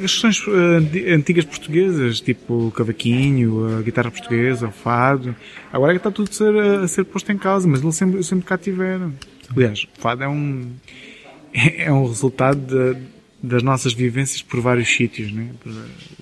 questões 0.00 0.40
uh, 0.46 1.14
antigas 1.14 1.44
portuguesas, 1.44 2.20
tipo 2.20 2.68
o 2.68 2.70
cavaquinho, 2.72 3.78
a 3.78 3.82
guitarra 3.82 4.10
portuguesa, 4.10 4.68
o 4.68 4.72
fado, 4.72 5.34
agora 5.72 5.92
é 5.92 5.94
que 5.94 5.98
está 6.00 6.10
tudo 6.10 6.28
a 6.30 6.32
ser, 6.32 6.56
a 6.56 6.88
ser 6.88 7.04
posto 7.04 7.30
em 7.30 7.38
causa, 7.38 7.68
mas 7.68 7.82
eles 7.82 7.94
sempre, 7.94 8.22
sempre 8.24 8.44
cá 8.44 8.58
tiveram. 8.58 9.12
Aliás, 9.54 9.84
o 9.84 10.00
fado 10.00 10.24
é 10.24 10.28
um, 10.28 10.72
é 11.54 11.92
um 11.92 12.06
resultado 12.08 12.58
de, 12.58 13.00
das 13.42 13.62
nossas 13.62 13.92
vivências 13.92 14.42
por 14.42 14.60
vários 14.60 14.88
sítios, 14.88 15.32
né? 15.32 15.50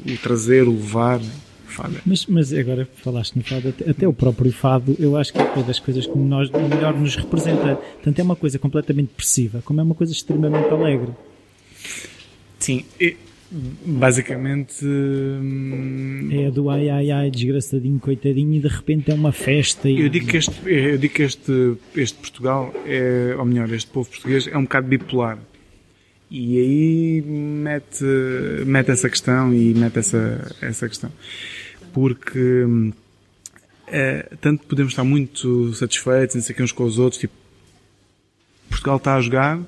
o 0.06 0.16
trazer, 0.18 0.68
o 0.68 0.72
levar. 0.72 1.18
Né? 1.18 1.30
Fado. 1.66 1.94
Mas, 2.04 2.26
mas 2.26 2.52
agora 2.52 2.88
falaste 2.96 3.36
no 3.36 3.44
fado, 3.44 3.68
até, 3.68 3.88
até, 3.88 4.08
o 4.08 4.12
próprio 4.12 4.52
fado, 4.52 4.96
eu 4.98 5.16
acho 5.16 5.32
que 5.32 5.38
é 5.38 5.62
das 5.62 5.78
coisas 5.78 6.04
que 6.04 6.18
nós, 6.18 6.50
melhor 6.50 6.98
nos 6.98 7.14
representa. 7.14 7.80
Tanto 8.02 8.18
é 8.18 8.24
uma 8.24 8.34
coisa 8.34 8.58
completamente 8.58 9.10
depressiva, 9.10 9.62
como 9.64 9.80
é 9.80 9.84
uma 9.84 9.94
coisa 9.94 10.12
extremamente 10.12 10.68
alegre. 10.68 11.12
Sim, 12.58 12.84
Basicamente. 13.52 14.84
Hum, 14.84 16.28
é 16.30 16.50
do 16.50 16.70
ai 16.70 16.88
ai 16.88 17.10
ai, 17.10 17.30
desgraçadinho, 17.30 17.98
coitadinho, 17.98 18.54
e 18.54 18.60
de 18.60 18.68
repente 18.68 19.10
é 19.10 19.14
uma 19.14 19.32
festa. 19.32 19.88
E... 19.88 20.00
Eu 20.00 20.08
digo 20.08 20.26
que, 20.26 20.36
este, 20.36 20.54
eu 20.66 20.96
digo 20.98 21.14
que 21.14 21.22
este, 21.22 21.74
este 21.96 22.18
Portugal, 22.18 22.72
é, 22.86 23.34
ou 23.36 23.44
melhor, 23.44 23.68
este 23.72 23.90
povo 23.90 24.08
português 24.08 24.46
é 24.46 24.56
um 24.56 24.62
bocado 24.62 24.86
bipolar. 24.86 25.38
E 26.30 26.58
aí 26.58 27.22
mete, 27.22 28.04
mete 28.64 28.92
essa 28.92 29.10
questão 29.10 29.52
e 29.52 29.74
mete 29.74 29.98
essa, 29.98 30.56
essa 30.60 30.88
questão. 30.88 31.10
Porque 31.92 32.64
é, 33.88 34.28
tanto 34.40 34.64
podemos 34.66 34.92
estar 34.92 35.02
muito 35.02 35.74
satisfeitos, 35.74 36.36
não 36.36 36.42
sei 36.42 36.54
uns 36.60 36.70
com 36.70 36.84
os 36.84 37.00
outros, 37.00 37.20
tipo, 37.20 37.34
Portugal 38.68 38.98
está 38.98 39.16
a 39.16 39.20
jogar, 39.20 39.60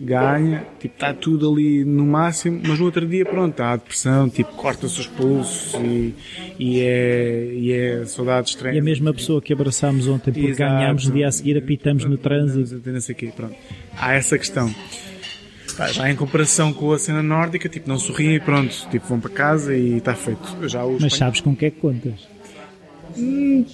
ganha, 0.00 0.66
tipo, 0.78 0.94
está 0.94 1.12
tudo 1.12 1.52
ali 1.52 1.84
no 1.84 2.06
máximo, 2.06 2.60
mas 2.66 2.78
no 2.78 2.86
outro 2.86 3.06
dia, 3.06 3.24
pronto, 3.24 3.60
há 3.60 3.76
depressão, 3.76 4.30
tipo, 4.30 4.50
corta-se 4.54 4.98
os 4.98 5.06
pulsos 5.06 5.74
e, 5.74 6.14
e, 6.58 6.80
é, 6.80 7.52
e 7.52 7.72
é 7.72 8.04
saudade 8.06 8.48
estranha. 8.48 8.76
E 8.76 8.78
a 8.78 8.82
mesma 8.82 9.12
pessoa 9.12 9.42
que 9.42 9.52
abraçámos 9.52 10.08
ontem 10.08 10.32
porque 10.32 10.48
Exato. 10.48 10.72
ganhámos, 10.72 11.06
no 11.06 11.12
dia 11.12 11.28
a 11.28 11.32
seguir 11.32 11.58
apitamos 11.58 12.04
no 12.06 12.16
trânsito. 12.16 12.80
Não 12.90 13.00
sei 13.00 13.14
quê, 13.14 13.30
pronto. 13.34 13.54
Há 13.96 14.14
essa 14.14 14.38
questão. 14.38 14.74
Já 15.92 16.10
em 16.10 16.16
comparação 16.16 16.72
com 16.72 16.92
a 16.92 16.98
cena 16.98 17.22
nórdica, 17.22 17.68
tipo, 17.68 17.88
não 17.88 17.98
sorriem 17.98 18.36
e 18.36 18.40
pronto, 18.40 18.88
tipo, 18.90 19.06
vão 19.06 19.20
para 19.20 19.30
casa 19.30 19.76
e 19.76 19.98
está 19.98 20.14
feito. 20.14 20.68
Já 20.68 20.82
mas 21.00 21.14
sabes 21.14 21.40
com 21.40 21.50
o 21.50 21.56
que 21.56 21.66
é 21.66 21.70
que 21.70 21.80
contas? 21.80 22.29
Hum, 23.16 23.64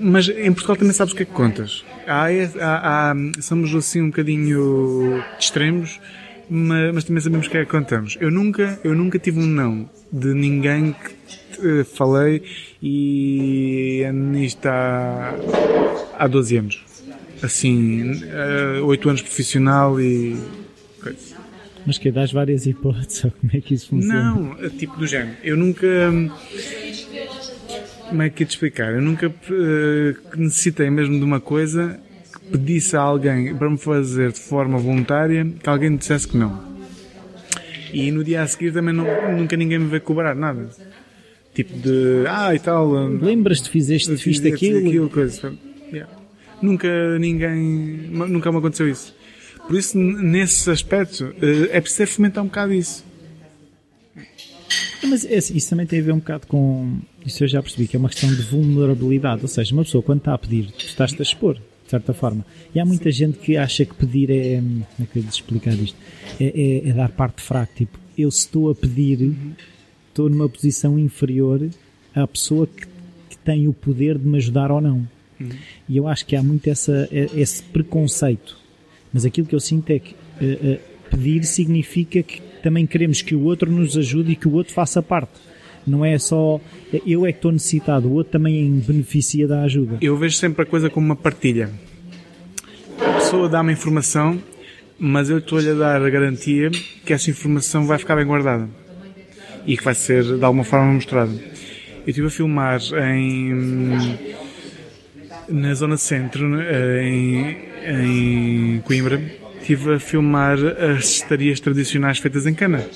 mas 0.00 0.28
em 0.28 0.52
Portugal 0.52 0.76
também 0.76 0.92
sabes 0.92 1.12
o 1.12 1.16
que 1.16 1.22
é 1.22 1.26
que 1.26 1.32
contas. 1.32 1.84
Há, 2.06 2.26
há, 2.60 3.10
há, 3.10 3.14
somos 3.40 3.74
assim 3.74 4.02
um 4.02 4.06
bocadinho 4.06 5.22
extremos, 5.38 6.00
mas, 6.48 6.94
mas, 6.94 7.04
também 7.04 7.22
sabemos 7.22 7.46
o 7.46 7.50
que 7.50 7.58
é 7.58 7.64
que 7.64 7.70
contamos. 7.70 8.16
Eu 8.20 8.30
nunca, 8.30 8.78
eu 8.82 8.94
nunca 8.94 9.18
tive 9.18 9.40
um 9.40 9.46
não 9.46 9.88
de 10.10 10.32
ninguém 10.32 10.94
que 10.94 11.80
uh, 11.80 11.84
falei 11.84 12.42
e 12.82 14.04
ando 14.08 14.38
nisto 14.38 14.66
há, 14.66 15.34
há 16.18 16.26
12 16.26 16.56
anos. 16.56 16.84
Assim, 17.42 18.12
uh, 18.80 18.84
8 18.84 19.08
anos 19.08 19.22
profissional 19.22 20.00
e. 20.00 20.36
Mas 21.86 21.96
que 21.96 22.10
dás 22.10 22.32
várias 22.32 22.66
hipóteses, 22.66 23.22
como 23.40 23.52
é 23.52 23.60
que 23.60 23.74
isso 23.74 23.88
funciona? 23.88 24.34
Não, 24.34 24.70
tipo 24.70 24.96
do 24.96 25.06
género. 25.06 25.36
Eu 25.42 25.56
nunca. 25.56 25.86
Como 28.08 28.22
é 28.22 28.30
que 28.30 28.42
ia 28.42 28.46
te 28.46 28.50
explicar? 28.50 28.92
Eu 28.92 29.02
nunca 29.02 29.28
uh, 29.28 30.36
necessitei 30.36 30.90
mesmo 30.90 31.18
de 31.18 31.24
uma 31.24 31.40
coisa 31.40 32.00
que 32.32 32.50
pedisse 32.52 32.96
a 32.96 33.00
alguém 33.00 33.54
para 33.54 33.68
me 33.68 33.78
fazer 33.78 34.32
de 34.32 34.40
forma 34.40 34.78
voluntária 34.78 35.44
que 35.44 35.68
alguém 35.68 35.90
me 35.90 35.98
dissesse 35.98 36.26
que 36.26 36.36
não. 36.36 36.66
E 37.92 38.10
no 38.10 38.22
dia 38.22 38.42
a 38.42 38.46
seguir 38.46 38.72
também 38.72 38.94
não, 38.94 39.04
nunca 39.36 39.56
ninguém 39.56 39.78
me 39.78 39.86
veio 39.86 40.02
cobrar 40.02 40.34
nada. 40.34 40.68
Tipo 41.54 41.76
de, 41.78 42.24
ah 42.28 42.54
e 42.54 42.58
tal. 42.58 42.90
Lembras-te, 42.90 43.68
fizeste, 43.68 44.16
fiz 44.16 44.44
aquilo? 44.44 44.86
aquilo 44.86 45.10
coisa. 45.10 45.52
Yeah. 45.92 46.12
Nunca 46.60 47.18
ninguém, 47.18 47.58
nunca 48.10 48.52
me 48.52 48.58
aconteceu 48.58 48.88
isso. 48.88 49.14
Por 49.66 49.76
isso, 49.76 49.98
nesse 49.98 50.70
aspecto, 50.70 51.34
eh, 51.42 51.68
é 51.72 51.80
preciso 51.80 52.12
fomentar 52.12 52.42
um 52.42 52.46
bocado 52.46 52.72
isso. 52.72 53.04
Mas 55.06 55.24
é 55.24 55.36
assim, 55.36 55.56
isso 55.56 55.70
também 55.70 55.86
tem 55.86 56.00
a 56.00 56.02
ver 56.02 56.12
um 56.12 56.18
bocado 56.18 56.46
com. 56.46 56.98
Isso 57.24 57.44
eu 57.44 57.48
já 57.48 57.62
percebi 57.62 57.86
que 57.86 57.96
é 57.96 57.98
uma 57.98 58.08
questão 58.08 58.28
de 58.28 58.42
vulnerabilidade. 58.42 59.42
Ou 59.42 59.48
seja, 59.48 59.74
uma 59.74 59.84
pessoa, 59.84 60.02
quando 60.02 60.18
está 60.18 60.34
a 60.34 60.38
pedir, 60.38 60.70
tu 60.72 60.84
estás-te 60.84 61.18
a 61.20 61.22
expor, 61.22 61.54
de 61.54 61.90
certa 61.90 62.12
forma. 62.12 62.44
E 62.74 62.80
há 62.80 62.84
muita 62.84 63.10
gente 63.10 63.38
que 63.38 63.56
acha 63.56 63.84
que 63.84 63.94
pedir 63.94 64.30
é. 64.30 64.56
Como 64.56 64.84
é 65.00 65.06
que 65.06 65.18
eu 65.18 65.24
explicar 65.24 65.74
isto? 65.74 65.96
É, 66.40 66.44
é, 66.44 66.88
é, 66.88 66.92
dar 66.92 67.10
parte 67.10 67.42
fraca. 67.42 67.72
Tipo, 67.74 67.98
eu 68.16 68.30
se 68.30 68.40
estou 68.40 68.70
a 68.70 68.74
pedir, 68.74 69.34
estou 70.08 70.28
numa 70.28 70.48
posição 70.48 70.98
inferior 70.98 71.68
à 72.14 72.26
pessoa 72.26 72.66
que, 72.66 72.86
que 73.30 73.38
tem 73.44 73.68
o 73.68 73.72
poder 73.72 74.18
de 74.18 74.26
me 74.26 74.38
ajudar 74.38 74.70
ou 74.70 74.80
não. 74.80 75.08
Uhum. 75.40 75.50
E 75.88 75.96
eu 75.96 76.08
acho 76.08 76.26
que 76.26 76.34
há 76.34 76.42
muito 76.42 76.68
essa, 76.68 77.08
esse 77.12 77.62
preconceito. 77.62 78.58
Mas 79.12 79.24
aquilo 79.24 79.46
que 79.46 79.54
eu 79.54 79.60
sinto 79.60 79.90
é 79.90 79.98
que 79.98 80.12
uh, 80.12 80.74
uh, 80.74 80.80
pedir 81.10 81.44
significa 81.44 82.22
que 82.22 82.40
também 82.62 82.86
queremos 82.86 83.22
que 83.22 83.34
o 83.34 83.42
outro 83.44 83.70
nos 83.70 83.96
ajude 83.96 84.32
e 84.32 84.36
que 84.36 84.48
o 84.48 84.52
outro 84.52 84.72
faça 84.72 85.02
parte. 85.02 85.32
Não 85.86 86.04
é 86.04 86.18
só 86.18 86.60
eu 87.06 87.24
é 87.24 87.32
que 87.32 87.38
estou 87.38 87.52
necessitado, 87.52 88.08
o 88.08 88.12
outro 88.12 88.32
também 88.32 88.70
beneficia 88.86 89.48
da 89.48 89.62
ajuda. 89.62 89.98
Eu 90.00 90.16
vejo 90.16 90.36
sempre 90.36 90.62
a 90.62 90.66
coisa 90.66 90.90
como 90.90 91.06
uma 91.06 91.16
partilha. 91.16 91.70
A 93.00 93.12
pessoa 93.14 93.48
dá-me 93.48 93.72
informação, 93.72 94.38
mas 94.98 95.30
eu 95.30 95.38
estou-lhe 95.38 95.70
a 95.70 95.74
dar 95.74 96.02
a 96.02 96.10
garantia 96.10 96.70
que 97.04 97.12
essa 97.12 97.30
informação 97.30 97.86
vai 97.86 97.98
ficar 97.98 98.16
bem 98.16 98.26
guardada 98.26 98.68
e 99.66 99.76
que 99.76 99.84
vai 99.84 99.94
ser 99.94 100.24
de 100.24 100.44
alguma 100.44 100.64
forma 100.64 100.92
mostrada. 100.92 101.32
Eu 101.32 102.08
estive 102.08 102.26
a 102.26 102.30
filmar 102.30 102.80
em 103.12 104.18
na 105.48 105.72
zona 105.74 105.96
centro, 105.96 106.60
em, 107.00 107.56
em 107.86 108.80
Coimbra, 108.82 109.20
estive 109.68 109.94
a 109.94 110.00
filmar 110.00 110.56
as 110.56 111.04
estarias 111.04 111.60
tradicionais 111.60 112.18
feitas 112.18 112.46
em 112.46 112.54
cana. 112.54 112.86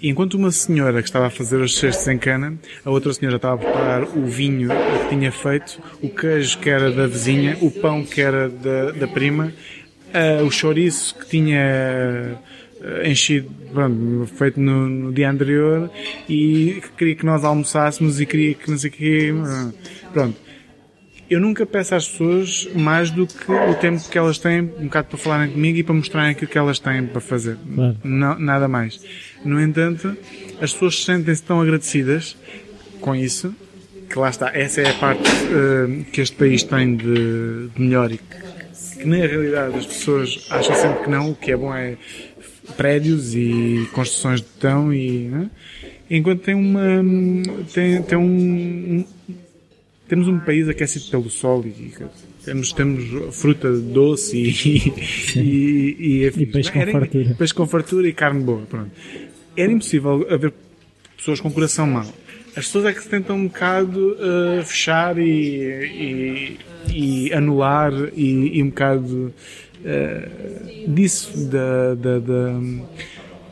E 0.00 0.08
enquanto 0.08 0.34
uma 0.34 0.52
senhora 0.52 1.02
que 1.02 1.08
estava 1.08 1.26
a 1.26 1.30
fazer 1.30 1.56
os 1.56 1.76
cestos 1.78 2.06
em 2.06 2.16
cana, 2.16 2.56
a 2.84 2.90
outra 2.90 3.12
senhora 3.12 3.36
estava 3.36 3.54
a 3.54 3.58
preparar 3.58 4.02
o 4.04 4.24
vinho 4.24 4.68
que 4.68 5.08
tinha 5.08 5.32
feito, 5.32 5.80
o 6.00 6.08
queijo 6.08 6.58
que 6.58 6.70
era 6.70 6.92
da 6.92 7.08
vizinha, 7.08 7.58
o 7.60 7.70
pão 7.72 8.04
que 8.04 8.20
era 8.20 8.48
da, 8.48 8.92
da 8.92 9.08
prima, 9.08 9.52
uh, 10.14 10.44
o 10.44 10.50
chouriço 10.50 11.16
que 11.18 11.26
tinha 11.26 12.38
uh, 12.80 13.06
enchido, 13.08 13.50
pronto, 13.72 14.26
feito 14.36 14.60
no, 14.60 14.88
no, 14.88 15.12
dia 15.12 15.28
anterior 15.28 15.90
e 16.28 16.78
que 16.82 16.90
queria 16.98 17.16
que 17.16 17.26
nós 17.26 17.42
almoçássemos 17.42 18.20
e 18.20 18.26
queria 18.26 18.54
que 18.54 18.70
não 18.70 18.78
sei 18.78 18.90
o 18.90 18.92
quê. 18.92 19.34
Pronto 20.12 20.45
eu 21.28 21.40
nunca 21.40 21.66
peço 21.66 21.94
às 21.94 22.08
pessoas 22.08 22.68
mais 22.74 23.10
do 23.10 23.26
que 23.26 23.50
o 23.50 23.74
tempo 23.74 24.08
que 24.08 24.16
elas 24.16 24.38
têm, 24.38 24.60
um 24.60 24.84
bocado 24.84 25.08
para 25.08 25.18
falarem 25.18 25.52
comigo 25.52 25.78
e 25.78 25.82
para 25.82 25.94
mostrarem 25.94 26.30
aquilo 26.30 26.50
que 26.50 26.58
elas 26.58 26.78
têm 26.78 27.06
para 27.06 27.20
fazer. 27.20 27.56
Claro. 27.74 27.96
Não, 28.04 28.38
nada 28.38 28.68
mais. 28.68 29.00
No 29.44 29.60
entanto, 29.60 30.16
as 30.60 30.72
pessoas 30.72 31.04
sentem-se 31.04 31.42
tão 31.42 31.60
agradecidas 31.60 32.36
com 33.00 33.14
isso, 33.14 33.54
que 34.08 34.18
lá 34.18 34.30
está, 34.30 34.50
essa 34.56 34.80
é 34.80 34.90
a 34.90 34.94
parte 34.94 35.28
uh, 35.28 36.04
que 36.12 36.20
este 36.20 36.36
país 36.36 36.62
tem 36.62 36.96
de, 36.96 37.68
de 37.68 37.82
melhor 37.82 38.12
e 38.12 38.18
que, 38.18 38.98
que, 38.98 39.04
na 39.04 39.16
realidade 39.16 39.78
as 39.78 39.86
pessoas 39.86 40.46
acham 40.50 40.74
sempre 40.76 41.04
que 41.04 41.10
não, 41.10 41.30
o 41.30 41.34
que 41.34 41.50
é 41.50 41.56
bom 41.56 41.74
é 41.74 41.96
prédios 42.76 43.34
e 43.34 43.88
construções 43.92 44.40
de 44.40 44.46
betão 44.46 44.92
e, 44.92 45.28
né? 45.28 45.50
enquanto 46.10 46.42
tem 46.42 46.54
uma, 46.54 47.02
tem, 47.72 48.02
tem 48.02 48.18
um, 48.18 49.04
temos 50.08 50.28
um 50.28 50.38
país 50.38 50.68
aquecido 50.68 51.06
pelo 51.10 51.30
sol 51.30 51.64
e 51.66 51.92
temos, 52.44 52.72
temos 52.72 53.36
fruta 53.36 53.72
doce 53.72 54.36
e, 54.36 54.92
e, 55.36 55.96
e, 55.98 56.26
e, 56.26 56.46
peixe 56.46 56.70
com 56.70 56.86
fartura. 56.86 57.34
Peixe 57.36 57.54
com 57.54 57.66
fartura 57.66 58.08
e 58.08 58.12
carne 58.12 58.42
boa. 58.42 58.62
Pronto. 58.68 58.90
Era 59.56 59.72
impossível 59.72 60.26
haver 60.30 60.52
pessoas 61.16 61.40
com 61.40 61.50
coração 61.50 61.86
mau. 61.86 62.06
As 62.56 62.66
pessoas 62.66 62.86
é 62.86 62.92
que 62.92 63.02
se 63.02 63.08
tentam 63.08 63.36
um 63.36 63.48
bocado 63.48 64.12
uh, 64.12 64.62
fechar 64.64 65.18
e, 65.18 66.56
e, 66.88 67.32
anular 67.34 67.92
e, 68.14 68.62
um 68.62 68.68
bocado 68.68 69.34
uh, 69.80 70.94
disso 70.94 71.48
da, 71.48 71.94
da, 71.94 72.18
da, 72.18 72.60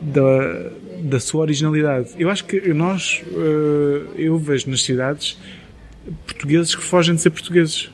da, 0.01 0.71
da 1.01 1.19
sua 1.19 1.41
originalidade. 1.41 2.11
Eu 2.17 2.29
acho 2.29 2.45
que 2.45 2.73
nós, 2.73 3.21
uh, 3.27 4.09
eu 4.15 4.39
vejo 4.39 4.69
nas 4.71 4.81
cidades 4.83 5.37
portugueses 6.25 6.75
que 6.75 6.83
fogem 6.83 7.15
de 7.15 7.21
ser 7.21 7.29
portugueses. 7.29 7.89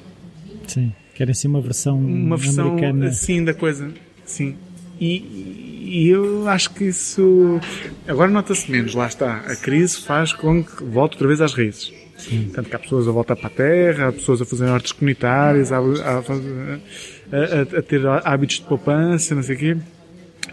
Sim, 0.67 0.93
querem 1.15 1.33
ser 1.33 1.47
uma 1.47 1.61
versão 1.61 1.97
uma 1.97 2.37
versão 2.37 2.69
americana. 2.69 3.07
assim 3.07 3.43
da 3.43 3.53
coisa, 3.53 3.91
sim. 4.25 4.55
E, 4.99 5.81
e 5.83 6.09
eu 6.09 6.47
acho 6.47 6.71
que 6.71 6.85
isso 6.85 7.59
agora 8.07 8.29
nota-se 8.29 8.71
menos, 8.71 8.93
lá 8.93 9.07
está. 9.07 9.37
A 9.37 9.55
crise 9.55 9.97
faz 9.97 10.31
com 10.31 10.63
que 10.63 10.83
volte 10.83 11.13
outra 11.13 11.27
vez 11.27 11.41
às 11.41 11.53
raízes. 11.53 11.91
Sim. 12.17 12.51
Tanto 12.53 12.69
que 12.69 12.75
há 12.75 12.79
pessoas 12.79 13.07
a 13.07 13.11
voltar 13.11 13.35
para 13.35 13.47
a 13.47 13.49
terra, 13.49 14.09
há 14.09 14.11
pessoas 14.11 14.41
a 14.41 14.45
fazer 14.45 14.65
hortas 14.65 14.91
comunitárias, 14.91 15.71
a, 15.71 15.77
a, 15.77 15.79
a, 15.79 17.79
a, 17.79 17.81
ter 17.81 18.05
hábitos 18.07 18.57
de 18.57 18.65
poupança, 18.65 19.33
não 19.33 19.41
sei 19.41 19.55
o 19.55 19.59
quê. 19.59 19.77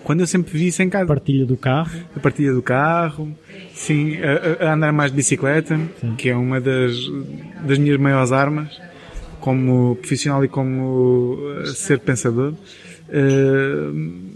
Quando 0.04 0.20
eu 0.20 0.26
sempre 0.26 0.56
vi 0.56 0.68
isso 0.68 0.82
em 0.82 0.88
casa. 0.88 1.06
Partilha 1.06 1.44
do 1.44 1.56
carro. 1.56 1.98
A 2.16 2.20
partilha 2.20 2.52
do 2.52 2.62
carro. 2.62 3.36
Sim, 3.74 4.18
a, 4.22 4.70
a 4.70 4.74
andar 4.74 4.92
mais 4.92 5.10
de 5.10 5.16
bicicleta, 5.16 5.78
Sim. 6.00 6.14
que 6.16 6.28
é 6.28 6.36
uma 6.36 6.60
das, 6.60 6.94
das 7.66 7.78
minhas 7.78 7.98
maiores 7.98 8.32
armas, 8.32 8.80
como 9.40 9.96
profissional 9.96 10.44
e 10.44 10.48
como 10.48 11.34
uh, 11.34 11.66
ser 11.66 12.00
pensador. 12.00 12.54
Uh, 13.08 14.28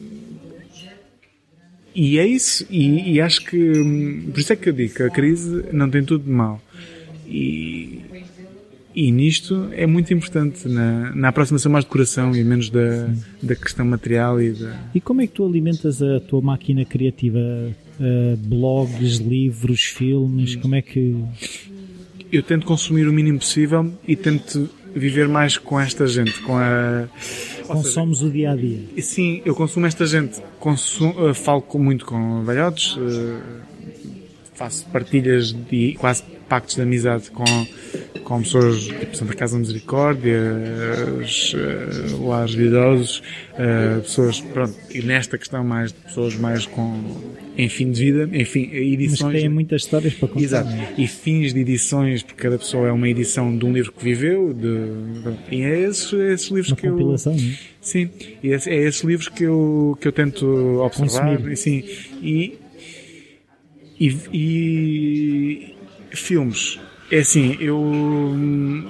e 1.94 2.18
é 2.18 2.26
isso, 2.26 2.66
e, 2.70 3.14
e, 3.14 3.20
acho 3.20 3.44
que, 3.44 4.26
por 4.32 4.40
isso 4.40 4.52
é 4.52 4.56
que 4.56 4.70
eu 4.70 4.72
digo 4.72 4.94
que 4.94 5.02
a 5.02 5.10
crise 5.10 5.66
não 5.72 5.90
tem 5.90 6.02
tudo 6.02 6.24
de 6.24 6.30
mal. 6.30 6.60
E, 7.26 8.00
e 8.94 9.10
nisto 9.10 9.68
é 9.72 9.86
muito 9.86 10.12
importante, 10.12 10.68
na, 10.68 11.14
na 11.14 11.28
aproximação 11.28 11.70
mais 11.72 11.84
do 11.84 11.88
coração 11.88 12.34
e 12.34 12.44
menos 12.44 12.70
da, 12.70 13.08
da 13.42 13.54
questão 13.54 13.86
material 13.86 14.40
e 14.40 14.52
da... 14.52 14.78
E 14.94 15.00
como 15.00 15.20
é 15.20 15.26
que 15.26 15.34
tu 15.34 15.44
alimentas 15.44 16.02
a 16.02 16.20
tua 16.20 16.40
máquina 16.40 16.84
criativa? 16.84 17.38
uh, 18.02 18.36
blogs, 18.36 19.18
livros, 19.18 19.82
filmes? 19.84 20.56
Como 20.56 20.74
é 20.74 20.82
que. 20.82 21.16
Eu 22.30 22.42
tento 22.42 22.66
consumir 22.66 23.06
o 23.06 23.12
mínimo 23.12 23.38
possível 23.38 23.92
e 24.06 24.16
tento 24.16 24.68
viver 24.94 25.28
mais 25.28 25.56
com 25.56 25.78
esta 25.78 26.06
gente, 26.06 26.40
com 26.42 26.56
a. 26.56 27.08
Consomos 27.66 28.18
seja, 28.18 28.30
o 28.30 28.32
dia 28.32 28.50
a 28.50 28.56
dia. 28.56 28.80
Sim, 29.00 29.42
eu 29.44 29.54
consumo 29.54 29.86
esta 29.86 30.06
gente. 30.06 30.40
Consumo, 30.58 31.30
uh, 31.30 31.34
falo 31.34 31.64
muito 31.74 32.04
com 32.04 32.42
velhotes, 32.44 32.96
uh, 32.96 33.40
faço 34.54 34.86
partilhas 34.86 35.52
de 35.52 35.94
quase 35.94 36.22
pactos 36.52 36.74
de 36.74 36.82
amizade 36.82 37.30
com, 37.30 37.44
com 38.24 38.42
pessoas 38.42 38.82
tipo 38.82 39.16
Santa 39.16 39.32
Casa 39.32 39.58
Misericórdia, 39.58 40.38
os 41.18 41.54
uh, 41.54 42.28
lares 42.28 42.50
de 42.50 42.64
idosos, 42.64 43.22
uh, 43.54 44.02
pessoas, 44.02 44.38
pronto, 44.42 44.74
e 44.94 45.00
nesta 45.00 45.38
questão 45.38 45.64
mais 45.64 45.94
de 45.94 45.98
pessoas 46.00 46.34
mais 46.36 46.66
com, 46.66 47.04
em 47.56 47.70
fim 47.70 47.90
de 47.90 48.04
vida, 48.04 48.28
enfim, 48.38 48.68
edições. 48.70 49.32
Mas 49.32 49.40
têm 49.40 49.48
muitas 49.48 49.80
histórias 49.80 50.12
para 50.12 50.28
contar. 50.28 50.44
Exato. 50.44 50.68
É? 50.68 50.92
E 50.98 51.06
fins 51.06 51.54
de 51.54 51.60
edições, 51.60 52.22
porque 52.22 52.42
cada 52.42 52.58
pessoa 52.58 52.86
é 52.86 52.92
uma 52.92 53.08
edição 53.08 53.56
de 53.56 53.64
um 53.64 53.72
livro 53.72 53.90
que 53.90 54.04
viveu, 54.04 54.52
de, 54.52 55.56
e 55.56 55.62
é 55.62 55.88
esses, 55.88 56.12
é 56.12 56.34
esses 56.34 56.48
livros 56.48 56.68
uma 56.68 56.76
que 56.76 56.86
compilação, 56.86 57.32
eu. 57.32 57.40
Não 57.40 57.48
é? 57.48 57.56
Sim, 57.80 58.10
e 58.42 58.52
é, 58.52 58.56
é 58.66 58.76
esses 58.88 59.00
livros 59.00 59.30
que 59.30 59.44
eu, 59.44 59.96
que 59.98 60.06
eu 60.06 60.12
tento 60.12 60.44
observar, 60.82 61.38
Consumir. 61.38 61.56
sim, 61.56 61.82
e, 62.22 62.58
e, 63.98 64.16
e 64.34 65.71
filmes. 66.14 66.78
É 67.10 67.18
assim, 67.18 67.56
eu 67.60 67.78
hum, 67.78 68.88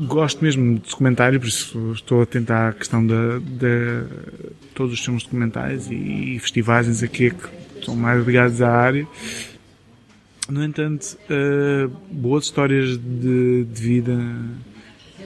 gosto 0.00 0.42
mesmo 0.42 0.74
de 0.74 0.90
documentário, 0.90 1.40
por 1.40 1.48
isso 1.48 1.92
estou 1.92 2.22
atento 2.22 2.52
à 2.52 2.72
questão 2.72 3.04
de, 3.06 3.40
de 3.40 4.04
todos 4.74 4.92
os 4.94 5.04
filmes 5.04 5.24
documentais 5.24 5.88
e 5.90 6.38
festivais 6.38 7.02
aqui 7.02 7.30
que 7.30 7.78
estão 7.78 7.96
mais 7.96 8.24
ligados 8.24 8.60
à 8.62 8.70
área. 8.70 9.06
no 10.48 10.62
entanto, 10.62 11.18
uh, 11.30 11.88
boas 12.10 12.44
histórias 12.44 12.96
de, 12.96 13.64
de 13.64 13.82
vida 13.82 14.16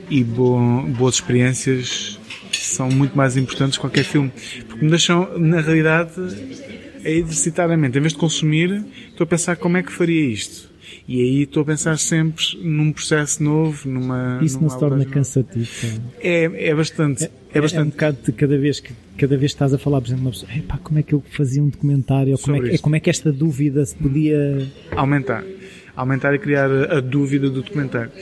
e 0.09 0.25
bo, 0.25 0.83
boas 0.97 1.17
experiências 1.17 2.19
são 2.53 2.89
muito 2.89 3.17
mais 3.17 3.37
importantes 3.37 3.77
que 3.77 3.81
qualquer 3.81 4.05
filme. 4.05 4.33
Porque 4.69 4.85
me 4.85 4.91
deixam, 4.91 5.39
na 5.39 5.61
realidade, 5.61 6.13
é 7.05 7.13
exercitar 7.13 7.71
a 7.71 7.75
Em 7.75 7.91
vez 7.91 8.13
de 8.13 8.19
consumir, 8.19 8.85
estou 9.09 9.25
a 9.25 9.27
pensar 9.27 9.57
como 9.57 9.77
é 9.77 9.83
que 9.83 9.93
faria 9.93 10.25
isto. 10.27 10.70
E 11.11 11.21
aí 11.21 11.43
estou 11.43 11.65
a 11.65 11.67
pensar 11.67 11.99
sempre 11.99 12.45
num 12.63 12.93
processo 12.93 13.43
novo, 13.43 13.89
numa. 13.89 14.39
Isso 14.41 14.55
numa 14.55 14.69
não 14.69 14.71
se 14.71 14.79
torna 14.79 15.05
cansativo. 15.05 15.69
É, 16.21 16.69
é 16.69 16.73
bastante. 16.73 17.25
É, 17.25 17.31
é, 17.53 17.61
bastante. 17.61 17.81
É 17.81 17.83
um 17.83 17.91
bocado 17.91 18.19
de 18.25 18.31
cada 18.31 18.57
vez 18.57 18.79
que 18.79 18.93
cada 19.19 19.37
vez 19.37 19.51
estás 19.51 19.75
a 19.75 19.79
falar, 19.79 20.01
por 20.01 20.07
exemplo, 20.07 20.27
uma 20.27 20.31
pessoa, 20.31 20.79
como 20.85 21.01
é 21.01 21.03
que 21.03 21.13
eu 21.13 21.21
fazia 21.33 21.61
um 21.61 21.69
documentário? 21.69 22.39
Como 22.39 22.65
é, 22.65 22.71
que, 22.71 22.79
como 22.79 22.95
é 22.95 23.01
que 23.01 23.11
esta 23.11 23.33
dúvida 23.33 23.85
se 23.85 23.97
podia. 23.97 24.69
Aumentar. 24.93 25.45
Aumentar 25.97 26.33
e 26.33 26.39
criar 26.39 26.71
a 26.71 27.01
dúvida 27.01 27.51
do 27.51 27.61
documentário. 27.61 28.13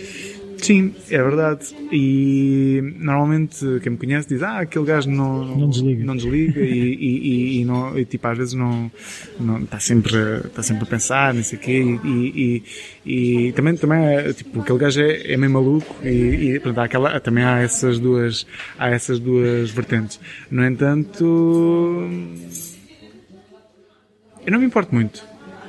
Sim, 0.60 0.94
é 1.10 1.22
verdade. 1.22 1.74
E 1.92 2.80
normalmente 2.98 3.64
quem 3.82 3.92
me 3.92 3.98
conhece 3.98 4.28
diz, 4.28 4.42
ah, 4.42 4.60
aquele 4.60 4.84
gajo 4.84 5.10
não, 5.10 5.44
não 5.44 5.70
desliga, 5.70 6.04
não 6.04 6.16
desliga 6.16 6.60
e, 6.60 6.94
e, 6.94 7.60
e, 7.60 7.64
não, 7.64 7.98
e 7.98 8.04
tipo, 8.04 8.26
às 8.26 8.36
vezes 8.36 8.54
não, 8.54 8.90
não 9.38 9.60
está 9.60 9.78
sempre, 9.78 10.16
está 10.44 10.62
sempre 10.62 10.82
a 10.82 10.86
pensar, 10.86 11.32
não 11.32 11.42
sei 11.42 11.58
o 11.58 11.62
quê, 11.62 11.98
e, 12.04 12.62
e, 13.06 13.46
e, 13.48 13.52
também, 13.52 13.76
também 13.76 14.04
é, 14.04 14.32
tipo, 14.32 14.60
aquele 14.60 14.78
gajo 14.78 15.00
é, 15.00 15.32
é 15.32 15.36
meio 15.36 15.52
maluco 15.52 15.94
e, 16.04 16.54
e 16.54 16.60
pronto, 16.60 16.78
há 16.80 16.84
aquela, 16.84 17.20
também 17.20 17.44
há 17.44 17.60
essas 17.60 17.98
duas, 17.98 18.46
há 18.78 18.90
essas 18.90 19.18
duas 19.18 19.70
vertentes. 19.70 20.20
No 20.50 20.64
entanto, 20.64 22.08
eu 24.44 24.52
não 24.52 24.58
me 24.58 24.66
importo 24.66 24.94
muito 24.94 25.24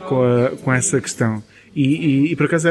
com, 0.08 0.24
a, 0.24 0.50
com 0.58 0.74
essa 0.74 1.00
questão. 1.00 1.44
E, 1.76 1.84
e, 1.84 2.32
e 2.32 2.36
por 2.36 2.48
acaso 2.48 2.70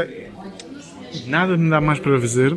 nada 1.27 1.57
me 1.57 1.69
dá 1.71 1.81
mais 1.81 1.99
para 1.99 2.21
fazer 2.21 2.57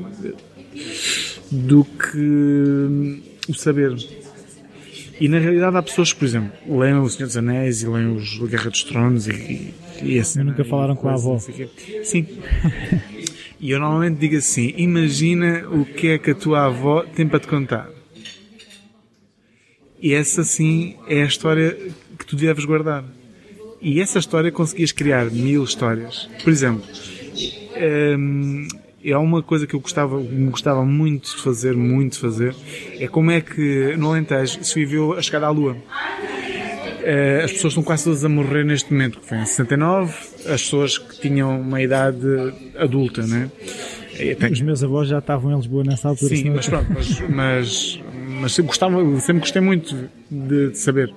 do 1.51 1.83
que 1.83 3.21
o 3.49 3.53
saber. 3.53 3.95
E 5.19 5.27
na 5.27 5.37
realidade 5.37 5.77
há 5.77 5.83
pessoas 5.83 6.11
que, 6.11 6.19
por 6.19 6.25
exemplo, 6.25 6.79
leem 6.79 6.95
O 6.95 7.07
Senhor 7.07 7.27
dos 7.27 7.37
Anéis 7.37 7.83
e 7.83 7.87
leem 7.87 8.15
os 8.15 8.39
Guerra 8.39 8.71
dos 8.71 8.83
Tronos 8.83 9.27
e, 9.27 9.31
e, 10.01 10.15
e 10.15 10.19
assim. 10.19 10.41
nunca 10.41 10.65
falaram 10.65 10.95
com 10.95 11.07
a 11.07 11.13
avó. 11.13 11.37
Sim. 12.03 12.25
e 13.59 13.69
eu 13.69 13.79
normalmente 13.79 14.17
digo 14.17 14.37
assim: 14.37 14.73
imagina 14.77 15.67
o 15.69 15.85
que 15.85 16.07
é 16.07 16.17
que 16.17 16.31
a 16.31 16.35
tua 16.35 16.65
avó 16.65 17.03
tem 17.03 17.27
para 17.27 17.39
te 17.39 17.47
contar. 17.47 17.87
E 20.01 20.13
essa 20.13 20.43
sim 20.43 20.95
é 21.07 21.21
a 21.21 21.25
história 21.25 21.77
que 22.17 22.25
tu 22.25 22.35
deves 22.35 22.65
guardar. 22.65 23.05
E 23.79 24.01
essa 24.01 24.17
história 24.17 24.51
conseguias 24.51 24.91
criar 24.91 25.29
mil 25.29 25.63
histórias. 25.63 26.27
Por 26.43 26.51
exemplo, 26.51 26.83
é 29.03 29.17
uma 29.17 29.41
coisa 29.41 29.65
que 29.65 29.73
eu 29.73 29.79
gostava, 29.79 30.21
gostava 30.49 30.85
muito 30.85 31.35
de 31.35 31.41
fazer, 31.41 31.75
muito 31.75 32.13
de 32.13 32.19
fazer, 32.19 32.55
é 32.99 33.07
como 33.07 33.31
é 33.31 33.41
que 33.41 33.95
no 33.97 34.09
Alentejo 34.09 34.63
se 34.63 34.75
viveu 34.75 35.13
a 35.13 35.21
chegada 35.21 35.47
à 35.47 35.49
Lua. 35.49 35.75
Eh, 37.03 37.41
as 37.43 37.51
pessoas 37.51 37.71
estão 37.71 37.83
quase 37.83 38.03
todas 38.03 38.23
a 38.23 38.29
morrer 38.29 38.63
neste 38.63 38.91
momento, 38.93 39.13
porque 39.13 39.29
foi 39.29 39.39
em 39.39 39.45
69, 39.45 40.13
as 40.45 40.61
pessoas 40.61 40.97
que 40.97 41.19
tinham 41.19 41.59
uma 41.59 41.81
idade 41.81 42.27
adulta, 42.77 43.25
né? 43.25 43.49
Os 44.51 44.61
meus 44.61 44.83
avós 44.83 45.07
já 45.07 45.17
estavam 45.17 45.51
em 45.51 45.55
Lisboa 45.55 45.83
nessa 45.83 46.09
altura. 46.09 46.35
Sim, 46.35 46.51
mas 46.51 46.67
pronto, 46.67 46.87
mas, 46.93 47.19
mas, 47.29 47.99
mas 48.39 48.51
sempre, 48.53 48.67
gostava, 48.67 49.19
sempre 49.19 49.39
gostei 49.41 49.61
muito 49.61 50.09
de, 50.29 50.69
de 50.69 50.77
saber. 50.77 51.11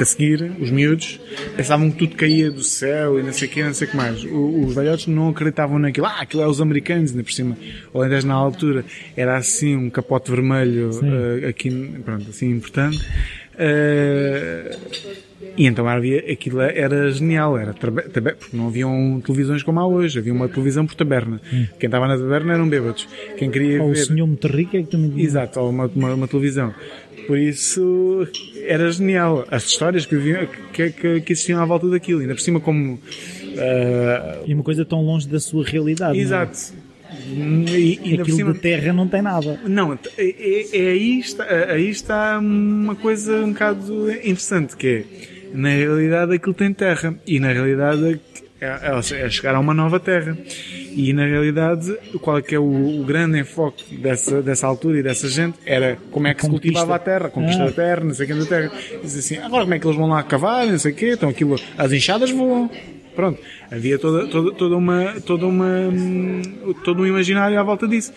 Porque 0.00 0.04
a 0.04 0.06
seguir, 0.06 0.52
os 0.58 0.70
miúdos 0.70 1.20
pensavam 1.54 1.90
que 1.90 1.98
tudo 1.98 2.16
caía 2.16 2.50
do 2.50 2.62
céu 2.62 3.20
e 3.20 3.22
não 3.22 3.34
sei 3.34 3.48
o 3.48 3.50
que, 3.50 3.62
não 3.62 3.74
sei 3.74 3.86
o 3.86 3.90
que 3.90 3.96
mais. 3.96 4.24
O, 4.24 4.64
os 4.64 4.74
velhotes 4.74 5.06
não 5.08 5.28
acreditavam 5.28 5.78
naquilo. 5.78 6.06
Ah, 6.06 6.22
aquilo 6.22 6.42
é 6.42 6.48
os 6.48 6.58
americanos, 6.58 7.10
ainda 7.10 7.22
por 7.22 7.32
cima. 7.32 7.58
Ou 7.92 8.00
ainda 8.00 8.22
na 8.22 8.32
altura 8.32 8.82
era 9.14 9.36
assim 9.36 9.76
um 9.76 9.90
capote 9.90 10.30
vermelho 10.30 10.90
uh, 10.90 11.46
aqui, 11.46 11.70
pronto, 12.02 12.30
assim 12.30 12.50
importante. 12.50 12.98
Uh, 13.54 14.74
e 15.56 15.66
então 15.66 15.86
havia, 15.86 16.20
aquilo 16.32 16.60
era 16.60 17.10
genial, 17.10 17.58
era 17.58 17.74
porque 17.74 18.34
não 18.54 18.68
haviam 18.68 19.20
televisões 19.20 19.62
como 19.62 19.80
há 19.80 19.86
hoje, 19.86 20.18
havia 20.18 20.32
uma 20.32 20.48
televisão 20.48 20.86
por 20.86 20.94
taberna. 20.94 21.40
Hum. 21.52 21.66
Quem 21.78 21.88
estava 21.88 22.08
na 22.08 22.16
taberna 22.16 22.54
eram 22.54 22.68
bêbados. 22.68 23.06
Quem 23.36 23.50
queria 23.50 23.82
ou 23.82 23.92
ver... 23.92 24.00
o 24.00 24.06
senhor 24.06 24.26
muito 24.26 24.46
rico 24.48 24.76
é 24.76 24.82
que 24.82 24.88
também 24.88 25.20
Exato, 25.20 25.60
ou 25.60 25.68
uma, 25.68 25.86
uma, 25.94 26.14
uma 26.14 26.28
televisão. 26.28 26.74
Por 27.30 27.38
isso 27.38 28.26
era 28.66 28.90
genial. 28.90 29.46
As 29.52 29.64
histórias 29.64 30.04
que, 30.04 30.16
viviam, 30.16 30.48
que, 30.72 30.90
que, 30.90 31.20
que 31.20 31.32
existiam 31.32 31.62
à 31.62 31.64
volta 31.64 31.88
daquilo. 31.88 32.18
Ainda 32.18 32.34
por 32.34 32.40
cima, 32.40 32.58
como. 32.58 32.94
Uh... 32.94 33.00
E 34.44 34.52
uma 34.52 34.64
coisa 34.64 34.84
tão 34.84 35.00
longe 35.00 35.28
da 35.28 35.38
sua 35.38 35.64
realidade. 35.64 36.18
É? 36.18 36.22
Exato. 36.22 36.58
E, 37.28 38.00
e 38.02 38.14
Aquilo 38.14 38.36
cima... 38.36 38.52
da 38.52 38.58
terra 38.58 38.92
não 38.92 39.06
tem 39.06 39.22
nada. 39.22 39.60
Não, 39.64 39.92
é, 39.92 39.98
é, 40.18 40.66
é, 40.72 40.90
aí, 40.90 41.20
está, 41.20 41.44
aí 41.44 41.88
está 41.88 42.40
uma 42.40 42.96
coisa 42.96 43.44
um 43.44 43.52
bocado 43.52 44.10
interessante, 44.10 44.76
que 44.76 44.88
é, 44.88 45.04
na 45.54 45.68
realidade 45.68 46.34
aquilo 46.34 46.54
tem 46.54 46.72
terra, 46.72 47.14
e 47.24 47.38
na 47.38 47.52
realidade 47.52 48.20
é, 48.60 48.66
é, 48.66 49.26
é 49.26 49.30
chegar 49.30 49.54
a 49.54 49.60
uma 49.60 49.72
nova 49.72 49.98
terra. 49.98 50.36
E 50.94 51.12
na 51.12 51.24
realidade, 51.24 51.96
qual 52.20 52.38
é 52.38 52.42
que 52.42 52.54
é 52.54 52.58
o, 52.58 53.00
o, 53.00 53.04
grande 53.04 53.38
enfoque 53.38 53.96
dessa, 53.96 54.42
dessa 54.42 54.66
altura 54.66 54.98
e 54.98 55.02
dessa 55.02 55.28
gente? 55.28 55.56
Era 55.64 55.96
como 56.10 56.26
é 56.26 56.34
que 56.34 56.42
se 56.42 56.50
cultivava 56.50 56.94
a 56.94 56.98
terra, 56.98 57.28
a 57.28 57.30
conquista 57.30 57.62
ah. 57.62 57.66
da 57.66 57.72
terra, 57.72 58.04
não 58.04 58.12
sei 58.12 58.26
o 58.26 58.28
que 58.28 58.34
da 58.34 58.46
terra. 58.46 58.72
Diz 59.02 59.16
assim, 59.16 59.38
agora 59.38 59.62
como 59.62 59.74
é 59.74 59.78
que 59.78 59.86
eles 59.86 59.96
vão 59.96 60.08
lá 60.08 60.22
cavar, 60.22 60.66
não 60.66 60.78
sei 60.78 60.92
o 60.92 60.94
quê, 60.94 61.12
então 61.12 61.28
aquilo, 61.28 61.56
as 61.78 61.92
enxadas 61.92 62.30
voam. 62.30 62.70
Pronto. 63.14 63.40
Havia 63.70 63.98
toda, 63.98 64.26
toda, 64.26 64.52
toda 64.52 64.76
uma, 64.76 65.20
toda 65.20 65.46
uma, 65.46 65.66
todo 66.84 67.02
um 67.02 67.06
imaginário 67.06 67.58
à 67.58 67.62
volta 67.62 67.86
disso. 67.86 68.12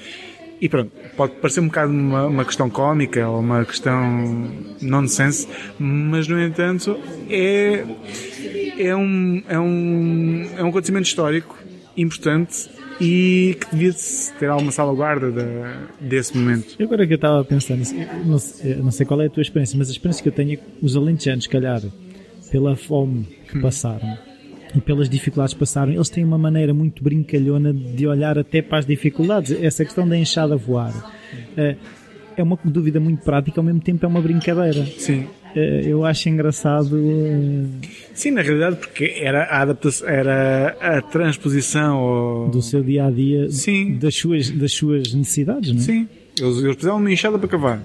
E 0.63 0.69
pronto, 0.69 0.93
pode 1.17 1.33
parecer 1.41 1.59
um 1.59 1.67
bocado 1.67 1.91
uma, 1.91 2.25
uma 2.25 2.45
questão 2.45 2.69
cómica 2.69 3.27
ou 3.27 3.41
uma 3.41 3.65
questão 3.65 4.49
nonsense, 4.81 5.45
mas 5.77 6.25
no 6.29 6.41
entanto 6.41 6.97
é, 7.29 7.83
é, 8.77 8.95
um, 8.95 9.43
é, 9.49 9.59
um, 9.59 10.49
é 10.57 10.63
um 10.63 10.69
acontecimento 10.69 11.05
histórico 11.05 11.59
importante 11.97 12.69
e 13.01 13.57
que 13.59 13.75
devia 13.75 13.93
ter 14.39 14.45
alguma 14.45 14.71
salvaguarda 14.71 15.33
desse 15.99 16.37
momento. 16.37 16.77
Eu 16.79 16.85
agora 16.85 17.05
que 17.05 17.11
eu 17.11 17.17
estava 17.17 17.41
a 17.41 17.43
pensar 17.43 17.75
não 17.75 18.39
sei, 18.39 18.75
não 18.75 18.91
sei 18.91 19.05
qual 19.05 19.21
é 19.21 19.25
a 19.25 19.29
tua 19.29 19.41
experiência, 19.41 19.77
mas 19.77 19.89
a 19.89 19.91
experiência 19.91 20.23
que 20.23 20.29
eu 20.29 20.33
tenho 20.33 20.53
é 20.53 20.55
que 20.55 20.63
os 20.81 20.95
alentejanos, 20.95 21.45
calhar, 21.45 21.81
pela 22.49 22.77
fome 22.77 23.27
que 23.49 23.57
hum. 23.57 23.61
E 24.75 24.81
pelas 24.81 25.09
dificuldades 25.09 25.53
que 25.53 25.59
passaram, 25.59 25.91
eles 25.91 26.09
têm 26.09 26.23
uma 26.23 26.37
maneira 26.37 26.73
muito 26.73 27.03
brincalhona 27.03 27.73
de 27.73 28.07
olhar 28.07 28.37
até 28.37 28.61
para 28.61 28.79
as 28.79 28.85
dificuldades. 28.85 29.51
Essa 29.61 29.85
questão 29.85 30.07
da 30.07 30.17
enxada 30.17 30.55
voar 30.57 30.93
eh, 31.55 31.75
é 32.35 32.43
uma 32.43 32.57
dúvida 32.63 32.99
muito 32.99 33.23
prática, 33.23 33.59
ao 33.59 33.63
mesmo 33.63 33.81
tempo 33.81 34.05
é 34.05 34.07
uma 34.07 34.21
brincadeira. 34.21 34.85
Sim. 34.97 35.27
Eh, 35.55 35.83
eu 35.85 36.03
acho 36.05 36.29
engraçado. 36.29 36.97
Eh, 36.97 37.87
Sim, 38.13 38.31
na 38.31 38.41
realidade, 38.41 38.77
porque 38.77 39.15
era 39.21 39.43
a 39.43 39.61
adaptação, 39.61 40.07
era 40.07 40.75
a 40.79 41.01
transposição 41.01 41.95
ao... 41.95 42.49
do 42.49 42.61
seu 42.61 42.83
dia 42.83 43.05
a 43.05 43.11
dia, 43.11 43.49
Sim. 43.49 43.97
Das, 43.97 44.15
suas, 44.15 44.49
das 44.49 44.73
suas 44.73 45.13
necessidades, 45.13 45.71
não 45.71 45.79
é? 45.79 45.81
Sim, 45.81 46.09
eles, 46.39 46.57
eles 46.57 46.73
precisavam 46.75 46.99
de 46.99 47.05
uma 47.05 47.11
enxada 47.11 47.37
para 47.37 47.47
cavar. 47.47 47.83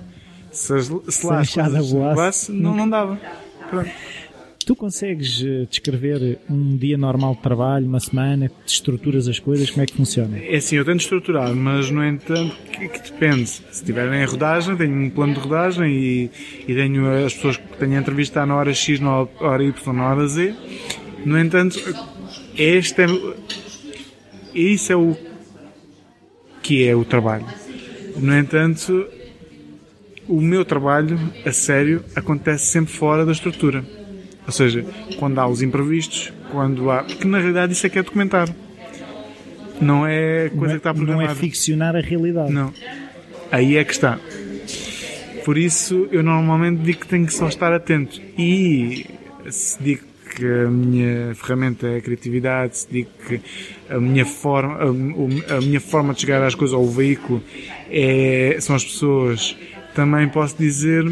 Se, 0.51 0.81
se, 0.83 0.93
se 1.09 1.27
lá 1.27 1.39
a 1.39 1.43
enxada 1.43 1.83
voasse, 1.83 2.51
não, 2.51 2.75
não 2.75 2.89
dava. 2.89 3.21
Pronto. 3.69 3.91
Tu 4.69 4.77
consegues 4.77 5.43
eh, 5.43 5.67
descrever 5.67 6.41
um 6.47 6.77
dia 6.77 6.99
normal 6.99 7.35
de 7.35 7.41
trabalho, 7.41 7.87
uma 7.87 8.01
semana, 8.01 8.51
que 8.51 8.71
estruturas 8.71 9.27
as 9.27 9.39
coisas, 9.39 9.71
como 9.71 9.83
é 9.83 9.87
que 9.87 9.95
funciona? 9.95 10.39
É 10.39 10.57
assim, 10.57 10.77
eu 10.77 10.85
tento 10.85 11.01
estruturar, 11.01 11.55
mas 11.55 11.91
no 11.91 12.05
entanto, 12.05 12.55
que, 12.71 12.87
que 12.87 13.11
depende. 13.11 13.49
Se 13.49 13.63
estiverem 13.73 14.21
em 14.21 14.27
rodagem, 14.27 14.77
tenho 14.77 14.95
um 14.95 15.09
plano 15.09 15.33
de 15.33 15.41
rodagem 15.41 15.91
e, 15.91 16.31
e 16.69 16.75
tenho 16.75 17.25
as 17.25 17.33
pessoas 17.33 17.57
que 17.57 17.79
tenho 17.79 17.97
a 17.97 17.99
entrevistar 17.99 18.45
na 18.45 18.57
hora 18.57 18.75
X, 18.75 19.01
na 19.01 19.27
hora 19.41 19.65
Y, 19.65 19.93
na 19.95 20.11
hora 20.11 20.29
Z. 20.29 20.55
No 21.25 21.39
entanto, 21.39 21.81
este 22.55 23.05
é, 23.05 23.07
isso 24.55 24.93
é 24.93 24.97
o 24.97 25.17
que 26.63 26.87
é 26.87 26.95
o 26.95 27.07
trabalho. 27.07 27.47
No 28.19 28.37
entanto, 28.37 29.09
o 30.29 30.43
meu 30.43 30.63
trabalho, 30.63 31.19
a 31.47 31.53
sério, 31.53 32.05
acontece 32.15 32.67
sempre 32.67 32.93
fora 32.93 33.25
da 33.25 33.33
estrutura. 33.33 33.83
Ou 34.49 34.53
seja, 34.53 34.83
quando 35.19 35.39
há 35.39 35.47
os 35.47 35.61
imprevistos, 35.61 36.33
quando 36.51 36.91
há. 36.91 37.05
Porque 37.05 37.29
na 37.29 37.37
realidade 37.37 37.75
isso 37.75 37.87
é 37.87 37.91
que 37.91 37.99
é 37.99 38.03
documentar. 38.03 38.49
Não 39.79 40.07
é 40.07 40.49
coisa 40.49 40.59
não 40.59 40.71
que 40.71 40.77
está 40.79 40.95
programada. 40.95 41.25
Não 41.27 41.33
é 41.33 41.35
ficcionar 41.35 41.95
a 41.95 42.01
realidade. 42.01 42.51
Não. 42.51 42.73
Aí 43.53 43.77
é 43.77 43.85
que 43.85 43.93
está. 43.93 44.19
Por 45.45 45.59
isso 45.59 46.09
eu 46.11 46.23
normalmente 46.23 46.81
digo 46.81 47.01
que 47.01 47.09
tenho 47.09 47.27
que 47.27 47.35
só 47.35 47.47
estar 47.47 47.75
atento. 47.75 48.19
E 48.39 49.05
se 49.51 49.83
digo 49.83 50.03
que 50.35 50.47
a 50.47 50.71
minha 50.71 51.35
ferramenta 51.35 51.87
é 51.87 51.99
a 51.99 52.01
criatividade, 52.01 52.79
se 52.79 52.89
digo 52.91 53.11
que 53.29 53.41
a 53.91 54.01
minha 54.01 54.25
forma, 54.25 54.79
a, 54.79 55.57
a 55.59 55.61
minha 55.61 55.81
forma 55.81 56.15
de 56.15 56.23
chegar 56.23 56.43
às 56.43 56.55
coisas, 56.55 56.75
ou 56.75 56.85
o 56.85 56.91
veículo, 56.91 57.43
é, 57.91 58.57
são 58.61 58.75
as 58.75 58.85
pessoas, 58.85 59.55
também 59.95 60.27
posso 60.27 60.57
dizer 60.57 61.05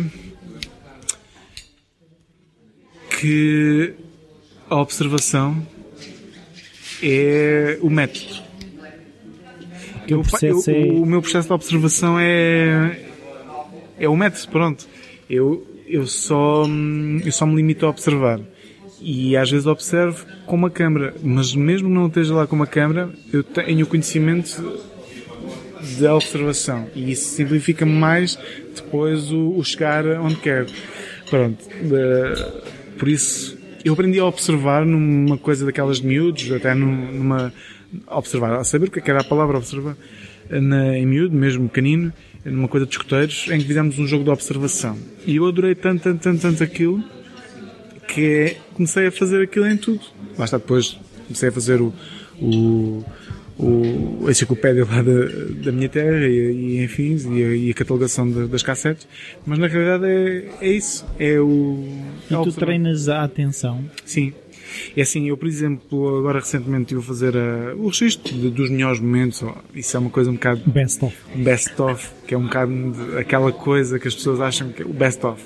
que 3.20 3.94
a 4.68 4.76
observação 4.76 5.66
é 7.02 7.78
o 7.80 7.90
método. 7.90 8.44
Eu, 10.08 10.22
eu, 10.42 10.62
é... 10.68 10.82
O 10.92 11.04
meu 11.04 11.20
processo 11.20 11.48
de 11.48 11.54
observação 11.54 12.18
é, 12.20 13.00
é 13.98 14.08
o 14.08 14.16
método, 14.16 14.48
pronto. 14.48 14.86
Eu, 15.28 15.66
eu, 15.86 16.06
só, 16.06 16.64
eu 17.24 17.32
só 17.32 17.46
me 17.46 17.56
limito 17.56 17.86
a 17.86 17.90
observar. 17.90 18.40
E 19.00 19.36
às 19.36 19.50
vezes 19.50 19.66
observo 19.66 20.24
com 20.46 20.56
uma 20.56 20.70
câmera, 20.70 21.14
mas 21.22 21.54
mesmo 21.54 21.88
que 21.88 21.94
não 21.94 22.06
esteja 22.06 22.34
lá 22.34 22.46
com 22.46 22.56
uma 22.56 22.66
câmera, 22.66 23.10
eu 23.32 23.42
tenho 23.42 23.84
o 23.84 23.88
conhecimento 23.88 24.80
da 25.98 26.14
observação. 26.14 26.88
E 26.94 27.12
isso 27.12 27.34
simplifica 27.34 27.84
mais 27.84 28.38
depois 28.74 29.30
o, 29.32 29.56
o 29.56 29.64
chegar 29.64 30.06
onde 30.20 30.36
quero. 30.36 30.66
Pronto. 31.28 31.58
Uh, 31.64 32.75
por 32.98 33.08
isso, 33.08 33.56
eu 33.84 33.92
aprendi 33.92 34.18
a 34.18 34.24
observar 34.24 34.84
numa 34.84 35.38
coisa 35.38 35.64
daquelas 35.64 36.00
de 36.00 36.06
miúdos, 36.06 36.50
até 36.50 36.74
numa. 36.74 37.52
observar, 38.08 38.54
a 38.54 38.64
saber 38.64 38.88
o 38.88 38.90
que 38.90 38.98
é 38.98 39.02
era 39.10 39.20
a 39.20 39.24
palavra 39.24 39.58
observar, 39.58 39.96
na, 40.50 40.98
em 40.98 41.06
miúdo, 41.06 41.36
mesmo 41.36 41.68
pequenino, 41.68 42.12
numa 42.44 42.68
coisa 42.68 42.86
de 42.86 42.92
escuteiros, 42.92 43.46
em 43.50 43.58
que 43.58 43.64
fizemos 43.64 43.98
um 43.98 44.06
jogo 44.06 44.24
de 44.24 44.30
observação. 44.30 44.98
E 45.26 45.36
eu 45.36 45.46
adorei 45.46 45.74
tanto, 45.74 46.02
tanto, 46.02 46.22
tanto, 46.22 46.40
tanto 46.40 46.62
aquilo 46.62 47.02
que 48.08 48.24
é, 48.24 48.56
comecei 48.74 49.06
a 49.06 49.12
fazer 49.12 49.42
aquilo 49.42 49.66
em 49.66 49.76
tudo. 49.76 50.00
Está 50.38 50.58
depois, 50.58 50.98
comecei 51.26 51.48
a 51.48 51.52
fazer 51.52 51.80
o, 51.80 51.92
o 52.40 53.04
o, 53.58 54.26
a 54.26 54.30
enciclopédia 54.30 54.84
lá 54.84 55.02
da, 55.02 55.64
da 55.64 55.72
minha 55.72 55.88
terra 55.88 56.26
e, 56.26 56.52
e 56.52 56.84
enfim, 56.84 57.16
e 57.34 57.44
a, 57.44 57.56
e 57.56 57.70
a 57.70 57.74
catalogação 57.74 58.30
de, 58.30 58.46
das 58.46 58.62
cassetes, 58.62 59.08
mas 59.46 59.58
na 59.58 59.66
realidade 59.66 60.04
é, 60.06 60.48
é 60.60 60.70
isso. 60.70 61.06
É 61.18 61.40
o. 61.40 61.84
E 62.30 62.34
é 62.34 62.42
tu 62.42 62.52
treinas 62.52 63.08
a 63.08 63.22
atenção? 63.24 63.84
Sim. 64.04 64.32
É 64.96 65.02
assim, 65.02 65.28
eu 65.28 65.36
por 65.36 65.48
exemplo, 65.48 66.18
agora 66.18 66.40
recentemente 66.40 66.82
estive 66.82 67.00
a 67.00 67.04
fazer 67.04 67.36
a, 67.36 67.74
o 67.76 67.86
registro 67.86 68.34
de, 68.34 68.50
dos 68.50 68.68
melhores 68.68 69.00
momentos, 69.00 69.42
isso 69.74 69.96
é 69.96 70.00
uma 70.00 70.10
coisa 70.10 70.30
um 70.30 70.34
bocado. 70.34 70.60
Best 70.66 71.04
of. 71.04 71.16
Best 71.36 71.80
of, 71.80 72.10
que 72.26 72.34
é 72.34 72.38
um 72.38 72.44
bocado 72.44 72.72
aquela 73.18 73.52
coisa 73.52 73.98
que 73.98 74.08
as 74.08 74.14
pessoas 74.14 74.40
acham 74.40 74.70
que 74.70 74.82
é 74.82 74.84
o 74.84 74.92
best 74.92 75.24
of 75.24 75.42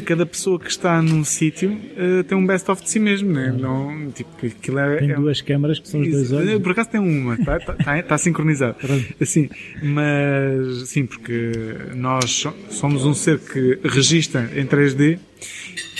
cada 0.00 0.26
pessoa 0.26 0.58
que 0.58 0.70
está 0.70 1.00
num 1.02 1.24
sítio 1.24 1.72
uh, 1.72 2.24
tem 2.24 2.36
um 2.36 2.46
best-of 2.46 2.82
de 2.82 2.90
si 2.90 2.98
mesmo, 2.98 3.32
né? 3.32 3.54
Não, 3.56 4.10
tipo, 4.10 4.30
aquilo 4.46 4.78
é, 4.78 4.96
tem 4.98 5.10
é 5.10 5.14
duas 5.14 5.40
câmaras 5.40 5.78
que 5.78 5.88
são 5.88 6.00
os 6.00 6.10
dois 6.10 6.32
olhos. 6.32 6.62
Por 6.62 6.72
acaso 6.72 6.90
tem 6.90 7.00
uma, 7.00 7.34
está 7.34 7.58
tá, 7.60 7.74
tá, 7.74 8.02
tá 8.02 8.18
sincronizado. 8.18 8.76
assim, 9.20 9.48
mas, 9.82 10.88
sim, 10.88 11.06
porque 11.06 11.52
nós 11.94 12.46
somos 12.70 13.04
um 13.04 13.14
ser 13.14 13.38
que 13.38 13.78
registra 13.84 14.50
em 14.54 14.66
3D 14.66 15.18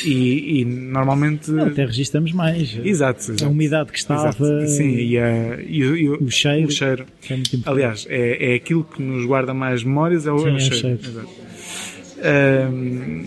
e, 0.05 0.61
e 0.61 0.65
normalmente. 0.65 1.51
Não, 1.51 1.67
até 1.67 1.85
registramos 1.85 2.33
mais. 2.33 2.79
Exato, 2.83 3.21
exato. 3.21 3.45
A 3.45 3.49
umidade 3.49 3.93
que 3.93 3.99
estava. 3.99 4.29
Exato. 4.29 4.69
Sim, 4.69 4.97
e, 4.97 5.19
a, 5.19 5.61
e, 5.61 5.79
e, 5.79 6.09
o 6.09 6.31
cheiro. 6.31 6.69
O 6.69 6.71
cheiro. 6.71 7.07
É 7.29 7.37
Aliás, 7.65 8.07
é, 8.09 8.53
é 8.53 8.55
aquilo 8.55 8.85
que 8.85 9.03
nos 9.03 9.25
guarda 9.27 9.53
mais 9.55 9.83
memórias, 9.83 10.27
é 10.27 10.33
o, 10.33 10.39
sim, 10.39 10.49
é 10.49 10.53
o 10.53 10.61
cheiro. 10.61 10.77
cheiro. 10.77 11.01
Exato. 11.05 11.41
Um, 12.21 13.25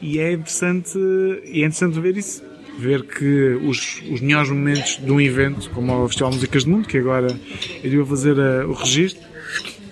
e 0.00 0.18
é 0.18 0.32
interessante, 0.32 0.98
é 1.44 1.58
interessante 1.58 2.00
ver 2.00 2.16
isso. 2.16 2.42
Ver 2.78 3.02
que 3.02 3.58
os, 3.62 4.02
os 4.10 4.20
melhores 4.20 4.48
momentos 4.48 4.96
de 4.96 5.10
um 5.10 5.20
evento, 5.20 5.68
como 5.70 6.04
o 6.04 6.08
Festival 6.08 6.30
de 6.30 6.36
Músicas 6.36 6.64
do 6.64 6.70
Mundo, 6.70 6.88
que 6.88 6.98
agora 6.98 7.38
eu 7.82 7.90
devo 7.90 8.06
fazer 8.06 8.38
uh, 8.38 8.68
o 8.68 8.72
registro, 8.72 9.22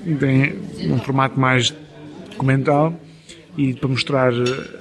em 0.06 0.92
um 0.92 0.98
formato 0.98 1.38
mais 1.38 1.74
documental, 2.30 2.98
e 3.56 3.74
para 3.74 3.88
mostrar 3.88 4.32
eh, 4.32 4.78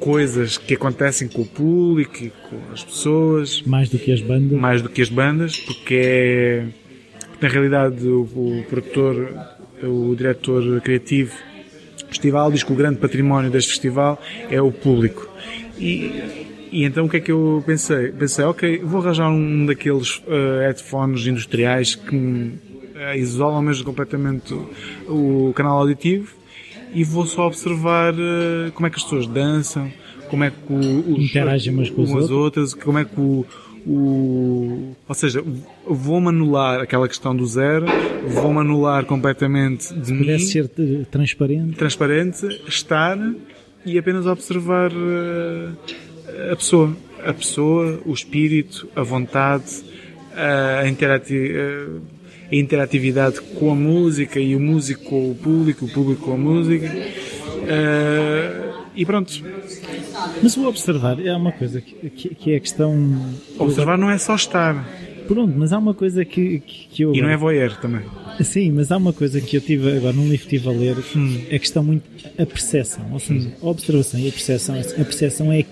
coisas 0.00 0.58
que 0.58 0.74
acontecem 0.74 1.28
com 1.28 1.42
o 1.42 1.46
público 1.46 2.24
e 2.24 2.30
com 2.30 2.60
as 2.72 2.82
pessoas. 2.82 3.62
Mais 3.62 3.88
do 3.88 3.98
que 3.98 4.12
as 4.12 4.20
bandas. 4.20 4.58
Mais 4.58 4.82
do 4.82 4.88
que 4.88 5.00
as 5.00 5.08
bandas, 5.08 5.56
porque 5.56 5.94
é. 6.04 6.66
Na 7.40 7.48
realidade, 7.48 8.04
o, 8.04 8.22
o 8.22 8.64
produtor, 8.68 9.32
o 9.80 10.12
diretor 10.16 10.80
criativo 10.80 11.32
festival 12.08 12.50
diz 12.50 12.62
que 12.62 12.72
o 12.72 12.76
grande 12.76 12.98
património 12.98 13.50
deste 13.50 13.70
festival 13.70 14.20
é 14.50 14.60
o 14.60 14.72
público. 14.72 15.28
E, 15.78 16.48
e 16.72 16.84
então 16.84 17.06
o 17.06 17.08
que 17.08 17.18
é 17.18 17.20
que 17.20 17.32
eu 17.32 17.62
pensei? 17.64 18.12
Pensei, 18.12 18.44
ok, 18.44 18.80
vou 18.82 19.00
arranjar 19.00 19.30
um 19.30 19.66
daqueles 19.66 20.18
uh, 20.18 20.60
headphones 20.60 21.26
industriais 21.26 21.94
que 21.94 22.16
uh, 22.16 23.16
isolam 23.16 23.62
mesmo 23.62 23.84
completamente 23.84 24.52
o, 25.06 25.48
o, 25.48 25.52
canal 25.54 25.78
auditivo 25.78 26.32
e 26.92 27.04
vou 27.04 27.26
só 27.26 27.46
observar 27.46 28.14
uh, 28.14 28.72
como 28.72 28.86
é 28.86 28.90
que 28.90 28.96
as 28.96 29.02
pessoas 29.02 29.26
dançam, 29.26 29.90
como 30.28 30.44
é 30.44 30.50
que 30.50 30.56
o, 30.72 31.14
os, 31.14 31.24
interagem 31.24 31.72
umas 31.72 31.90
com 31.90 32.02
as 32.18 32.30
outras, 32.30 32.74
como 32.74 32.98
é 32.98 33.04
que 33.04 33.20
o, 33.20 33.46
o, 33.88 34.94
ou 35.08 35.14
seja, 35.14 35.42
vou-me 35.86 36.28
anular 36.28 36.80
aquela 36.80 37.08
questão 37.08 37.34
do 37.34 37.46
zero, 37.46 37.86
vou-me 38.26 38.58
anular 38.58 39.06
completamente 39.06 39.94
de 39.94 40.12
mim. 40.12 40.18
Pudesse 40.18 40.52
ser 40.52 40.68
transparente. 41.10 41.76
Transparente, 41.76 42.46
estar 42.68 43.18
e 43.86 43.98
apenas 43.98 44.26
observar 44.26 44.92
uh, 44.92 45.72
a 46.52 46.56
pessoa. 46.56 46.94
A 47.24 47.32
pessoa, 47.32 48.00
o 48.06 48.12
espírito, 48.12 48.88
a 48.94 49.02
vontade, 49.02 49.82
a, 50.34 50.86
interati 50.86 51.52
a 52.50 52.54
interatividade 52.54 53.40
com 53.40 53.72
a 53.72 53.74
música 53.74 54.38
e 54.38 54.54
o 54.54 54.60
músico 54.60 55.04
com 55.04 55.30
o 55.32 55.34
público, 55.34 55.84
o 55.84 55.88
público 55.88 56.26
com 56.26 56.34
a 56.34 56.36
música. 56.36 56.88
E 58.98 59.06
pronto, 59.06 59.32
mas 60.42 60.56
o 60.56 60.66
observar 60.66 61.24
é 61.24 61.32
uma 61.32 61.52
coisa 61.52 61.80
que, 61.80 62.10
que, 62.10 62.34
que 62.34 62.52
é 62.52 62.56
a 62.56 62.60
questão. 62.60 63.32
Observar 63.56 63.96
não 63.96 64.10
é 64.10 64.18
só 64.18 64.34
estar. 64.34 64.84
Pronto, 65.28 65.54
mas 65.56 65.72
há 65.72 65.78
uma 65.78 65.94
coisa 65.94 66.24
que, 66.24 66.58
que, 66.58 66.88
que 66.88 67.02
eu. 67.02 67.14
E 67.14 67.22
não 67.22 67.28
é 67.28 67.36
voyeur 67.36 67.76
também. 67.76 68.02
Sim, 68.42 68.72
mas 68.72 68.90
há 68.90 68.96
uma 68.96 69.12
coisa 69.12 69.40
que 69.40 69.56
eu 69.56 69.60
tive 69.60 69.98
agora 69.98 70.12
num 70.12 70.28
livro 70.28 70.48
que 70.48 70.56
estive 70.56 70.68
a 70.68 70.72
ler, 70.72 70.96
hum. 71.14 71.40
é 71.48 71.54
a 71.54 71.58
questão 71.60 71.84
muito. 71.84 72.02
a 72.36 72.44
percepção. 72.44 73.04
Ou 73.12 73.20
seja, 73.20 73.48
hum. 73.48 73.52
a 73.62 73.66
observação 73.68 74.18
e 74.18 74.28
a 74.28 74.32
percepção. 74.32 74.74
A 74.74 75.04
percepção 75.04 75.52
é, 75.52 75.64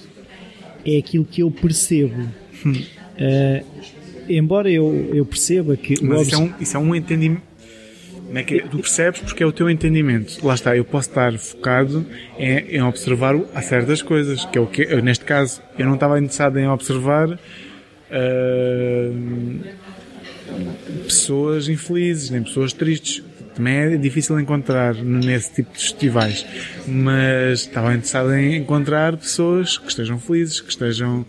é 0.84 0.96
aquilo 0.96 1.24
que 1.24 1.42
eu 1.42 1.50
percebo. 1.50 2.28
Hum. 2.64 2.74
Uh, 2.74 3.64
embora 4.28 4.70
eu, 4.70 5.10
eu 5.12 5.26
perceba 5.26 5.76
que. 5.76 6.00
Mas 6.00 6.28
isso, 6.28 6.36
é 6.36 6.38
um, 6.38 6.52
isso 6.60 6.76
é 6.76 6.80
um 6.80 6.94
entendimento 6.94 7.42
é 8.34 8.42
que 8.42 8.60
tu 8.68 8.78
percebes 8.78 9.20
porque 9.20 9.42
é 9.42 9.46
o 9.46 9.52
teu 9.52 9.70
entendimento. 9.70 10.44
Lá 10.44 10.54
está, 10.54 10.76
eu 10.76 10.84
posso 10.84 11.08
estar 11.08 11.36
focado 11.38 12.04
em, 12.38 12.76
em 12.76 12.82
observar 12.82 13.34
a 13.54 13.62
certas 13.62 14.02
coisas, 14.02 14.44
que 14.46 14.58
é 14.58 14.60
o 14.60 14.66
que, 14.66 14.84
neste 15.00 15.24
caso, 15.24 15.62
eu 15.78 15.86
não 15.86 15.94
estava 15.94 16.18
interessado 16.18 16.58
em 16.58 16.68
observar 16.68 17.28
uh, 17.30 17.38
pessoas 21.04 21.68
infelizes, 21.68 22.30
nem 22.30 22.42
pessoas 22.42 22.72
tristes. 22.72 23.22
Também 23.54 23.74
é 23.74 23.96
difícil 23.96 24.38
encontrar 24.38 24.94
nesse 24.94 25.54
tipo 25.54 25.72
de 25.72 25.78
festivais. 25.78 26.44
Mas 26.86 27.60
estava 27.60 27.92
interessado 27.92 28.34
em 28.34 28.56
encontrar 28.56 29.16
pessoas 29.16 29.78
que 29.78 29.88
estejam 29.88 30.18
felizes, 30.18 30.60
que 30.60 30.70
estejam 30.70 31.24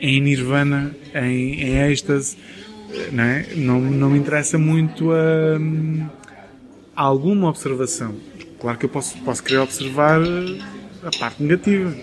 em 0.00 0.20
nirvana, 0.20 0.90
em, 1.14 1.62
em 1.62 1.90
êxtase. 1.90 2.36
Não, 3.12 3.24
é? 3.24 3.46
não, 3.54 3.80
não 3.80 4.10
me 4.10 4.18
interessa 4.18 4.58
muito 4.58 5.12
a 5.12 5.58
alguma 7.02 7.48
observação. 7.48 8.14
Claro 8.60 8.78
que 8.78 8.86
eu 8.86 8.90
posso, 8.90 9.18
posso 9.18 9.42
querer 9.42 9.58
observar 9.58 10.20
a 11.02 11.18
parte 11.18 11.42
negativa. 11.42 11.94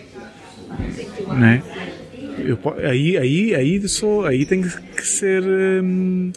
Não 1.27 1.45
é? 1.45 1.63
Eu, 2.39 2.57
aí, 2.87 3.17
aí, 3.17 3.55
aí, 3.55 3.87
sou, 3.87 4.25
aí 4.25 4.45
tem 4.45 4.61
que 4.61 5.05
ser. 5.05 5.43
Hum, 5.43 6.31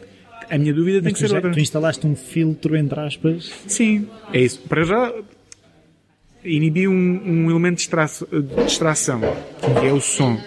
a 0.51 0.59
minha 0.59 0.75
dúvida 0.75 0.99
Mas 0.99 1.05
tem 1.05 1.13
que 1.13 1.19
ser 1.19 1.29
já, 1.29 1.37
outra. 1.37 1.51
Tu 1.53 1.61
instalaste 1.61 2.07
um 2.07 2.15
filtro, 2.15 2.77
entre 2.77 3.01
aspas. 3.01 3.51
Sim, 3.67 4.09
é 4.33 4.41
isso. 4.41 4.61
Para 4.69 4.85
já, 4.85 5.13
inibi 6.45 6.87
um, 6.87 7.23
um 7.25 7.51
elemento 7.51 7.77
de, 7.77 7.83
distração, 7.83 8.29
de 8.31 8.65
distração, 8.65 9.21
que 9.21 9.87
é 9.87 9.93
o 9.93 10.01
som. 10.01 10.39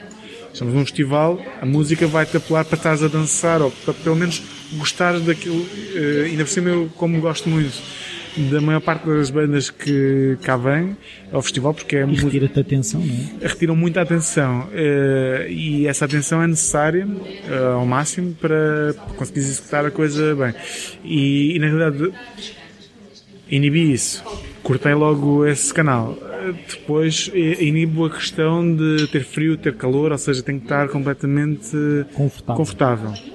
Estamos 0.53 0.73
num 0.73 0.85
festival, 0.85 1.37
a 1.61 1.65
música 1.65 2.07
vai-te 2.07 2.37
apelar 2.37 2.63
para 2.63 2.77
estás 2.77 3.03
a 3.03 3.09
dançar, 3.09 3.61
ou 3.61 3.71
para 3.71 3.93
pelo 3.93 4.15
menos 4.15 4.41
gostar 4.73 5.19
daquilo. 5.19 5.61
Uh, 5.61 6.25
ainda 6.25 6.43
por 6.43 6.49
cima, 6.49 6.69
eu, 6.69 6.89
como 6.95 7.19
gosto 7.19 7.49
muito 7.49 7.81
da 8.37 8.59
maior 8.59 8.81
parte 8.81 9.05
das 9.05 9.29
bandas 9.29 9.69
que 9.69 10.37
cá 10.41 10.57
vêm 10.57 10.97
ao 11.31 11.41
festival, 11.41 11.73
porque 11.73 11.95
é. 11.95 12.05
E 12.05 12.15
retira-te 12.15 12.59
a 12.59 12.61
atenção, 12.61 13.01
não 13.01 13.13
é? 13.41 13.47
Retiram 13.47 13.75
muita 13.75 14.01
atenção. 14.01 14.67
Uh, 14.67 15.49
e 15.49 15.87
essa 15.87 16.05
atenção 16.05 16.41
é 16.41 16.47
necessária 16.47 17.07
uh, 17.07 17.75
ao 17.75 17.85
máximo 17.85 18.33
para 18.33 18.93
conseguir 19.15 19.39
executar 19.39 19.85
a 19.85 19.91
coisa 19.91 20.35
bem. 20.35 20.53
E, 21.03 21.55
e 21.55 21.59
na 21.59 21.67
realidade, 21.67 22.11
inibi 23.49 23.93
isso. 23.93 24.23
Cortei 24.63 24.93
logo 24.93 25.45
esse 25.45 25.73
canal. 25.73 26.17
Depois 26.69 27.31
inibo 27.33 28.05
a 28.05 28.09
questão 28.09 28.75
de 28.75 29.07
ter 29.07 29.23
frio, 29.23 29.57
ter 29.57 29.75
calor, 29.75 30.11
ou 30.11 30.17
seja, 30.17 30.43
tem 30.43 30.59
que 30.59 30.65
estar 30.65 30.89
completamente 30.89 31.71
confortável. 32.13 32.55
confortável 32.55 33.34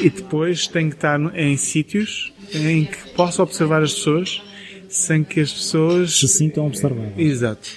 e 0.00 0.10
depois 0.10 0.66
tenho 0.66 0.90
que 0.90 0.96
estar 0.96 1.18
em 1.36 1.56
sítios 1.56 2.32
em 2.54 2.84
que 2.84 3.10
possa 3.10 3.42
observar 3.42 3.82
as 3.82 3.94
pessoas 3.94 4.42
sem 4.88 5.24
que 5.24 5.40
as 5.40 5.52
pessoas 5.52 6.18
se 6.18 6.28
sintam 6.28 6.66
observadas. 6.66 7.12
Exato. 7.16 7.70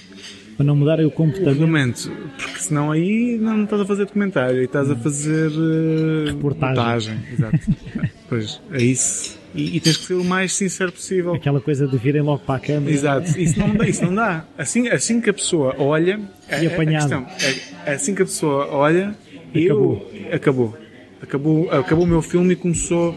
para 0.57 0.65
não 0.65 0.75
mudarem 0.75 1.05
o 1.05 1.11
comportamento. 1.11 2.11
porque 2.37 2.59
senão 2.59 2.91
aí 2.91 3.37
não 3.39 3.63
estás 3.63 3.81
a 3.81 3.85
fazer 3.85 4.05
documentário, 4.05 4.59
aí 4.59 4.65
estás 4.65 4.91
a 4.91 4.95
fazer 4.95 5.49
uh, 5.51 6.25
reportagem. 6.27 7.15
reportagem. 7.15 7.19
Exato. 7.31 8.11
pois, 8.29 8.61
é 8.71 8.83
isso. 8.83 9.39
E, 9.53 9.77
e, 9.77 9.79
tens 9.79 9.95
que 9.95 10.03
ser 10.03 10.15
o 10.15 10.23
mais 10.23 10.53
sincero 10.53 10.91
possível. 10.91 11.33
Aquela 11.33 11.61
coisa 11.61 11.87
de 11.87 11.97
virem 11.97 12.21
logo 12.21 12.39
para 12.39 12.55
a 12.55 12.59
câmera. 12.59 12.91
Exato, 12.91 13.39
isso 13.39 13.57
não 13.57 13.73
dá. 13.73 13.87
Isso 13.87 14.03
não 14.03 14.13
dá. 14.13 14.45
Assim, 14.57 14.89
assim 14.89 15.21
que 15.21 15.29
a 15.29 15.33
pessoa 15.33 15.73
olha, 15.77 16.19
e 16.49 16.65
é, 16.65 16.67
apanhado. 16.67 17.13
A 17.13 17.21
questão, 17.21 17.55
é, 17.85 17.93
assim 17.93 18.13
que 18.13 18.21
a 18.21 18.25
pessoa 18.25 18.67
olha, 18.69 19.15
acabou. 19.53 20.11
eu 20.23 20.35
acabou. 20.35 20.84
Acabou, 21.25 21.69
acabou 21.71 22.05
o 22.05 22.07
meu 22.07 22.21
filme 22.21 22.53
e 22.53 22.55
começou 22.55 23.15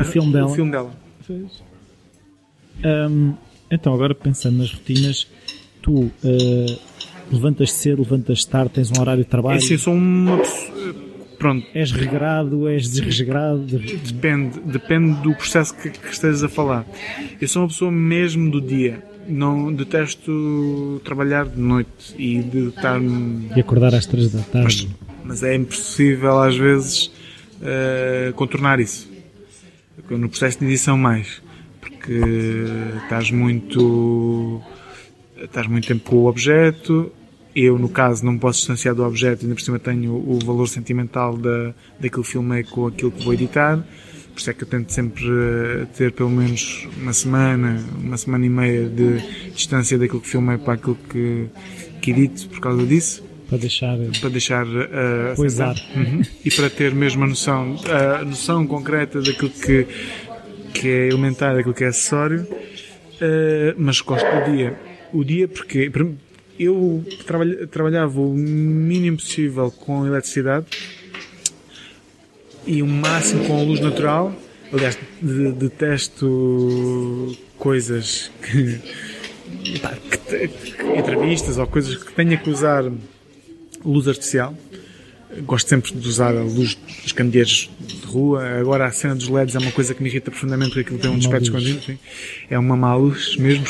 o 0.00 0.04
filme 0.04 0.32
dela. 0.32 0.46
O 0.46 0.54
filme 0.54 0.70
dela. 0.70 0.92
Um, 2.84 3.34
então, 3.70 3.92
agora 3.92 4.14
pensando 4.14 4.58
nas 4.58 4.72
rotinas, 4.72 5.26
tu 5.82 5.92
uh, 5.94 6.12
levantas 7.30 7.72
cedo, 7.72 8.02
levantas 8.02 8.44
tarde, 8.44 8.72
tens 8.74 8.90
um 8.90 9.00
horário 9.00 9.24
de 9.24 9.30
trabalho? 9.30 9.60
É 9.60 9.72
eu 9.72 9.78
sou 9.78 9.94
uma 9.94 10.38
pessoa. 10.38 11.08
Pronto. 11.38 11.66
És 11.72 11.92
regrado, 11.92 12.68
és 12.68 12.90
desregrado? 12.90 13.64
Depende, 13.64 14.58
depende 14.60 15.22
do 15.22 15.32
processo 15.34 15.74
que, 15.74 15.90
que 15.90 16.12
estejas 16.12 16.42
a 16.42 16.48
falar. 16.48 16.84
Eu 17.40 17.46
sou 17.46 17.62
uma 17.62 17.68
pessoa 17.68 17.92
mesmo 17.92 18.50
do 18.50 18.60
dia. 18.60 19.02
Não 19.28 19.72
detesto 19.72 21.00
trabalhar 21.04 21.46
de 21.46 21.60
noite 21.60 22.14
e 22.18 22.42
de 22.42 22.68
estar. 22.68 23.00
E 23.00 23.60
acordar 23.60 23.94
às 23.94 24.06
três 24.06 24.32
da 24.32 24.40
tarde. 24.40 24.88
Mas, 24.88 25.18
mas 25.24 25.42
é 25.44 25.54
impossível 25.54 26.40
às 26.40 26.56
vezes 26.56 27.12
uh, 27.60 28.32
contornar 28.34 28.80
isso. 28.80 29.10
No 30.08 30.28
processo 30.28 30.58
de 30.58 30.66
edição 30.66 30.96
mais. 30.96 31.42
Porque 31.80 32.20
estás 33.02 33.30
muito 33.30 34.60
estás 35.36 35.66
muito 35.66 35.86
tempo 35.86 36.10
com 36.10 36.16
o 36.16 36.26
objeto. 36.26 37.12
Eu 37.54 37.78
no 37.78 37.88
caso 37.88 38.24
não 38.24 38.38
posso 38.38 38.60
distanciar 38.60 38.94
do 38.94 39.04
objeto. 39.04 39.42
Ainda 39.42 39.54
por 39.54 39.60
cima 39.60 39.78
tenho 39.78 40.14
o 40.14 40.38
valor 40.44 40.68
sentimental 40.68 41.36
da, 41.36 41.74
daquilo 42.00 42.22
que 42.22 42.30
filmei 42.30 42.62
com 42.62 42.86
aquilo 42.86 43.10
que 43.10 43.24
vou 43.24 43.34
editar. 43.34 43.76
Por 44.32 44.40
isso 44.40 44.50
é 44.50 44.54
que 44.54 44.62
eu 44.62 44.68
tento 44.68 44.92
sempre 44.92 45.24
eh, 45.26 45.86
ter 45.96 46.12
pelo 46.12 46.30
menos 46.30 46.86
uma 46.96 47.12
semana 47.12 47.84
uma 48.00 48.16
semana 48.16 48.46
e 48.46 48.48
meia 48.48 48.88
de 48.88 49.18
distância 49.52 49.98
daquilo 49.98 50.20
que 50.20 50.28
filmei 50.28 50.56
para 50.56 50.74
aquilo 50.74 50.96
que, 51.10 51.48
que 52.00 52.12
edito 52.12 52.48
por 52.48 52.60
causa 52.60 52.86
disso 52.86 53.27
para 53.48 53.58
deixar 53.58 53.96
para 54.20 54.28
deixar 54.28 54.66
uh, 54.66 55.34
poisar 55.34 55.74
uhum. 55.96 56.22
e 56.44 56.50
para 56.50 56.68
ter 56.68 56.94
mesmo 56.94 57.24
a 57.24 57.26
noção 57.26 57.76
a 58.20 58.24
noção 58.24 58.66
concreta 58.66 59.20
daquilo 59.20 59.50
que 59.50 59.86
que 60.78 60.88
é 60.88 61.08
elementar, 61.08 61.56
aquilo 61.56 61.74
que 61.74 61.84
é 61.84 61.88
acessório, 61.88 62.42
uh, 62.42 63.74
mas 63.76 64.00
gosto 64.00 64.26
do 64.26 64.52
dia. 64.52 64.78
O 65.12 65.24
dia 65.24 65.48
porque 65.48 65.90
eu 66.58 67.04
trabalha, 67.26 67.66
trabalhava 67.66 68.20
o 68.20 68.32
mínimo 68.32 69.16
possível 69.16 69.70
com 69.70 70.06
eletricidade 70.06 70.66
e 72.66 72.82
o 72.82 72.86
máximo 72.86 73.44
com 73.46 73.58
a 73.58 73.62
luz 73.62 73.80
natural. 73.80 74.34
Aliás, 74.72 74.98
detesto 75.56 77.36
coisas 77.56 78.30
que, 78.42 78.78
que, 80.20 80.48
que, 80.48 80.84
entrevistas 80.94 81.56
ou 81.56 81.66
coisas 81.66 81.96
que 81.96 82.12
tenha 82.12 82.36
que 82.36 82.50
usar 82.50 82.84
luz 83.90 84.08
artificial 84.08 84.54
gosto 85.44 85.68
sempre 85.68 85.92
de 85.92 86.08
usar 86.08 86.34
a 86.34 86.42
luz 86.42 86.76
dos 87.02 87.12
candeeiros 87.12 87.70
de 87.80 88.06
rua. 88.06 88.44
Agora 88.60 88.86
a 88.86 88.90
cena 88.90 89.14
dos 89.14 89.28
LEDs 89.28 89.54
é 89.54 89.58
uma 89.58 89.72
coisa 89.72 89.94
que 89.94 90.02
me 90.02 90.08
irrita 90.08 90.30
profundamente 90.30 90.70
porque 90.70 90.80
aquilo 90.80 90.98
tem 90.98 91.10
um 91.10 91.18
desperto 91.18 91.44
escondido. 91.44 91.82
Sim. 91.82 91.98
É 92.50 92.58
uma 92.58 92.76
má 92.76 92.94
luz 92.94 93.36
mesmo. 93.36 93.64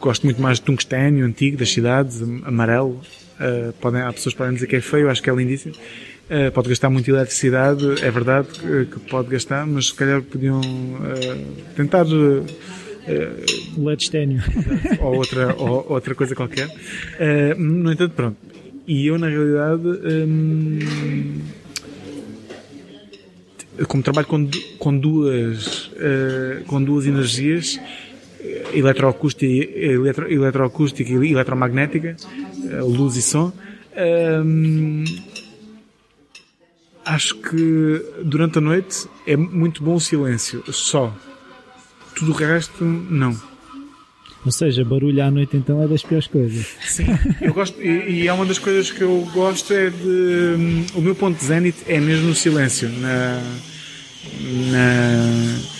Gosto 0.00 0.24
muito 0.24 0.40
mais 0.40 0.58
de 0.58 0.64
tungstênio 0.64 1.24
antigo 1.24 1.56
das 1.56 1.70
cidades, 1.70 2.22
amarelo. 2.44 3.00
Uh, 3.34 3.72
podem, 3.80 4.02
há 4.02 4.12
pessoas 4.12 4.32
que 4.34 4.38
podem 4.38 4.54
dizer 4.54 4.66
que 4.66 4.76
é 4.76 4.80
feio, 4.80 5.10
acho 5.10 5.22
que 5.22 5.28
é 5.28 5.34
lindíssimo. 5.34 5.74
Uh, 5.74 6.52
pode 6.52 6.68
gastar 6.68 6.88
muita 6.88 7.10
eletricidade, 7.10 7.84
é 8.02 8.10
verdade 8.10 8.48
que, 8.48 8.86
que, 8.86 9.00
pode 9.10 9.28
gastar, 9.28 9.66
mas 9.66 9.88
se 9.88 9.94
calhar 9.94 10.22
podiam 10.22 10.60
uh, 10.60 11.74
tentar 11.76 12.06
uh, 12.06 12.46
LED 13.76 14.04
stênio 14.04 14.42
ou 15.00 15.16
outra, 15.16 15.54
ou, 15.56 15.86
outra 15.90 16.14
coisa 16.14 16.34
qualquer. 16.34 16.66
Uh, 16.68 17.60
no 17.60 17.92
entanto, 17.92 18.14
pronto, 18.14 18.36
e 18.86 19.06
eu, 19.06 19.18
na 19.18 19.28
realidade, 19.28 19.86
hum, 19.86 20.78
como 23.88 24.02
trabalho 24.02 24.26
com, 24.26 24.48
com, 24.78 24.96
duas, 24.96 25.86
uh, 25.86 26.64
com 26.66 26.82
duas 26.82 27.06
energias, 27.06 27.80
eletroacústica, 28.72 29.46
eletro, 29.46 30.30
eletroacústica 30.30 31.10
e 31.10 31.32
eletromagnética, 31.32 32.16
uh, 32.22 32.86
luz 32.86 33.16
e 33.16 33.22
som, 33.22 33.52
hum, 34.44 35.04
acho 37.04 37.36
que 37.36 38.04
durante 38.22 38.58
a 38.58 38.60
noite 38.60 39.08
é 39.26 39.36
muito 39.36 39.82
bom 39.82 39.94
o 39.94 40.00
silêncio, 40.00 40.62
só. 40.72 41.14
Tudo 42.14 42.32
o 42.32 42.34
resto, 42.34 42.84
não. 42.84 43.53
Ou 44.44 44.52
seja, 44.52 44.84
barulho 44.84 45.22
à 45.22 45.30
noite 45.30 45.56
então 45.56 45.82
é 45.82 45.88
das 45.88 46.02
piores 46.02 46.26
coisas. 46.26 46.66
Sim, 46.86 47.06
eu 47.40 47.54
gosto, 47.54 47.80
e, 47.80 48.22
e 48.22 48.28
é 48.28 48.32
uma 48.32 48.44
das 48.44 48.58
coisas 48.58 48.90
que 48.90 49.02
eu 49.02 49.26
gosto 49.32 49.72
é 49.72 49.90
de. 49.90 50.56
Um, 50.58 50.86
o 50.98 51.00
meu 51.00 51.14
ponto 51.14 51.38
de 51.38 51.44
zenith 51.44 51.76
é 51.86 51.98
mesmo 51.98 52.28
no 52.28 52.34
silêncio, 52.34 52.88
na. 53.00 53.40
na 54.70 55.74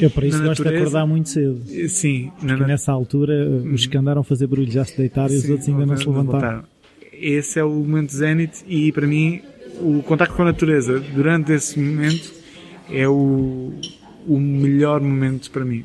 eu 0.00 0.10
para 0.10 0.26
isso 0.26 0.42
gosto 0.42 0.62
de 0.62 0.76
acordar 0.76 1.06
muito 1.06 1.28
cedo. 1.28 1.60
Sim, 1.88 2.30
na, 2.42 2.56
nessa 2.56 2.92
altura 2.92 3.48
os 3.72 3.86
que 3.86 3.96
andaram 3.96 4.20
a 4.20 4.24
fazer 4.24 4.46
barulho 4.46 4.70
já 4.70 4.84
se 4.84 4.96
deitaram 4.96 5.32
e 5.32 5.36
os 5.36 5.48
outros 5.48 5.68
ainda 5.68 5.86
não 5.86 5.96
se 5.96 6.06
levantaram. 6.06 6.64
Esse 7.12 7.58
é 7.58 7.64
o 7.64 7.70
momento 7.70 8.10
de 8.10 8.16
zenith 8.16 8.64
e 8.66 8.92
para 8.92 9.06
mim 9.06 9.42
o 9.80 10.02
contacto 10.02 10.34
com 10.34 10.42
a 10.42 10.46
natureza 10.46 11.00
durante 11.00 11.52
esse 11.52 11.78
momento 11.78 12.32
é 12.90 13.08
o, 13.08 13.72
o 14.26 14.38
melhor 14.38 15.00
momento 15.00 15.50
para 15.50 15.64
mim. 15.64 15.84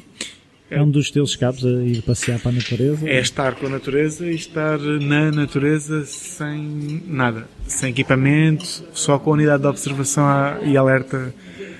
É 0.73 0.81
um 0.81 0.89
dos 0.89 1.11
teus 1.11 1.31
escapes 1.31 1.65
a 1.65 1.69
ir 1.69 2.01
passear 2.01 2.39
para 2.39 2.51
a 2.51 2.53
natureza? 2.53 3.09
É 3.09 3.19
estar 3.19 3.55
com 3.55 3.67
a 3.67 3.69
natureza 3.69 4.25
e 4.25 4.35
estar 4.35 4.79
na 4.79 5.31
natureza 5.31 6.05
sem 6.05 7.03
nada, 7.07 7.47
sem 7.67 7.89
equipamento, 7.91 8.83
só 8.93 9.19
com 9.19 9.31
a 9.31 9.33
unidade 9.33 9.61
de 9.61 9.67
observação 9.67 10.25
e 10.63 10.75
alerta 10.75 11.33
eh, 11.59 11.71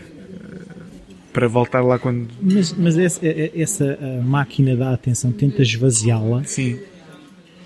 para 1.31 1.47
voltar 1.47 1.81
lá 1.81 1.97
quando. 1.97 2.27
Mas, 2.41 2.73
mas 2.73 2.97
essa, 2.97 3.21
essa 3.55 3.97
máquina 4.23 4.75
da 4.75 4.93
atenção 4.93 5.31
tenta 5.31 5.61
esvaziá-la? 5.61 6.43
Sim. 6.43 6.79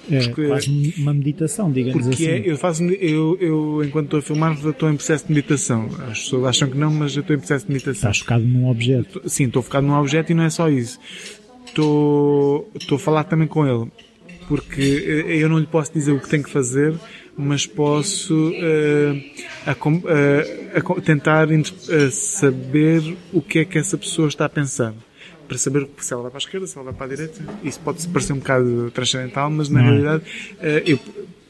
É 0.10 0.20
porque, 0.26 0.48
quase 0.48 0.94
uma 0.98 1.14
meditação, 1.14 1.72
digamos 1.72 2.08
porque 2.08 2.24
assim. 2.24 2.34
É, 2.34 2.52
eu 2.52 2.58
faço, 2.58 2.84
eu, 2.84 3.38
eu, 3.40 3.84
enquanto 3.84 4.06
estou 4.06 4.20
a 4.20 4.22
filmar, 4.22 4.54
estou 4.54 4.90
em 4.90 4.96
processo 4.96 5.28
de 5.28 5.34
meditação. 5.34 5.90
As 6.10 6.20
pessoas 6.20 6.46
acham 6.46 6.70
que 6.70 6.78
não, 6.78 6.92
mas 6.92 7.16
eu 7.16 7.22
estou 7.22 7.36
em 7.36 7.40
processo 7.40 7.66
de 7.66 7.72
meditação. 7.72 8.12
Estás 8.12 8.20
focado 8.20 8.44
num 8.44 8.70
objeto. 8.70 9.22
Sim, 9.26 9.46
estou 9.46 9.62
focado 9.62 9.86
num 9.86 9.98
objeto 9.98 10.32
e 10.32 10.36
não 10.36 10.44
é 10.44 10.50
só 10.50 10.70
isso. 10.70 11.00
Estou, 11.66 12.70
estou 12.76 12.96
a 12.96 13.00
falar 13.00 13.24
também 13.26 13.48
com 13.48 13.68
ele. 13.68 13.92
Porque 14.48 15.26
eh, 15.28 15.38
eu 15.38 15.50
não 15.50 15.60
lhe 15.60 15.68
posso 15.68 15.92
dizer 15.94 16.14
o 16.14 16.22
que 16.22 16.30
tem 16.30 16.42
que 16.42 16.50
fazer, 16.50 16.94
mas 17.36 17.66
posso 17.66 18.34
uh, 18.34 19.24
a, 19.66 19.74
uh, 19.74 20.98
a 20.98 21.02
tentar 21.02 21.50
uh, 21.50 22.12
saber 22.12 23.18
o 23.34 23.42
que 23.42 23.60
é 23.60 23.66
que 23.66 23.78
essa 23.78 23.98
pessoa 23.98 24.30
está 24.30 24.46
a 24.46 24.50
pensar 24.50 24.94
para 25.48 25.58
saber 25.58 25.88
se 25.98 26.14
ela 26.14 26.24
vai 26.24 26.32
para 26.32 26.38
a 26.38 26.44
esquerda, 26.44 26.68
se 26.68 26.78
ela 26.78 26.86
vai 26.86 26.94
para 26.94 27.06
a 27.06 27.10
direita. 27.10 27.42
Isso 27.64 27.80
pode 27.80 28.08
parecer 28.08 28.34
um 28.34 28.40
bocado 28.40 28.92
transcendental, 28.92 29.50
mas 29.50 29.70
na 29.70 29.82
não. 29.82 29.88
É? 29.88 29.92
realidade 29.92 30.24
eh, 30.60 30.84
eu, 30.86 31.00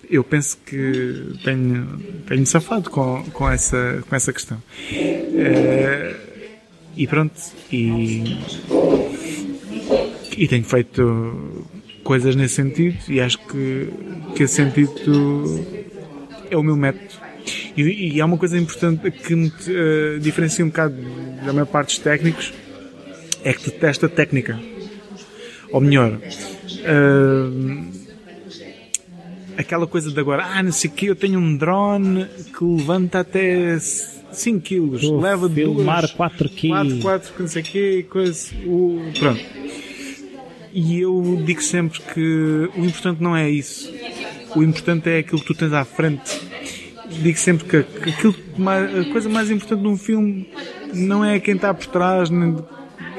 eu 0.10 0.24
penso 0.24 0.58
que 0.66 1.34
tenho, 1.44 2.00
tenho 2.28 2.46
safado 2.46 2.90
com, 2.90 3.24
com, 3.32 3.50
essa, 3.50 4.04
com 4.08 4.16
essa 4.16 4.32
questão. 4.32 4.62
Eh, 4.92 6.16
e 6.96 7.06
pronto, 7.06 7.40
e, 7.72 8.38
e 10.38 10.48
tenho 10.48 10.64
feito 10.64 11.68
coisas 12.04 12.36
nesse 12.36 12.56
sentido 12.56 12.98
e 13.10 13.20
acho 13.20 13.38
que, 13.40 13.90
que 14.36 14.44
esse 14.44 14.56
sentido 14.56 15.66
é 16.50 16.58
o 16.58 16.64
meu 16.64 16.76
método. 16.76 17.28
E, 17.76 18.16
e 18.16 18.22
há 18.22 18.26
uma 18.26 18.38
coisa 18.38 18.58
importante 18.58 19.12
que 19.12 19.36
me 19.36 19.48
uh, 19.48 20.20
diferencia 20.20 20.66
um 20.66 20.70
bocado 20.70 20.96
da 21.46 21.54
maior 21.54 21.66
parte 21.66 21.90
dos 21.90 22.00
técnicos, 22.00 22.54
é 23.48 23.54
que 23.54 23.64
detesta 23.72 24.10
técnica. 24.10 24.60
Ou 25.72 25.80
melhor, 25.80 26.12
uh, 26.12 27.86
aquela 29.58 29.88
coisa 29.88 30.12
de 30.12 30.20
agora, 30.20 30.46
ah, 30.46 30.62
não 30.62 30.72
sei 30.74 30.90
o 30.90 30.94
que, 30.94 31.06
eu 31.06 31.16
tenho 31.16 31.40
um 31.40 31.56
drone 31.56 32.26
que 32.58 32.64
levanta 32.64 33.22
até 33.22 33.80
5 33.80 34.60
kg, 34.60 35.22
leva 35.22 35.50
filmar 35.50 36.02
duas, 36.02 36.12
4 36.12 36.50
kg. 36.50 36.68
4, 36.68 36.98
4, 37.02 37.34
não 37.40 37.48
sei 37.48 37.62
o 37.62 37.66
que, 37.66 38.04
coisa, 38.04 38.56
o, 38.66 39.12
pronto. 39.18 39.46
E 40.74 41.00
eu 41.00 41.42
digo 41.46 41.62
sempre 41.62 42.02
que 42.02 42.70
o 42.76 42.84
importante 42.84 43.24
não 43.24 43.36
é 43.36 43.50
isso. 43.50 43.90
O 44.56 44.62
importante 44.62 45.10
é 45.10 45.20
aquilo 45.20 45.40
que 45.40 45.48
tu 45.48 45.56
tens 45.56 45.72
à 45.72 45.86
frente. 45.86 46.38
Digo 47.10 47.38
sempre 47.38 47.66
que, 47.66 47.78
aquilo, 48.10 48.36
a 48.68 49.12
coisa 49.12 49.30
mais 49.30 49.50
importante 49.50 49.82
num 49.82 49.98
filme 49.98 50.50
não 50.94 51.24
é 51.24 51.40
quem 51.40 51.56
está 51.56 51.74
por 51.74 51.86
trás, 51.88 52.30
nem 52.30 52.54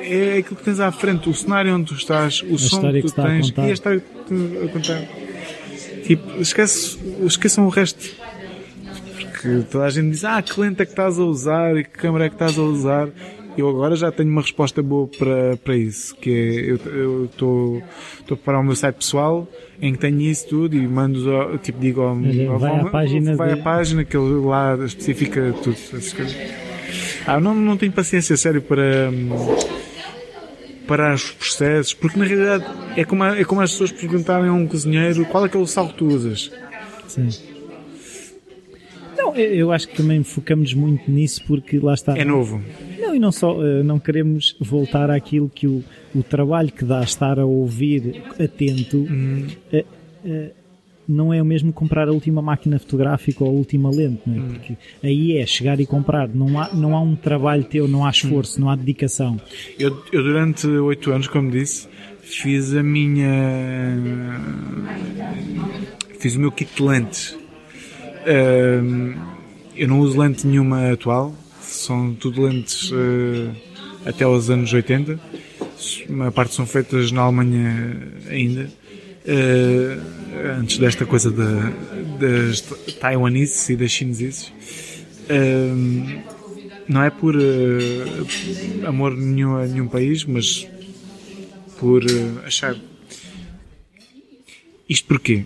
é 0.03 0.39
aquilo 0.39 0.57
que 0.57 0.65
tens 0.65 0.81
à 0.81 0.91
frente, 0.91 1.29
o 1.29 1.35
cenário 1.35 1.75
onde 1.75 1.87
tu 1.87 1.95
estás, 1.95 2.43
o 2.43 2.55
a 2.55 2.59
som 2.59 2.81
que 2.93 3.03
tu 3.03 3.09
que 3.09 3.23
tens 3.23 3.53
e 3.57 3.61
a 3.61 3.73
história 3.73 4.01
que 4.01 4.07
tu 4.27 4.65
a 4.65 4.69
contar. 4.69 5.03
Tipo, 6.05 6.41
esquece, 6.41 6.99
esqueçam 7.23 7.67
o 7.67 7.69
resto. 7.69 8.09
Porque 9.21 9.63
toda 9.71 9.85
a 9.85 9.91
gente 9.91 10.11
diz, 10.11 10.25
ah, 10.25 10.41
que 10.43 10.59
lente 10.61 10.83
é 10.83 10.85
que 10.85 10.93
estás 10.93 11.19
a 11.19 11.23
usar 11.23 11.77
e 11.77 11.85
que 11.85 11.91
câmera 11.91 12.27
é 12.27 12.29
que 12.29 12.35
estás 12.35 12.59
a 12.59 12.63
usar. 12.63 13.09
Eu 13.57 13.69
agora 13.69 13.97
já 13.97 14.13
tenho 14.13 14.31
uma 14.31 14.41
resposta 14.41 14.81
boa 14.83 15.09
para, 15.09 15.57
para 15.57 15.77
isso, 15.77 16.15
que 16.17 16.31
é, 16.31 16.71
eu 16.71 17.25
estou 17.25 17.83
a 18.23 18.25
preparar 18.27 18.61
o 18.61 18.65
meu 18.65 18.77
site 18.77 18.95
pessoal, 18.95 19.49
em 19.83 19.93
que 19.93 19.99
tenho 19.99 20.21
isso 20.21 20.47
tudo 20.47 20.77
e 20.77 20.87
mando, 20.87 21.59
tipo, 21.59 21.81
digo 21.81 22.03
ao, 22.03 22.11
ao 22.53 22.59
vai, 22.59 22.81
à 22.81 22.85
página, 22.85 23.35
vai 23.35 23.55
de... 23.55 23.61
à 23.61 23.63
página 23.63 24.05
que 24.05 24.17
ele 24.17 24.47
lá 24.47 24.77
especifica 24.85 25.53
tudo. 25.63 25.77
Ah, 27.27 27.41
não, 27.41 27.53
não 27.53 27.77
tenho 27.77 27.93
paciência, 27.93 28.37
sério, 28.37 28.63
para, 28.63 29.11
para 30.89 31.15
os 31.15 31.31
processos, 31.31 31.93
porque 31.93 32.19
na 32.19 32.25
realidade 32.25 32.65
é 32.97 33.05
como, 33.05 33.23
é 33.23 33.45
como 33.45 33.61
as 33.61 33.71
pessoas 33.71 33.93
perguntarem 33.93 34.49
a 34.49 34.53
um 34.53 34.67
cozinheiro 34.67 35.25
qual 35.27 35.45
é 35.45 35.49
que 35.49 35.57
é 35.57 35.61
o 35.61 35.67
sal 35.67 35.89
que 35.89 35.95
tu 35.95 36.07
usas. 36.07 36.51
Sim. 37.07 37.29
Não, 39.17 39.37
eu 39.37 39.71
acho 39.71 39.89
que 39.89 39.97
também 39.97 40.23
focamos 40.25 40.73
muito 40.73 41.11
nisso 41.11 41.45
porque 41.47 41.79
lá 41.79 41.93
está. 41.93 42.17
É 42.17 42.25
novo. 42.25 42.63
Não, 42.99 43.15
e 43.15 43.19
não 43.19 43.31
só, 43.31 43.63
eh, 43.63 43.83
não 43.83 43.99
queremos 43.99 44.57
voltar 44.59 45.11
àquilo 45.11 45.51
que 45.51 45.67
o, 45.67 45.85
o 46.15 46.23
trabalho 46.23 46.73
que 46.73 46.85
dá 46.85 47.03
estar 47.03 47.39
a 47.39 47.45
ouvir 47.45 48.23
atento 48.43 48.99
uhum. 48.99 49.47
é, 49.73 49.85
é, 50.25 50.53
não 51.09 51.33
é 51.33 51.41
o 51.41 51.45
mesmo 51.45 51.73
comprar 51.73 52.09
a 52.09 52.13
última 52.13 52.43
máquina 52.43 52.79
fotográfica 52.79 53.43
ou 53.43 53.51
a 53.51 53.53
última 53.53 53.91
lente, 53.91 54.21
não 54.27 54.35
é? 54.35 54.39
Uhum. 54.39 54.49
porque 54.49 54.77
aí 55.03 55.39
é 55.39 55.47
chegar 55.47 55.81
e 55.81 55.87
comprar, 55.87 56.29
não 56.29 56.61
há, 56.61 56.69
não 56.75 56.95
há 56.95 57.01
um 57.01 57.17
trabalho 57.17 57.65
teu, 57.65 57.89
não 57.89 58.05
há 58.05 58.11
esforço, 58.11 58.59
uhum. 58.59 58.67
não 58.67 58.71
há 58.71 58.77
dedicação. 58.77 59.41
Eu, 59.79 60.05
eu 60.13 60.23
durante 60.23 60.67
oito 60.67 61.11
anos, 61.11 61.27
como 61.27 61.51
disse, 61.51 61.89
fiz 62.21 62.75
a 62.75 62.83
minha. 62.83 63.31
fiz 66.19 66.37
o 66.37 66.41
meu 66.41 66.53
kit 66.53 66.71
de 66.75 66.83
lentes. 66.83 67.37
eu 69.75 69.89
não 69.89 70.01
uso 70.01 70.21
lente 70.21 70.47
nenhuma 70.47 70.93
atual, 70.93 71.35
são 71.63 72.15
tudo 72.15 72.43
lentes 72.43 72.91
uh, 72.91 73.51
até 74.05 74.25
aos 74.25 74.51
anos 74.51 74.73
80. 74.73 75.19
Uma 76.09 76.33
parte 76.33 76.55
são 76.55 76.67
feitas 76.67 77.13
na 77.13 77.23
Alemanha 77.23 78.13
ainda. 78.29 78.69
Uh, 79.29 80.59
antes 80.59 80.79
desta 80.79 81.05
coisa 81.05 81.31
da, 81.31 81.71
das 82.19 82.63
taiwaneses 82.99 83.69
e 83.69 83.77
das 83.77 83.91
chineses. 83.91 84.51
Uh, 85.29 86.23
não 86.89 87.03
é 87.03 87.11
por 87.11 87.37
amor 88.87 89.15
nenhum 89.15 89.57
a 89.57 89.67
nenhum 89.67 89.87
país, 89.87 90.25
mas 90.25 90.67
por 91.79 92.03
achar. 92.47 92.75
Isto 94.89 95.07
porquê? 95.07 95.45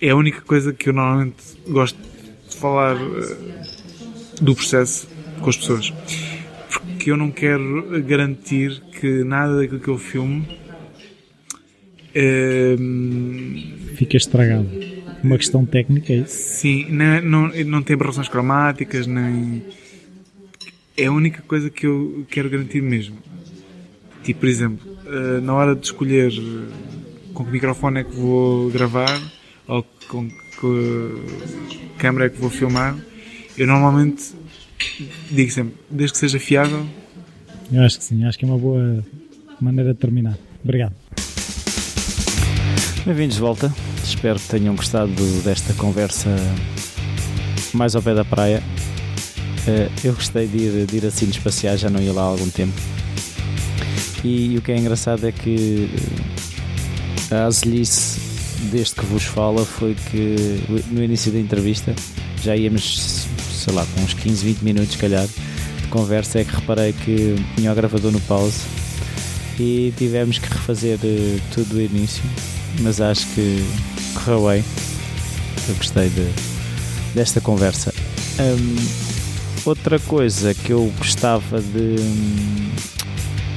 É 0.00 0.08
a 0.08 0.16
única 0.16 0.40
coisa 0.40 0.72
que 0.72 0.88
eu 0.88 0.94
normalmente 0.94 1.42
gosto 1.68 1.98
de 2.48 2.56
falar 2.56 2.96
do 4.40 4.54
processo 4.54 5.06
com 5.40 5.50
as 5.50 5.56
pessoas. 5.58 5.92
Porque 6.70 7.10
eu 7.10 7.16
não 7.18 7.30
quero 7.30 8.02
garantir 8.02 8.80
que 8.98 9.22
nada 9.22 9.58
daquilo 9.58 9.80
que 9.80 9.88
eu 9.88 9.98
filmo 9.98 10.46
uh, 12.14 13.96
fica 13.96 14.16
estragado. 14.16 14.68
Uma 15.22 15.36
questão 15.36 15.66
técnica, 15.66 16.12
é 16.12 16.16
isso? 16.16 16.34
Sim, 16.34 16.86
não, 16.90 17.20
não, 17.20 17.48
não 17.66 17.82
tem 17.82 17.94
aberrações 17.94 18.28
cromáticas, 18.28 19.06
nem. 19.06 19.62
É 20.96 21.06
a 21.06 21.12
única 21.12 21.42
coisa 21.42 21.70
que 21.70 21.86
eu 21.86 22.26
quero 22.30 22.48
garantir 22.48 22.82
mesmo. 22.82 23.16
Tipo, 24.22 24.40
por 24.40 24.48
exemplo, 24.48 24.90
uh, 25.06 25.40
na 25.40 25.54
hora 25.54 25.74
de 25.74 25.86
escolher 25.86 26.32
com 27.32 27.44
que 27.44 27.50
microfone 27.50 28.00
é 28.00 28.04
que 28.04 28.14
vou 28.14 28.70
gravar 28.70 29.20
ou 29.66 29.84
com 30.08 30.28
que 30.28 31.96
câmera 31.98 32.26
é 32.26 32.28
que 32.28 32.38
vou 32.38 32.50
filmar, 32.50 32.98
eu 33.56 33.66
normalmente 33.66 34.34
digo 35.30 35.50
sempre, 35.50 35.74
desde 35.90 36.12
que 36.12 36.18
seja 36.18 36.38
fiável. 36.38 36.86
Eu 37.72 37.82
acho 37.82 37.98
que 37.98 38.04
sim, 38.04 38.24
acho 38.24 38.38
que 38.38 38.44
é 38.44 38.48
uma 38.48 38.58
boa 38.58 39.04
maneira 39.60 39.94
de 39.94 40.00
terminar. 40.00 40.36
Obrigado. 40.62 40.99
Bem-vindos 43.06 43.36
de 43.36 43.40
volta. 43.40 43.74
Espero 44.04 44.38
que 44.38 44.46
tenham 44.48 44.76
gostado 44.76 45.12
desta 45.42 45.72
conversa 45.74 46.28
mais 47.72 47.96
ao 47.96 48.02
pé 48.02 48.14
da 48.14 48.24
praia. 48.24 48.62
Eh, 49.66 49.88
eu 50.04 50.12
gostei 50.12 50.46
de 50.46 50.58
ir, 50.58 50.86
de 50.86 50.96
ir 50.98 51.06
assim 51.06 51.30
já 51.76 51.88
não 51.88 52.00
ia 52.00 52.12
lá 52.12 52.22
há 52.22 52.26
algum 52.26 52.50
tempo. 52.50 52.74
E, 54.22 54.52
e 54.52 54.58
o 54.58 54.62
que 54.62 54.72
é 54.72 54.76
engraçado 54.76 55.26
é 55.26 55.32
que 55.32 55.88
a 57.30 57.46
azelice 57.46 58.20
deste 58.70 58.96
que 58.96 59.06
vos 59.06 59.24
fala 59.24 59.64
foi 59.64 59.94
que 59.94 60.62
no 60.90 61.02
início 61.02 61.32
da 61.32 61.38
entrevista 61.38 61.94
já 62.42 62.54
íamos 62.54 63.26
sei 63.60 63.74
lá, 63.74 63.86
com 63.94 64.02
uns 64.02 64.14
15, 64.14 64.44
20 64.44 64.62
minutos, 64.62 64.96
calhar, 64.96 65.26
de 65.26 65.88
conversa, 65.88 66.40
é 66.40 66.44
que 66.44 66.54
reparei 66.54 66.92
que 66.92 67.36
tinha 67.56 67.70
o 67.72 67.74
gravador 67.74 68.10
no 68.10 68.20
pause 68.22 68.60
e 69.58 69.92
tivemos 69.96 70.38
que 70.38 70.48
refazer 70.48 70.98
uh, 70.98 71.40
tudo 71.52 71.74
do 71.74 71.80
início, 71.80 72.22
mas 72.80 73.00
acho 73.00 73.26
que 73.28 73.64
correu 74.14 74.48
bem. 74.48 74.64
Eu 75.68 75.74
gostei 75.74 76.08
de, 76.08 76.28
desta 77.14 77.40
conversa. 77.40 77.92
Um, 78.38 78.76
outra 79.64 79.98
coisa 79.98 80.54
que 80.54 80.72
eu 80.72 80.92
gostava 80.98 81.60
de 81.60 81.96
um, 82.00 82.70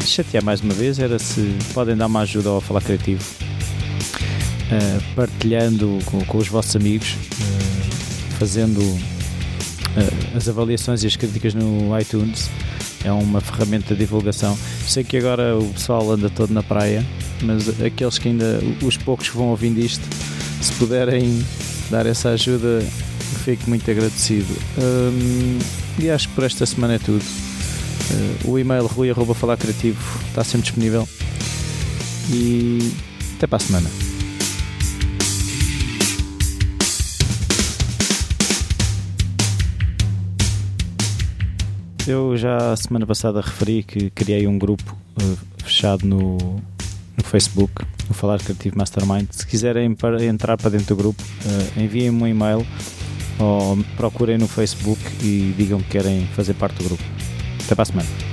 chatear 0.05 0.43
mais 0.43 0.61
uma 0.61 0.73
vez 0.73 0.99
era 0.99 1.17
se 1.17 1.55
podem 1.73 1.95
dar 1.95 2.07
uma 2.07 2.21
ajuda 2.21 2.49
ao 2.49 2.61
Falar 2.61 2.81
Criativo, 2.81 3.23
uh, 3.41 5.15
partilhando 5.15 5.99
com, 6.05 6.23
com, 6.25 6.37
os 6.37 6.47
vossos 6.47 6.75
amigos, 6.75 7.13
uh, 7.13 8.37
fazendo 8.37 8.79
uh, 8.81 10.37
as 10.37 10.49
avaliações 10.49 11.03
e 11.03 11.07
as 11.07 11.15
críticas 11.15 11.53
no 11.53 11.97
iTunes. 11.99 12.49
É 13.03 13.11
uma 13.11 13.41
ferramenta 13.41 13.93
de 13.93 14.01
divulgação. 14.01 14.57
Sei 14.87 15.03
que 15.03 15.17
agora 15.17 15.57
o 15.57 15.69
pessoal 15.73 16.11
anda 16.11 16.29
todo 16.29 16.53
na 16.53 16.63
praia, 16.63 17.05
mas 17.41 17.69
aqueles 17.81 18.17
que 18.17 18.29
ainda, 18.29 18.59
os 18.81 18.97
poucos 18.97 19.29
que 19.29 19.35
vão 19.35 19.47
ouvindo 19.47 19.79
isto, 19.79 20.03
se 20.61 20.71
puderem 20.73 21.43
dar 21.89 22.05
essa 22.05 22.29
ajuda, 22.29 22.81
fico 23.43 23.69
muito 23.69 23.89
agradecido. 23.89 24.55
Um, 24.77 25.59
e 25.99 26.09
acho 26.09 26.29
que 26.29 26.35
por 26.35 26.43
esta 26.43 26.65
semana 26.65 26.95
é 26.95 26.99
tudo. 26.99 27.23
Uh, 28.43 28.51
o 28.51 28.59
e-mail 28.59 28.85
rui.falarcreativo 28.85 29.99
está 30.29 30.43
sempre 30.43 30.63
disponível. 30.63 31.07
E 32.31 32.91
até 33.35 33.47
para 33.47 33.57
a 33.57 33.59
semana. 33.59 34.02
Eu 42.05 42.35
já 42.35 42.75
semana 42.75 43.07
passada 43.07 43.39
referi 43.39 43.81
que 43.81 44.09
criei 44.09 44.45
um 44.45 44.59
grupo 44.59 44.93
uh, 45.21 45.37
fechado 45.63 46.05
no, 46.05 46.37
no 46.37 47.23
Facebook, 47.23 47.71
no 48.09 48.13
Falar 48.13 48.39
Criativo 48.39 48.77
Mastermind. 48.77 49.27
Se 49.31 49.47
quiserem 49.47 49.95
para, 49.95 50.23
entrar 50.25 50.57
para 50.57 50.71
dentro 50.71 50.87
do 50.87 50.95
grupo, 50.97 51.23
uh, 51.23 51.79
enviem-me 51.79 52.21
um 52.21 52.27
e-mail 52.27 52.67
ou 53.39 53.77
procurem 53.95 54.37
no 54.37 54.49
Facebook 54.49 55.01
e 55.21 55.53
digam 55.57 55.79
que 55.79 55.91
querem 55.91 56.27
fazer 56.35 56.55
parte 56.55 56.75
do 56.75 56.83
grupo. 56.83 57.03
Até 57.63 57.73
para 57.73 57.83
a 57.83 57.85
semana. 57.85 58.32